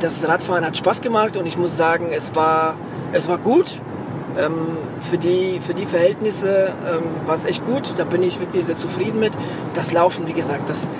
das 0.00 0.26
Radfahren 0.26 0.64
hat 0.64 0.76
Spaß 0.76 1.02
gemacht 1.02 1.36
und 1.36 1.44
ich 1.44 1.58
muss 1.58 1.76
sagen, 1.76 2.08
es 2.14 2.34
war, 2.34 2.76
es 3.12 3.28
war 3.28 3.36
gut. 3.36 3.78
Ähm, 4.36 4.78
für, 5.00 5.18
die, 5.18 5.60
für 5.60 5.74
die 5.74 5.86
Verhältnisse 5.86 6.72
ähm, 6.88 7.26
war 7.26 7.34
es 7.34 7.44
echt 7.44 7.64
gut. 7.64 7.94
Da 7.96 8.04
bin 8.04 8.22
ich 8.22 8.40
wirklich 8.40 8.64
sehr 8.64 8.76
zufrieden 8.76 9.20
mit. 9.20 9.32
Das 9.74 9.92
Laufen, 9.92 10.26
wie 10.26 10.32
gesagt, 10.32 10.68
das, 10.68 10.90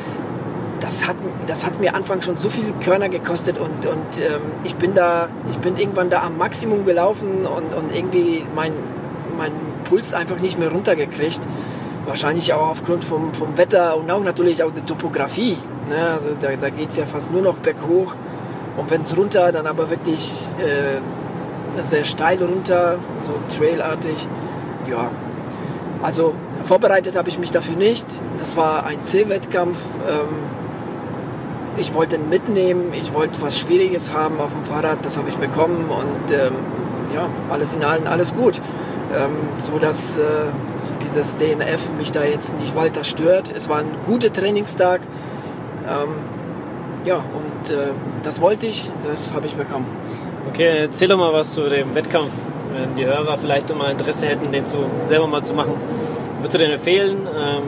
das, 0.81 1.09
hat, 1.09 1.17
das 1.47 1.67
hat 1.67 1.81
mir 1.81 1.95
Anfang 1.95 2.23
schon 2.23 2.37
so 2.37 2.49
viele 2.49 2.73
Körner 2.75 3.09
gekostet 3.09 3.59
und, 3.59 3.87
und 3.87 4.21
ähm, 4.21 4.53
ich, 4.63 4.77
bin 4.77 4.95
da, 4.95 5.29
ich 5.51 5.59
bin 5.59 5.77
irgendwann 5.77 6.11
da 6.11 6.23
am 6.23 6.39
Maximum 6.39 6.85
gelaufen 6.85 7.47
und, 7.47 7.75
und 7.75 7.95
irgendwie 7.95 8.45
mein, 8.55 8.73
mein 9.37 9.53
Puls 9.85 10.15
einfach 10.15 10.39
nicht 10.41 10.59
mehr 10.59 10.71
runtergekriegt. 10.71 11.41
Wahrscheinlich 12.07 12.53
auch 12.53 12.69
aufgrund 12.69 13.03
vom, 13.03 13.33
vom 13.33 13.57
Wetter 13.57 13.97
und 13.97 14.11
auch 14.11 14.23
natürlich 14.23 14.63
auch 14.63 14.73
der 14.73 14.85
Topografie. 14.85 15.57
Ne? 15.89 16.11
Also 16.11 16.31
da, 16.39 16.55
da 16.55 16.69
geht 16.69 16.91
es 16.91 16.99
ja 16.99 17.07
fast 17.07 17.33
nur 17.33 17.43
noch 17.43 17.59
berghoch. 17.59 18.15
Und 18.77 18.91
wenn 18.91 19.03
es 19.03 19.17
runter, 19.17 19.53
dann 19.53 19.67
aber 19.67 19.89
wirklich 19.89 20.49
äh, 20.59 21.01
sehr 21.83 22.05
steil 22.05 22.43
runter, 22.43 22.97
so 23.23 23.33
trailartig. 23.57 24.29
Ja, 24.89 25.11
also 26.03 26.35
vorbereitet 26.63 27.17
habe 27.17 27.29
ich 27.29 27.39
mich 27.39 27.51
dafür 27.51 27.77
nicht. 27.77 28.07
Das 28.39 28.57
war 28.57 28.85
ein 28.85 29.01
C-Wettkampf. 29.01 29.79
Ähm, 30.09 30.29
ich 31.77 31.95
wollte 31.95 32.17
ihn 32.17 32.29
mitnehmen, 32.29 32.93
ich 32.93 33.13
wollte 33.13 33.43
was 33.43 33.59
Schwieriges 33.59 34.13
haben 34.13 34.41
auf 34.41 34.53
dem 34.53 34.65
Fahrrad, 34.65 35.05
das 35.05 35.19
habe 35.19 35.29
ich 35.29 35.37
bekommen 35.37 35.91
und 35.91 36.33
ähm, 36.33 36.55
ja, 37.13 37.29
alles 37.51 37.75
in 37.75 37.83
allem 37.83 38.07
alles 38.07 38.35
gut. 38.35 38.61
Ähm, 39.13 39.31
so 39.61 39.79
dass 39.79 40.19
äh, 40.19 40.23
so 40.77 40.93
dieses 41.03 41.37
DNF 41.37 41.91
mich 41.99 42.13
da 42.13 42.23
jetzt 42.23 42.59
nicht 42.59 42.77
weiter 42.77 43.05
stört. 43.05 43.53
Es 43.55 43.69
war 43.69 43.79
ein 43.79 43.91
guter 44.07 44.33
Trainingstag. 44.33 45.01
Ja, 47.05 47.17
und 47.17 47.71
äh, 47.71 47.89
das 48.23 48.41
wollte 48.41 48.67
ich, 48.67 48.91
das 49.07 49.35
habe 49.35 49.47
ich 49.47 49.57
bekommen. 49.57 49.87
Okay, 50.55 50.83
erzähl 50.83 51.09
doch 51.09 51.19
mal 51.19 51.33
was 51.33 51.53
zu 51.53 51.69
dem 51.69 51.97
Wettkampf, 51.97 52.31
wenn 52.73 52.95
die 52.95 53.05
Hörer 53.05 53.37
vielleicht 53.37 53.77
mal 53.77 53.91
Interesse 53.91 54.29
hätten, 54.29 54.53
den 54.53 54.65
zu, 54.65 54.77
selber 55.09 55.27
mal 55.27 55.43
zu 55.43 55.53
machen. 55.53 55.73
Würdest 56.39 56.55
du 56.55 56.59
den 56.59 56.71
empfehlen? 56.71 57.27
Ähm, 57.27 57.63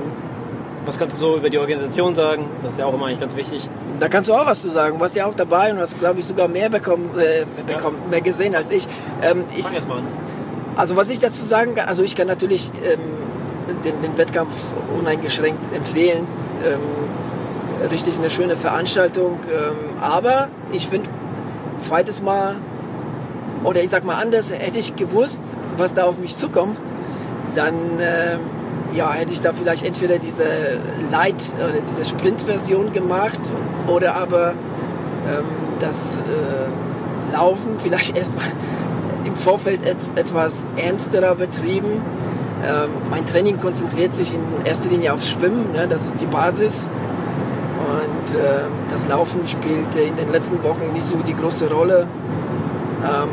was 0.84 0.96
kannst 0.96 1.16
du 1.16 1.20
so 1.20 1.36
über 1.36 1.50
die 1.50 1.58
Organisation 1.58 2.14
sagen? 2.14 2.48
Das 2.62 2.74
ist 2.74 2.78
ja 2.78 2.86
auch 2.86 2.94
immer 2.94 3.06
eigentlich 3.06 3.18
ganz 3.18 3.34
wichtig. 3.34 3.68
Da 3.98 4.06
kannst 4.06 4.30
du 4.30 4.34
auch 4.34 4.46
was 4.46 4.62
zu 4.62 4.70
sagen. 4.70 4.94
Du 4.94 5.00
warst 5.00 5.16
ja 5.16 5.26
auch 5.26 5.34
dabei 5.34 5.72
und 5.72 5.80
hast, 5.80 5.98
glaube 5.98 6.20
ich, 6.20 6.26
sogar 6.26 6.46
mehr 6.46 6.70
bekommen, 6.70 7.10
äh, 7.18 7.44
bekommen 7.66 7.98
ja. 8.04 8.08
mehr 8.08 8.20
gesehen 8.20 8.54
als 8.54 8.70
ich. 8.70 8.86
Ähm, 9.20 9.46
ich 9.56 9.64
Fang 9.64 9.74
erst 9.74 9.88
mal 9.88 9.98
an. 9.98 10.06
Also 10.76 10.94
was 10.94 11.10
ich 11.10 11.18
dazu 11.18 11.44
sagen 11.44 11.74
kann, 11.74 11.88
also 11.88 12.04
ich 12.04 12.14
kann 12.14 12.28
natürlich 12.28 12.70
ähm, 12.84 13.00
den, 13.84 14.00
den, 14.00 14.16
Wettkampf 14.16 14.54
uneingeschränkt 14.96 15.74
empfehlen. 15.74 16.28
Ähm, 16.64 17.90
richtig 17.90 18.16
eine 18.16 18.30
schöne 18.30 18.54
Veranstaltung. 18.54 19.40
Ähm, 19.52 20.00
aber 20.00 20.50
ich 20.70 20.86
finde, 20.86 21.10
zweites 21.78 22.22
Mal, 22.22 22.56
oder 23.64 23.82
ich 23.82 23.90
sag 23.90 24.04
mal 24.04 24.16
anders, 24.16 24.52
hätte 24.52 24.78
ich 24.78 24.96
gewusst, 24.96 25.40
was 25.76 25.94
da 25.94 26.04
auf 26.04 26.18
mich 26.18 26.36
zukommt, 26.36 26.80
dann 27.54 28.00
äh, 28.00 28.38
ja, 28.94 29.12
hätte 29.12 29.32
ich 29.32 29.40
da 29.40 29.52
vielleicht 29.52 29.84
entweder 29.84 30.18
diese 30.18 30.44
Light- 31.10 31.52
oder 31.56 31.80
diese 31.80 32.04
Sprint-Version 32.04 32.92
gemacht 32.92 33.40
oder 33.88 34.14
aber 34.14 34.50
ähm, 34.50 35.44
das 35.80 36.16
äh, 36.16 37.32
Laufen 37.34 37.78
vielleicht 37.78 38.16
erstmal 38.16 38.46
im 39.24 39.34
Vorfeld 39.34 39.80
et 39.84 39.96
etwas 40.14 40.66
ernsterer 40.76 41.34
betrieben. 41.34 42.02
Ähm, 42.64 42.88
mein 43.10 43.26
Training 43.26 43.60
konzentriert 43.60 44.14
sich 44.14 44.32
in 44.32 44.40
erster 44.64 44.88
Linie 44.88 45.12
aufs 45.12 45.28
Schwimmen, 45.28 45.72
ne? 45.72 45.86
das 45.88 46.06
ist 46.06 46.20
die 46.20 46.26
Basis. 46.26 46.88
Und 47.78 48.34
äh, 48.34 48.64
das 48.90 49.06
Laufen 49.08 49.46
spielt 49.46 49.94
in 49.94 50.16
den 50.16 50.32
letzten 50.32 50.62
Wochen 50.64 50.92
nicht 50.92 51.04
so 51.04 51.18
die 51.18 51.34
große 51.34 51.70
Rolle. 51.70 52.08
Ähm, 53.04 53.28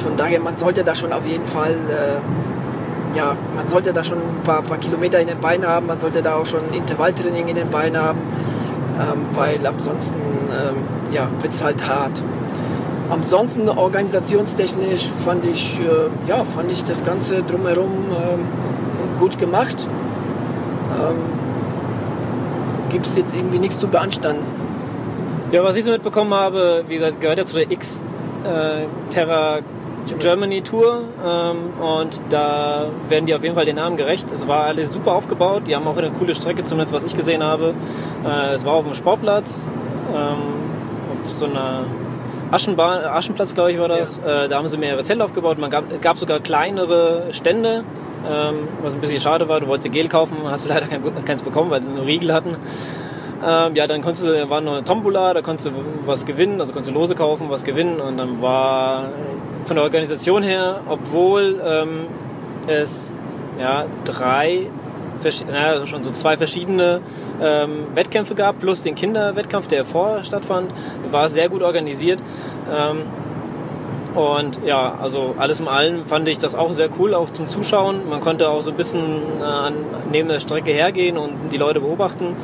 von 0.00 0.16
daher, 0.16 0.40
man 0.40 0.56
sollte 0.56 0.84
da 0.84 0.94
schon 0.94 1.12
auf 1.12 1.26
jeden 1.26 1.46
Fall, 1.46 1.72
äh, 1.72 3.16
ja, 3.16 3.36
man 3.54 3.68
sollte 3.68 3.92
da 3.92 4.02
schon 4.02 4.18
ein 4.18 4.42
paar, 4.44 4.62
paar, 4.62 4.78
Kilometer 4.78 5.20
in 5.20 5.28
den 5.28 5.38
Beinen 5.38 5.66
haben, 5.66 5.86
man 5.86 5.98
sollte 5.98 6.22
da 6.22 6.34
auch 6.34 6.46
schon 6.46 6.72
Intervalltraining 6.72 7.48
in 7.48 7.56
den 7.56 7.70
Beinen 7.70 8.00
haben, 8.00 8.20
ähm, 8.98 9.26
weil 9.34 9.66
ansonsten 9.66 10.18
ähm, 10.18 10.76
ja, 11.12 11.28
wird 11.40 11.52
es 11.52 11.62
halt 11.62 11.88
hart. 11.88 12.22
Ansonsten 13.10 13.68
organisationstechnisch 13.68 15.08
fand 15.24 15.44
ich, 15.44 15.80
äh, 15.80 16.28
ja, 16.28 16.44
fand 16.44 16.70
ich 16.70 16.84
das 16.84 17.04
Ganze 17.04 17.42
drumherum 17.42 18.06
äh, 18.10 19.20
gut 19.20 19.38
gemacht. 19.38 19.76
Ähm, 20.96 21.16
Gibt 22.88 23.06
es 23.06 23.16
jetzt 23.16 23.34
irgendwie 23.34 23.58
nichts 23.58 23.80
zu 23.80 23.88
beanstanden. 23.88 24.44
Ja, 25.50 25.64
was 25.64 25.74
ich 25.74 25.84
so 25.84 25.90
mitbekommen 25.90 26.32
habe, 26.32 26.84
wie 26.86 26.94
gesagt, 26.94 27.20
gehört 27.20 27.38
ja 27.38 27.44
zu 27.44 27.54
der 27.54 27.70
X 27.70 28.04
äh, 28.44 28.84
Germany 30.18 30.62
Tour 30.62 31.04
ähm, 31.24 31.80
und 31.80 32.20
da 32.30 32.86
werden 33.08 33.26
die 33.26 33.34
auf 33.34 33.42
jeden 33.42 33.54
Fall 33.54 33.64
den 33.64 33.76
Namen 33.76 33.96
gerecht. 33.96 34.26
Es 34.32 34.46
war 34.48 34.64
alles 34.64 34.92
super 34.92 35.12
aufgebaut, 35.12 35.62
die 35.66 35.76
haben 35.76 35.86
auch 35.86 35.96
eine 35.96 36.10
coole 36.10 36.34
Strecke, 36.34 36.64
zumindest 36.64 36.92
was 36.92 37.04
ich 37.04 37.16
gesehen 37.16 37.42
habe. 37.42 37.74
Äh, 38.24 38.54
es 38.54 38.64
war 38.64 38.74
auf 38.74 38.84
dem 38.84 38.94
Sportplatz, 38.94 39.68
ähm, 40.14 40.36
auf 41.12 41.32
so 41.38 41.46
einer 41.46 41.84
Aschenbahn, 42.50 43.04
Aschenplatz, 43.04 43.54
glaube 43.54 43.72
ich, 43.72 43.78
war 43.78 43.88
das. 43.88 44.20
Ja. 44.24 44.44
Äh, 44.44 44.48
da 44.48 44.56
haben 44.56 44.66
sie 44.66 44.76
mehrere 44.76 45.04
Zelte 45.04 45.24
aufgebaut. 45.24 45.58
Man 45.58 45.70
gab, 45.70 45.84
gab 46.02 46.18
sogar 46.18 46.40
kleinere 46.40 47.28
Stände, 47.32 47.84
ähm, 48.28 48.68
was 48.82 48.94
ein 48.94 49.00
bisschen 49.00 49.20
schade 49.20 49.48
war. 49.48 49.60
Du 49.60 49.68
wolltest 49.68 49.92
Gel 49.92 50.08
kaufen, 50.08 50.36
hast 50.44 50.68
leider 50.68 50.86
kein, 50.86 51.02
keins 51.24 51.42
bekommen, 51.42 51.70
weil 51.70 51.82
sie 51.82 51.92
nur 51.92 52.06
Riegel 52.06 52.32
hatten. 52.32 52.56
Ähm, 53.42 53.74
ja, 53.74 53.86
dann 53.86 54.02
konntest 54.02 54.26
du, 54.26 54.50
war 54.50 54.60
noch 54.60 54.72
eine 54.72 54.84
Tombola, 54.84 55.32
da 55.32 55.40
konntest 55.40 55.68
du 55.68 55.72
was 56.04 56.26
gewinnen, 56.26 56.60
also 56.60 56.72
konntest 56.72 56.94
du 56.94 56.98
Lose 56.98 57.14
kaufen, 57.14 57.48
was 57.48 57.64
gewinnen 57.64 58.00
und 58.00 58.18
dann 58.18 58.42
war 58.42 59.12
von 59.64 59.76
der 59.76 59.84
Organisation 59.84 60.42
her, 60.42 60.80
obwohl 60.88 61.60
ähm, 61.64 62.06
es 62.66 63.14
ja 63.58 63.86
drei 64.04 64.66
naja, 65.46 65.86
schon 65.86 66.02
so 66.02 66.10
zwei 66.10 66.36
verschiedene 66.36 67.00
ähm, 67.42 67.86
Wettkämpfe 67.94 68.34
gab, 68.34 68.58
plus 68.60 68.82
den 68.82 68.94
Kinderwettkampf, 68.94 69.66
der 69.66 69.84
vorher 69.84 70.24
stattfand, 70.24 70.72
war 71.10 71.28
sehr 71.28 71.48
gut 71.48 71.62
organisiert. 71.62 72.22
Ähm, 72.70 73.02
und 74.14 74.58
ja, 74.64 74.98
also 75.00 75.34
alles 75.38 75.60
in 75.60 75.68
allem 75.68 76.06
fand 76.06 76.26
ich 76.28 76.38
das 76.38 76.54
auch 76.54 76.72
sehr 76.72 76.88
cool, 76.98 77.14
auch 77.14 77.30
zum 77.30 77.48
Zuschauen. 77.48 78.08
Man 78.08 78.20
konnte 78.20 78.48
auch 78.48 78.62
so 78.62 78.70
ein 78.70 78.76
bisschen 78.76 79.00
äh, 79.00 79.70
neben 80.10 80.28
der 80.28 80.40
Strecke 80.40 80.72
hergehen 80.72 81.16
und 81.16 81.50
die 81.52 81.58
Leute 81.58 81.80
beobachten. 81.80 82.34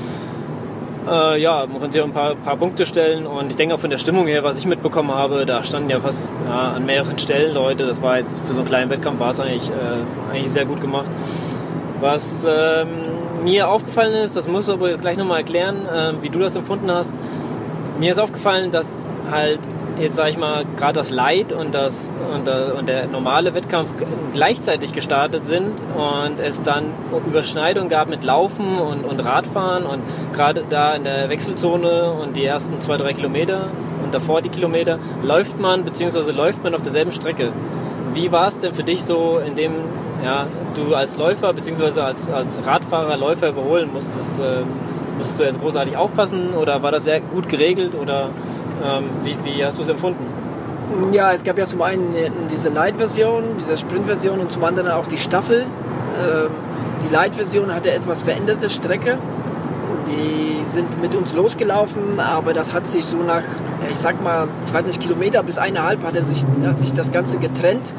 Äh, 1.08 1.40
ja, 1.40 1.66
man 1.66 1.80
konnte 1.80 1.98
ja 1.98 2.04
ein 2.04 2.12
paar, 2.12 2.34
paar 2.34 2.56
Punkte 2.56 2.84
stellen 2.84 3.26
und 3.26 3.50
ich 3.50 3.56
denke 3.56 3.74
auch 3.74 3.78
von 3.78 3.90
der 3.90 3.98
Stimmung 3.98 4.26
her, 4.26 4.42
was 4.42 4.58
ich 4.58 4.66
mitbekommen 4.66 5.12
habe, 5.12 5.46
da 5.46 5.62
standen 5.62 5.88
ja 5.88 6.00
fast 6.00 6.28
ja, 6.48 6.72
an 6.72 6.84
mehreren 6.84 7.16
Stellen 7.18 7.54
Leute. 7.54 7.86
Das 7.86 8.02
war 8.02 8.18
jetzt 8.18 8.44
für 8.44 8.54
so 8.54 8.60
einen 8.60 8.68
kleinen 8.68 8.90
Wettkampf 8.90 9.20
war 9.20 9.30
es 9.30 9.38
eigentlich, 9.38 9.68
äh, 9.68 10.32
eigentlich 10.34 10.50
sehr 10.50 10.64
gut 10.64 10.80
gemacht. 10.80 11.10
Was 12.00 12.46
ähm, 12.48 12.88
mir 13.44 13.68
aufgefallen 13.68 14.14
ist, 14.14 14.36
das 14.36 14.48
musst 14.48 14.68
du 14.68 14.72
aber 14.72 14.96
gleich 14.98 15.16
nochmal 15.16 15.38
erklären, 15.38 15.86
äh, 15.86 16.12
wie 16.22 16.28
du 16.28 16.40
das 16.40 16.56
empfunden 16.56 16.90
hast. 16.90 17.14
Mir 18.00 18.10
ist 18.10 18.18
aufgefallen, 18.18 18.70
dass 18.72 18.96
halt 19.30 19.60
jetzt 19.98 20.16
sage 20.16 20.30
ich 20.30 20.38
mal 20.38 20.64
gerade 20.76 20.94
das 20.94 21.10
Light 21.10 21.52
und 21.52 21.74
das 21.74 22.10
und 22.34 22.46
der, 22.46 22.74
und 22.76 22.88
der, 22.88 23.06
normale 23.06 23.54
Wettkampf 23.54 23.92
gleichzeitig 24.32 24.92
gestartet 24.92 25.46
sind 25.46 25.72
und 25.94 26.40
es 26.40 26.62
dann 26.62 26.92
Überschneidungen 27.26 27.88
gab 27.88 28.08
mit 28.08 28.24
Laufen 28.24 28.78
und, 28.78 29.04
und 29.04 29.20
Radfahren 29.20 29.84
und 29.84 30.02
gerade 30.32 30.64
da 30.68 30.94
in 30.94 31.04
der 31.04 31.28
Wechselzone 31.28 32.12
und 32.12 32.36
die 32.36 32.44
ersten 32.44 32.80
zwei 32.80 32.96
drei 32.96 33.12
Kilometer 33.12 33.68
und 34.04 34.14
davor 34.14 34.42
die 34.42 34.50
Kilometer 34.50 34.98
läuft 35.22 35.58
man 35.60 35.84
beziehungsweise 35.84 36.32
läuft 36.32 36.62
man 36.62 36.74
auf 36.74 36.82
derselben 36.82 37.12
Strecke. 37.12 37.52
Wie 38.14 38.32
war 38.32 38.48
es 38.48 38.58
denn 38.58 38.72
für 38.72 38.84
dich 38.84 39.04
so, 39.04 39.40
in 39.46 39.56
dem 39.56 39.72
ja, 40.24 40.46
du 40.74 40.94
als 40.94 41.16
Läufer 41.16 41.52
bzw. 41.52 42.00
Als, 42.00 42.30
als 42.30 42.64
Radfahrer 42.64 43.16
Läufer 43.16 43.50
überholen 43.50 43.90
musstest? 43.92 44.40
Äh, 44.40 44.62
musstest 45.16 45.40
du 45.40 45.44
jetzt 45.44 45.60
großartig 45.60 45.96
aufpassen 45.96 46.50
oder 46.60 46.82
war 46.82 46.92
das 46.92 47.04
sehr 47.04 47.20
gut 47.20 47.48
geregelt 47.48 47.94
oder 47.94 48.30
ähm, 48.84 49.04
wie, 49.22 49.36
wie, 49.44 49.64
hast 49.64 49.78
du 49.78 49.82
es 49.82 49.88
empfunden? 49.88 50.24
Ja, 51.12 51.32
es 51.32 51.42
gab 51.42 51.58
ja 51.58 51.66
zum 51.66 51.82
einen 51.82 52.14
diese 52.50 52.68
Light-Version, 52.68 53.56
diese 53.58 53.76
Sprint-Version 53.76 54.38
und 54.38 54.52
zum 54.52 54.62
anderen 54.64 54.90
auch 54.90 55.06
die 55.06 55.18
Staffel. 55.18 55.62
Ähm, 55.62 56.50
die 57.04 57.12
Light-Version 57.12 57.74
hatte 57.74 57.92
etwas 57.92 58.22
veränderte 58.22 58.70
Strecke. 58.70 59.18
Die 60.06 60.64
sind 60.64 61.00
mit 61.00 61.14
uns 61.14 61.32
losgelaufen, 61.32 62.20
aber 62.20 62.52
das 62.54 62.74
hat 62.74 62.86
sich 62.86 63.04
so 63.04 63.18
nach, 63.18 63.42
ich 63.90 63.98
sag 63.98 64.22
mal, 64.22 64.48
ich 64.64 64.72
weiß 64.72 64.86
nicht, 64.86 65.00
Kilometer 65.00 65.42
bis 65.42 65.58
eineinhalb 65.58 66.04
hat, 66.04 66.14
sich, 66.14 66.44
hat 66.64 66.78
sich 66.78 66.92
das 66.92 67.12
Ganze 67.12 67.38
getrennt. 67.38 67.92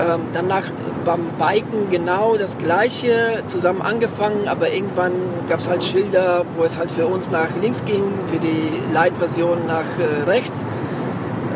Ähm, 0.00 0.20
danach 0.32 0.64
beim 1.04 1.26
Biken 1.38 1.90
genau 1.90 2.36
das 2.36 2.58
gleiche, 2.58 3.42
zusammen 3.46 3.82
angefangen, 3.82 4.48
aber 4.48 4.72
irgendwann 4.72 5.12
gab 5.48 5.58
es 5.58 5.68
halt 5.68 5.82
Schilder, 5.84 6.44
wo 6.56 6.64
es 6.64 6.78
halt 6.78 6.90
für 6.90 7.06
uns 7.06 7.30
nach 7.30 7.48
links 7.60 7.84
ging, 7.84 8.04
für 8.26 8.38
die 8.38 8.80
Light-Version 8.92 9.66
nach 9.66 9.98
äh, 9.98 10.30
rechts. 10.30 10.64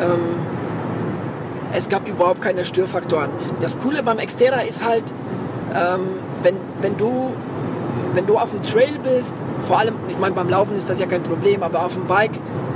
Ähm, 0.01 0.45
es 1.73 1.89
gab 1.89 2.07
überhaupt 2.07 2.41
keine 2.41 2.65
Störfaktoren. 2.65 3.29
Das 3.59 3.77
Coole 3.79 4.03
beim 4.03 4.17
Xterra 4.17 4.61
ist 4.61 4.85
halt, 4.85 5.03
ähm, 5.73 6.01
wenn, 6.43 6.55
wenn 6.81 6.97
du 6.97 7.33
wenn 8.13 8.25
du 8.25 8.37
auf 8.37 8.51
dem 8.51 8.61
Trail 8.61 8.97
bist, 9.03 9.35
vor 9.63 9.79
allem, 9.79 9.95
ich 10.07 10.17
meine, 10.17 10.33
beim 10.33 10.47
Laufen 10.47 10.75
ist 10.75 10.89
das 10.89 10.99
ja 10.99 11.05
kein 11.05 11.21
Problem, 11.21 11.63
aber 11.63 11.83
auf 11.83 11.93
dem 11.93 12.07
Bike 12.07 12.31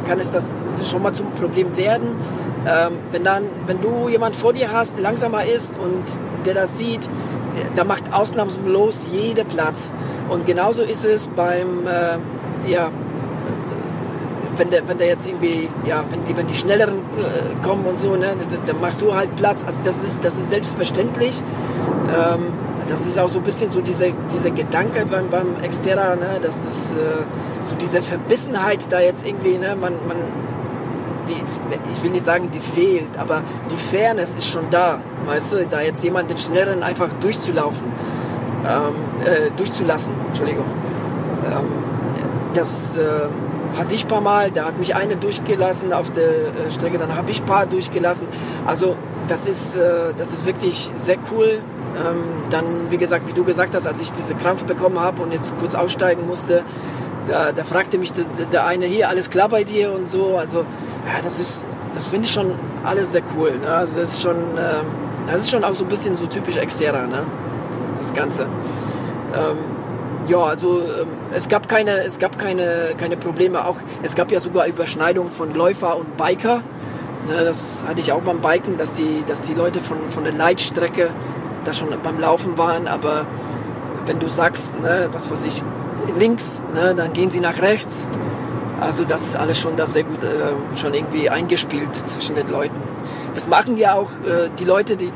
kann 0.06 0.20
es 0.20 0.32
das 0.32 0.54
schon 0.90 1.02
mal 1.02 1.14
zum 1.14 1.32
Problem 1.32 1.78
werden. 1.78 2.18
Ähm, 2.68 2.94
wenn, 3.12 3.24
dann, 3.24 3.44
wenn 3.68 3.82
du 3.82 4.10
jemand 4.10 4.36
vor 4.36 4.54
dir 4.54 4.72
hast, 4.72 4.96
der 4.96 5.04
langsamer 5.04 5.46
ist 5.46 5.78
und 5.80 6.04
der 6.46 6.54
das 6.54 6.78
sieht, 6.78 7.10
da 7.76 7.84
macht 7.84 8.14
ausnahmslos 8.14 9.08
jeder 9.12 9.44
Platz. 9.44 9.92
Und 10.30 10.46
genauso 10.46 10.82
ist 10.82 11.06
es 11.06 11.28
beim, 11.28 11.88
äh, 11.88 12.18
ja, 12.70 12.92
wenn 14.56 14.70
der, 14.70 14.88
wenn 14.88 14.98
der 14.98 15.08
jetzt 15.08 15.28
irgendwie, 15.28 15.70
ja, 15.86 16.04
wenn 16.10 16.26
die, 16.26 16.36
wenn 16.36 16.48
die 16.48 16.56
schnelleren 16.56 16.98
äh, 16.98 17.66
kommen 17.66 17.86
und 17.86 18.00
so, 18.00 18.16
ne, 18.16 18.36
dann 18.66 18.82
machst 18.82 19.02
du 19.02 19.16
halt 19.16 19.36
Platz. 19.36 19.64
Also 19.66 19.82
das 19.84 20.04
ist, 20.04 20.24
das 20.24 20.38
ist 20.38 20.50
selbstverständlich. 20.50 21.42
Ähm, 22.10 22.48
das 22.90 23.06
ist 23.06 23.20
auch 23.20 23.30
so 23.30 23.40
ein 23.40 23.46
bisschen 23.46 23.70
so 23.70 23.82
dieser, 23.82 24.08
dieser 24.32 24.50
Gedanke 24.52 25.06
beim, 25.06 25.30
beim 25.30 25.64
Exterra, 25.64 26.16
ne, 26.16 26.40
dass 26.42 26.60
das, 26.62 26.92
äh, 26.92 27.24
so 27.64 27.76
diese 27.76 28.02
Verbissenheit 28.02 28.92
da 28.92 29.00
jetzt 29.00 29.26
irgendwie, 29.26 29.58
ne, 29.58 29.76
man, 29.76 29.94
man, 30.08 30.18
ich 31.92 32.04
will 32.04 32.12
nicht 32.12 32.26
sagen, 32.26 32.50
die 32.52 32.60
fehlt, 32.60 33.18
aber 33.18 33.44
die 33.72 33.76
Fairness 33.76 34.36
ist 34.36 34.48
schon 34.48 34.70
da, 34.70 35.00
weißt 35.26 35.54
du, 35.54 35.68
da 35.68 35.82
jetzt 35.82 36.04
jemand 36.04 36.30
den 36.30 36.38
Schnelleren 36.38 36.84
einfach 36.84 37.10
durchzulaufen, 37.22 37.88
ähm, 38.68 39.26
äh, 39.26 39.52
durchzulassen, 39.56 40.14
Entschuldigung. 40.28 40.66
Ähm, 41.46 41.66
das 42.54 42.98
äh, 42.98 43.02
hatte 43.78 43.96
ich 43.96 44.06
ein 44.06 44.08
paar 44.08 44.22
Mal, 44.22 44.52
da 44.52 44.66
hat 44.66 44.80
mich 44.80 44.96
eine 44.96 45.16
durchgelassen 45.16 45.94
auf 45.94 46.12
der 46.12 46.30
äh, 46.30 46.72
Strecke, 46.72 46.98
dann 46.98 47.16
habe 47.16 47.32
ich 47.32 47.42
ein 47.42 47.46
paar 47.46 47.66
durchgelassen. 47.66 48.28
Also 48.66 48.96
das 49.28 49.48
ist, 49.48 49.76
äh, 49.76 50.14
das 50.18 50.34
ist 50.34 50.46
wirklich 50.46 50.92
sehr 50.96 51.18
cool. 51.32 51.62
Ähm, 51.98 52.24
dann, 52.50 52.90
wie 52.90 52.98
gesagt, 52.98 53.28
wie 53.28 53.34
du 53.34 53.44
gesagt 53.44 53.76
hast, 53.76 53.88
als 53.88 54.02
ich 54.02 54.12
diese 54.12 54.36
Krampf 54.36 54.66
bekommen 54.66 55.00
habe 55.00 55.22
und 55.22 55.32
jetzt 55.32 55.58
kurz 55.60 55.76
aussteigen 55.76 56.28
musste, 56.28 56.64
da, 57.30 57.52
da 57.52 57.64
fragte 57.64 57.98
mich 57.98 58.12
der, 58.12 58.26
der, 58.52 58.66
eine 58.66 58.86
hier, 58.86 59.08
alles 59.08 59.30
klar 59.30 59.50
bei 59.50 59.64
dir 59.64 59.94
und 59.94 60.10
so. 60.10 60.38
Also 60.38 60.60
ja, 60.60 61.22
das 61.24 61.40
ist, 61.40 61.66
das 61.94 62.08
finde 62.08 62.26
ich 62.26 62.34
schon 62.34 62.56
alles 62.84 63.12
sehr 63.12 63.22
cool. 63.38 63.58
Ne? 63.58 63.68
Also 63.68 64.00
das 64.00 64.14
ist 64.14 64.22
schon, 64.22 64.36
ähm, 64.36 64.86
das 65.28 65.42
ist 65.42 65.52
schon 65.52 65.64
auch 65.64 65.76
so 65.76 65.86
ein 65.86 65.90
bisschen 65.90 66.16
so 66.16 66.26
typisch 66.26 66.58
Exterra, 66.58 67.06
ne? 67.06 67.24
Das 67.98 68.14
Ganze. 68.14 68.44
Ähm, 69.36 69.58
ja, 70.28 70.38
also 70.38 70.80
ähm, 70.80 71.08
es 71.34 71.50
gab 71.50 71.68
keine, 71.68 72.04
es 72.04 72.20
gab 72.20 72.38
keine, 72.38 72.94
keine 72.98 73.18
Probleme. 73.18 73.66
Auch 73.66 73.78
es 74.04 74.16
gab 74.16 74.32
ja 74.32 74.40
sogar 74.40 74.68
Überschneidungen 74.68 75.32
von 75.32 75.54
Läufer 75.54 75.98
und 75.98 76.18
Biker. 76.18 76.62
Ne, 77.28 77.44
das 77.44 77.84
hatte 77.88 78.00
ich 78.00 78.12
auch 78.12 78.22
beim 78.22 78.42
Biken, 78.42 78.78
dass 78.78 78.94
die, 78.94 79.24
dass 79.28 79.42
die 79.42 79.54
Leute 79.54 79.80
von, 79.80 79.98
von 80.10 80.24
der 80.24 80.34
Leitstrecke 80.34 81.10
da 81.66 81.74
schon 81.74 81.90
beim 82.02 82.20
Laufen 82.20 82.58
waren. 82.58 82.88
Aber 82.88 83.26
wenn 84.06 84.20
du 84.20 84.30
sagst, 84.30 84.80
ne, 84.80 85.10
was 85.12 85.30
weiß 85.30 85.46
ich, 85.46 85.64
links, 86.18 86.62
ne, 86.74 86.96
dann 86.96 87.14
gehen 87.14 87.32
sie 87.32 87.40
nach 87.40 87.62
rechts. 87.62 88.08
Also 88.80 89.04
das 89.04 89.26
ist 89.26 89.36
alles 89.36 89.60
schon 89.60 89.76
da 89.76 89.86
sehr 89.86 90.04
gut 90.04 90.24
äh, 90.24 90.78
schon 90.78 90.94
irgendwie 90.94 91.30
eingespielt 91.30 91.96
zwischen 91.96 92.36
den 92.36 92.50
Leuten. 92.50 92.80
Es 93.36 93.48
machen 93.48 93.78
ja 93.78 93.96
auch 93.96 94.10
äh, 94.26 94.50
die 94.58 94.66
Leute, 94.66 94.96
die 94.96 95.12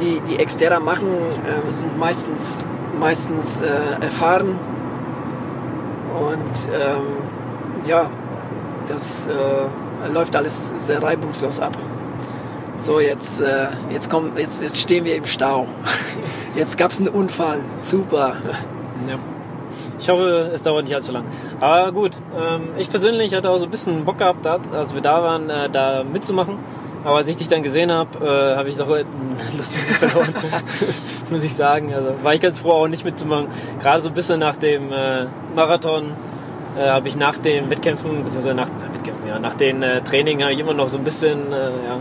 die, 0.00 0.20
die 0.20 0.38
Exterra 0.38 0.80
machen, 0.80 1.08
äh, 1.08 1.72
sind 1.72 1.98
meistens 1.98 2.58
meistens 2.98 3.60
äh, 3.60 4.02
erfahren 4.02 4.58
und 6.18 6.68
ähm, 6.72 7.86
ja, 7.86 8.10
das 8.86 9.26
äh, 9.26 10.08
läuft 10.12 10.36
alles 10.36 10.72
sehr 10.74 11.02
reibungslos 11.02 11.60
ab. 11.60 11.76
So, 12.78 12.98
jetzt, 12.98 13.40
äh, 13.40 13.68
jetzt, 13.90 14.10
kommen, 14.10 14.32
jetzt, 14.36 14.62
jetzt 14.62 14.78
stehen 14.78 15.04
wir 15.04 15.14
im 15.14 15.26
Stau. 15.26 15.66
Jetzt 16.56 16.76
gab 16.76 16.90
es 16.90 16.98
einen 16.98 17.08
Unfall. 17.08 17.60
Super. 17.78 18.34
Ja. 19.08 19.18
Ich 20.00 20.08
hoffe, 20.08 20.50
es 20.54 20.62
dauert 20.62 20.84
nicht 20.84 20.94
allzu 20.94 21.12
lang. 21.12 21.24
Aber 21.60 21.92
gut, 21.92 22.12
ähm, 22.34 22.70
ich 22.78 22.88
persönlich 22.88 23.34
hatte 23.34 23.50
auch 23.50 23.58
so 23.58 23.64
ein 23.64 23.70
bisschen 23.70 24.04
Bock 24.06 24.18
gehabt, 24.18 24.46
als 24.46 24.94
wir 24.94 25.02
da 25.02 25.22
waren, 25.22 25.50
äh, 25.50 25.68
da 25.68 26.02
mitzumachen. 26.02 26.58
Aber 27.04 27.16
als 27.16 27.28
ich 27.28 27.36
dich 27.36 27.48
dann 27.48 27.62
gesehen 27.62 27.92
habe, 27.92 28.18
äh, 28.24 28.56
habe 28.56 28.68
ich 28.68 28.76
doch 28.76 28.88
Lust 28.88 29.74
bisschen 29.74 29.96
verloren, 29.96 30.34
muss 31.30 31.44
ich 31.44 31.54
sagen. 31.54 31.94
Also 31.94 32.14
war 32.22 32.34
ich 32.34 32.40
ganz 32.40 32.58
froh, 32.58 32.72
auch 32.72 32.88
nicht 32.88 33.04
mitzumachen. 33.04 33.48
Gerade 33.80 34.00
so 34.00 34.08
ein 34.08 34.14
bisschen 34.14 34.40
nach 34.40 34.56
dem 34.56 34.92
äh, 34.92 35.26
Marathon 35.54 36.12
äh, 36.78 36.88
habe 36.88 37.08
ich 37.08 37.16
nach 37.16 37.38
den 37.38 37.70
Wettkämpfen, 37.70 38.24
beziehungsweise 38.24 38.54
nach, 38.54 38.68
äh, 38.68 38.94
Wettkämpfen, 38.94 39.28
ja, 39.28 39.38
nach 39.38 39.54
den 39.54 39.82
äh, 39.82 40.02
Training 40.02 40.42
habe 40.42 40.52
ich 40.52 40.58
immer 40.58 40.74
noch 40.74 40.88
so 40.88 40.98
ein 40.98 41.04
bisschen 41.04 41.52
äh, 41.52 41.70
ja, 41.70 42.00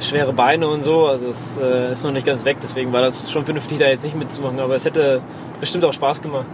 schwere 0.00 0.32
Beine 0.32 0.68
und 0.68 0.82
so. 0.82 1.06
Also 1.06 1.26
es 1.26 1.58
äh, 1.58 1.92
ist 1.92 2.04
noch 2.04 2.12
nicht 2.12 2.26
ganz 2.26 2.44
weg, 2.44 2.58
deswegen 2.62 2.92
war 2.92 3.00
das 3.00 3.30
schon 3.30 3.44
vernünftig, 3.44 3.78
da 3.78 3.86
jetzt 3.86 4.04
nicht 4.04 4.16
mitzumachen. 4.16 4.60
Aber 4.60 4.74
es 4.74 4.84
hätte 4.84 5.22
bestimmt 5.60 5.84
auch 5.84 5.92
Spaß 5.92 6.22
gemacht. 6.22 6.46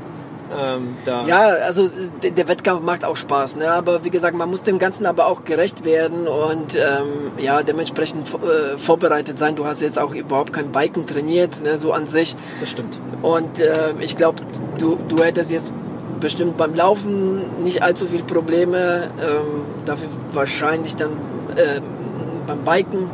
Ähm, 0.57 0.97
ja, 1.05 1.41
also 1.67 1.91
der 2.23 2.49
Wettkampf 2.49 2.83
macht 2.83 3.05
auch 3.05 3.17
Spaß, 3.17 3.57
ne? 3.57 3.71
aber 3.71 4.05
wie 4.05 4.11
gesagt, 4.11 4.37
man 4.37 4.51
muss 4.51 4.63
dem 4.63 4.79
Ganzen 4.79 5.07
aber 5.07 5.27
auch 5.27 5.45
gerecht 5.45 5.85
werden 5.85 6.27
und 6.27 6.77
ähm, 6.77 7.33
ja, 7.39 7.63
dementsprechend 7.63 8.29
äh, 8.35 8.79
vorbereitet 8.79 9.39
sein. 9.39 9.57
Du 9.57 9.65
hast 9.65 9.81
jetzt 9.81 9.99
auch 9.99 10.15
überhaupt 10.15 10.53
kein 10.53 10.73
Biken 10.73 11.07
trainiert, 11.07 11.63
ne? 11.63 11.79
so 11.79 11.93
an 11.93 12.07
sich. 12.07 12.37
Das 12.61 12.71
stimmt. 12.71 12.99
Und 13.23 13.59
äh, 13.59 13.93
ich 14.01 14.17
glaube, 14.17 14.43
du, 14.79 14.99
du 15.09 15.23
hättest 15.23 15.51
jetzt 15.51 15.73
bestimmt 16.21 16.57
beim 16.57 16.75
Laufen 16.75 17.63
nicht 17.63 17.83
allzu 17.83 18.07
viele 18.07 18.25
Probleme, 18.25 19.11
ähm, 19.21 19.65
dafür 19.85 20.09
wahrscheinlich 20.33 20.97
dann 20.97 21.13
äh, 21.57 21.81
beim 22.47 22.65
Biken. 22.65 23.11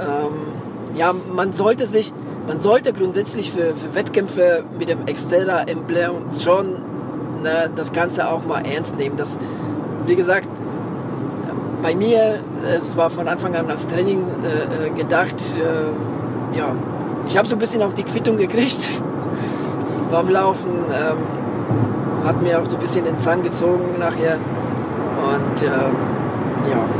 Ähm, 0.00 0.96
ja, 0.96 1.14
man 1.34 1.52
sollte 1.52 1.86
sich 1.86 2.12
man 2.50 2.58
sollte 2.58 2.92
grundsätzlich 2.92 3.52
für, 3.52 3.76
für 3.76 3.94
Wettkämpfe 3.94 4.64
mit 4.76 4.88
dem 4.88 5.06
Xterra-Emblem 5.06 6.32
schon 6.36 6.72
ne, 7.44 7.70
das 7.76 7.92
Ganze 7.92 8.28
auch 8.28 8.44
mal 8.44 8.66
ernst 8.66 8.96
nehmen. 8.96 9.16
Das, 9.16 9.38
wie 10.06 10.16
gesagt, 10.16 10.48
bei 11.80 11.94
mir, 11.94 12.40
es 12.66 12.96
war 12.96 13.08
von 13.08 13.28
Anfang 13.28 13.54
an 13.54 13.70
als 13.70 13.86
Training 13.86 14.24
äh, 14.42 14.88
äh 14.88 14.90
gedacht, 14.90 15.36
äh, 15.58 16.58
ja, 16.58 16.74
ich 17.24 17.38
habe 17.38 17.46
so 17.46 17.54
ein 17.54 17.60
bisschen 17.60 17.84
auch 17.84 17.92
die 17.92 18.02
Quittung 18.02 18.36
gekriegt 18.36 18.80
beim 20.10 20.28
Laufen. 20.28 20.70
Ähm, 20.92 21.18
hat 22.26 22.42
mir 22.42 22.60
auch 22.60 22.66
so 22.66 22.74
ein 22.74 22.80
bisschen 22.80 23.04
den 23.04 23.20
Zahn 23.20 23.44
gezogen 23.44 23.96
nachher. 24.00 24.34
Und 24.34 25.62
ähm, 25.62 25.94
ja, 26.68 26.99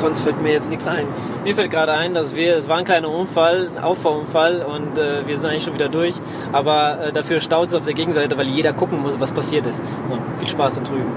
sonst 0.00 0.22
fällt 0.22 0.42
mir 0.42 0.52
jetzt 0.52 0.68
nichts 0.68 0.86
ein. 0.86 1.06
Mir 1.44 1.54
fällt 1.54 1.70
gerade 1.70 1.92
ein, 1.92 2.14
dass 2.14 2.34
wir, 2.34 2.56
es 2.56 2.68
war 2.68 2.78
ein 2.78 2.84
kleiner 2.84 3.08
Unfall, 3.08 3.70
ein 3.74 3.82
Auffahrunfall 3.82 4.62
und 4.62 4.98
äh, 4.98 5.26
wir 5.26 5.38
sind 5.38 5.50
eigentlich 5.50 5.64
schon 5.64 5.74
wieder 5.74 5.88
durch. 5.88 6.16
Aber 6.52 7.06
äh, 7.06 7.12
dafür 7.12 7.40
staut 7.40 7.68
es 7.68 7.74
auf 7.74 7.84
der 7.84 7.94
Gegenseite, 7.94 8.36
weil 8.36 8.46
jeder 8.46 8.72
gucken 8.72 9.00
muss, 9.00 9.20
was 9.20 9.32
passiert 9.32 9.66
ist. 9.66 9.78
So, 9.78 10.18
viel 10.38 10.48
Spaß 10.48 10.74
da 10.74 10.80
drüben. 10.82 11.12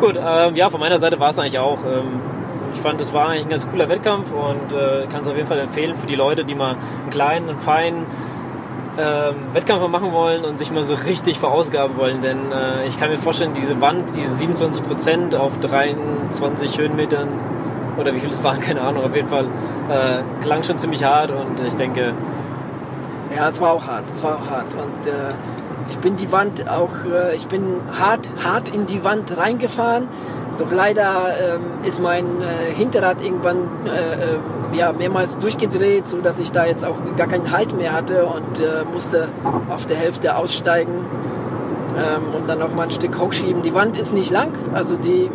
Gut, 0.00 0.18
ähm, 0.18 0.56
ja, 0.56 0.68
von 0.68 0.80
meiner 0.80 0.98
Seite 0.98 1.18
war 1.18 1.30
es 1.30 1.38
eigentlich 1.38 1.58
auch. 1.58 1.78
Ähm, 1.86 2.20
ich 2.74 2.80
fand, 2.80 3.00
es 3.00 3.14
war 3.14 3.28
eigentlich 3.28 3.44
ein 3.44 3.48
ganz 3.48 3.66
cooler 3.68 3.88
Wettkampf 3.88 4.30
und 4.32 4.76
äh, 4.76 5.06
kann 5.10 5.22
es 5.22 5.28
auf 5.28 5.36
jeden 5.36 5.48
Fall 5.48 5.58
empfehlen 5.58 5.94
für 5.96 6.06
die 6.06 6.14
Leute, 6.14 6.44
die 6.44 6.54
mal 6.54 6.72
einen 6.72 7.10
kleinen, 7.10 7.48
einen 7.48 7.58
feinen 7.58 8.06
ähm, 8.98 9.34
Wettkampf 9.52 9.86
machen 9.88 10.12
wollen 10.12 10.44
und 10.44 10.58
sich 10.58 10.70
mal 10.70 10.82
so 10.82 10.94
richtig 10.94 11.38
verausgaben 11.38 11.96
wollen. 11.96 12.20
Denn 12.20 12.52
äh, 12.52 12.86
ich 12.86 12.98
kann 12.98 13.10
mir 13.10 13.18
vorstellen, 13.18 13.52
diese 13.54 13.80
Wand, 13.80 14.14
diese 14.16 14.32
27 14.32 14.82
Prozent 14.84 15.34
auf 15.34 15.58
23 15.58 16.78
Höhenmetern 16.78 17.28
oder 17.98 18.14
wie 18.14 18.20
viel 18.20 18.30
es 18.30 18.42
waren, 18.42 18.60
keine 18.66 18.80
Ahnung, 18.80 19.04
auf 19.04 19.14
jeden 19.14 19.28
Fall 19.28 19.46
äh, 19.90 20.22
klang 20.42 20.62
schon 20.62 20.78
ziemlich 20.78 21.04
hart 21.04 21.30
und 21.30 21.60
ich 21.66 21.74
denke. 21.74 22.14
Ja, 23.34 23.48
es 23.48 23.60
war 23.60 23.72
auch 23.72 23.86
hart, 23.86 24.04
es 24.08 24.22
war 24.22 24.36
auch 24.36 24.50
hart. 24.50 24.74
Und 24.74 25.06
äh, 25.06 25.34
ich 25.90 25.98
bin 25.98 26.16
die 26.16 26.32
Wand 26.32 26.68
auch, 26.68 26.92
äh, 27.12 27.36
ich 27.36 27.46
bin 27.48 27.80
hart, 27.98 28.28
hart 28.44 28.74
in 28.74 28.86
die 28.86 29.04
Wand 29.04 29.36
reingefahren. 29.36 30.08
Doch 30.58 30.72
leider 30.72 31.26
ähm, 31.38 31.84
ist 31.84 32.00
mein 32.00 32.40
äh, 32.40 32.72
Hinterrad 32.72 33.22
irgendwann 33.22 33.56
äh, 33.84 34.34
ähm, 34.34 34.40
ja, 34.72 34.92
mehrmals 34.92 35.38
durchgedreht, 35.38 36.08
so 36.08 36.20
dass 36.20 36.38
ich 36.38 36.52
da 36.52 36.64
jetzt 36.64 36.84
auch 36.84 36.96
gar 37.16 37.26
keinen 37.26 37.52
Halt 37.52 37.76
mehr 37.76 37.92
hatte 37.92 38.26
und 38.26 38.60
äh, 38.60 38.84
musste 38.92 39.28
auf 39.70 39.86
der 39.86 39.96
Hälfte 39.96 40.36
aussteigen 40.36 41.04
ähm, 41.96 42.34
und 42.34 42.48
dann 42.48 42.58
noch 42.58 42.74
mal 42.74 42.84
ein 42.84 42.90
Stück 42.90 43.18
hochschieben. 43.18 43.62
Die 43.62 43.74
Wand 43.74 43.96
ist 43.96 44.12
nicht 44.12 44.30
lang, 44.30 44.52
also 44.72 44.96
die, 44.96 45.30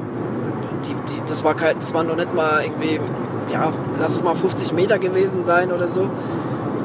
die, 0.85 0.93
die 0.93 1.21
das 1.27 1.43
war 1.43 1.55
kein, 1.55 1.79
das 1.79 1.93
war 1.93 2.03
noch 2.03 2.15
nicht 2.15 2.33
mal 2.33 2.63
irgendwie, 2.63 2.99
ja, 3.51 3.71
lass 3.99 4.15
es 4.15 4.23
mal 4.23 4.35
50 4.35 4.73
Meter 4.73 4.99
gewesen 4.99 5.43
sein 5.43 5.71
oder 5.71 5.87
so. 5.87 6.09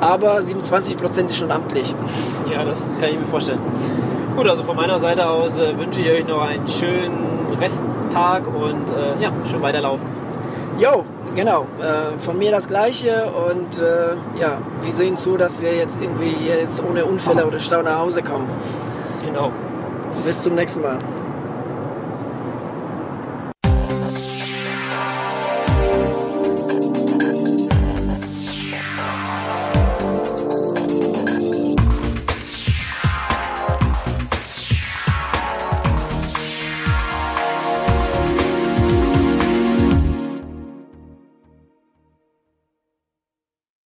Aber 0.01 0.43
27 0.43 0.99
Prozent 0.99 1.31
ist 1.31 1.39
schon 1.39 1.51
amtlich. 1.51 1.95
Ja, 2.53 2.65
das 2.65 2.97
kann 3.01 3.09
ich 3.09 3.19
mir 3.19 3.25
vorstellen. 3.25 3.61
Gut, 4.37 4.47
also 4.47 4.63
von 4.65 4.77
meiner 4.77 4.99
Seite 4.99 5.27
aus 5.27 5.59
äh, 5.59 5.79
wünsche 5.79 6.03
ich 6.03 6.11
euch 6.11 6.29
noch 6.29 6.43
einen 6.43 6.69
schönen 6.69 7.57
Resttag 8.17 8.47
und 8.47 8.89
äh, 8.89 9.23
ja, 9.23 9.31
schön 9.45 9.63
weiterlaufen. 9.63 10.07
Jo, 10.79 11.05
genau. 11.35 11.67
Äh, 11.81 12.19
von 12.19 12.39
mir 12.39 12.51
das 12.51 12.69
Gleiche 12.69 13.31
und 13.31 13.79
äh, 13.79 14.41
ja, 14.41 14.59
wir 14.83 14.93
sehen 14.93 15.17
zu, 15.17 15.37
dass 15.37 15.61
wir 15.61 15.75
jetzt 15.75 16.01
irgendwie 16.01 16.31
hier 16.31 16.59
jetzt 16.59 16.83
ohne 16.83 17.05
Unfälle 17.05 17.47
oder 17.47 17.59
Stau 17.59 17.83
nach 17.83 17.99
Hause 17.99 18.23
kommen. 18.23 18.49
Genau. 19.25 19.53
Bis 20.25 20.43
zum 20.43 20.55
nächsten 20.55 20.83
Mal. 20.83 20.99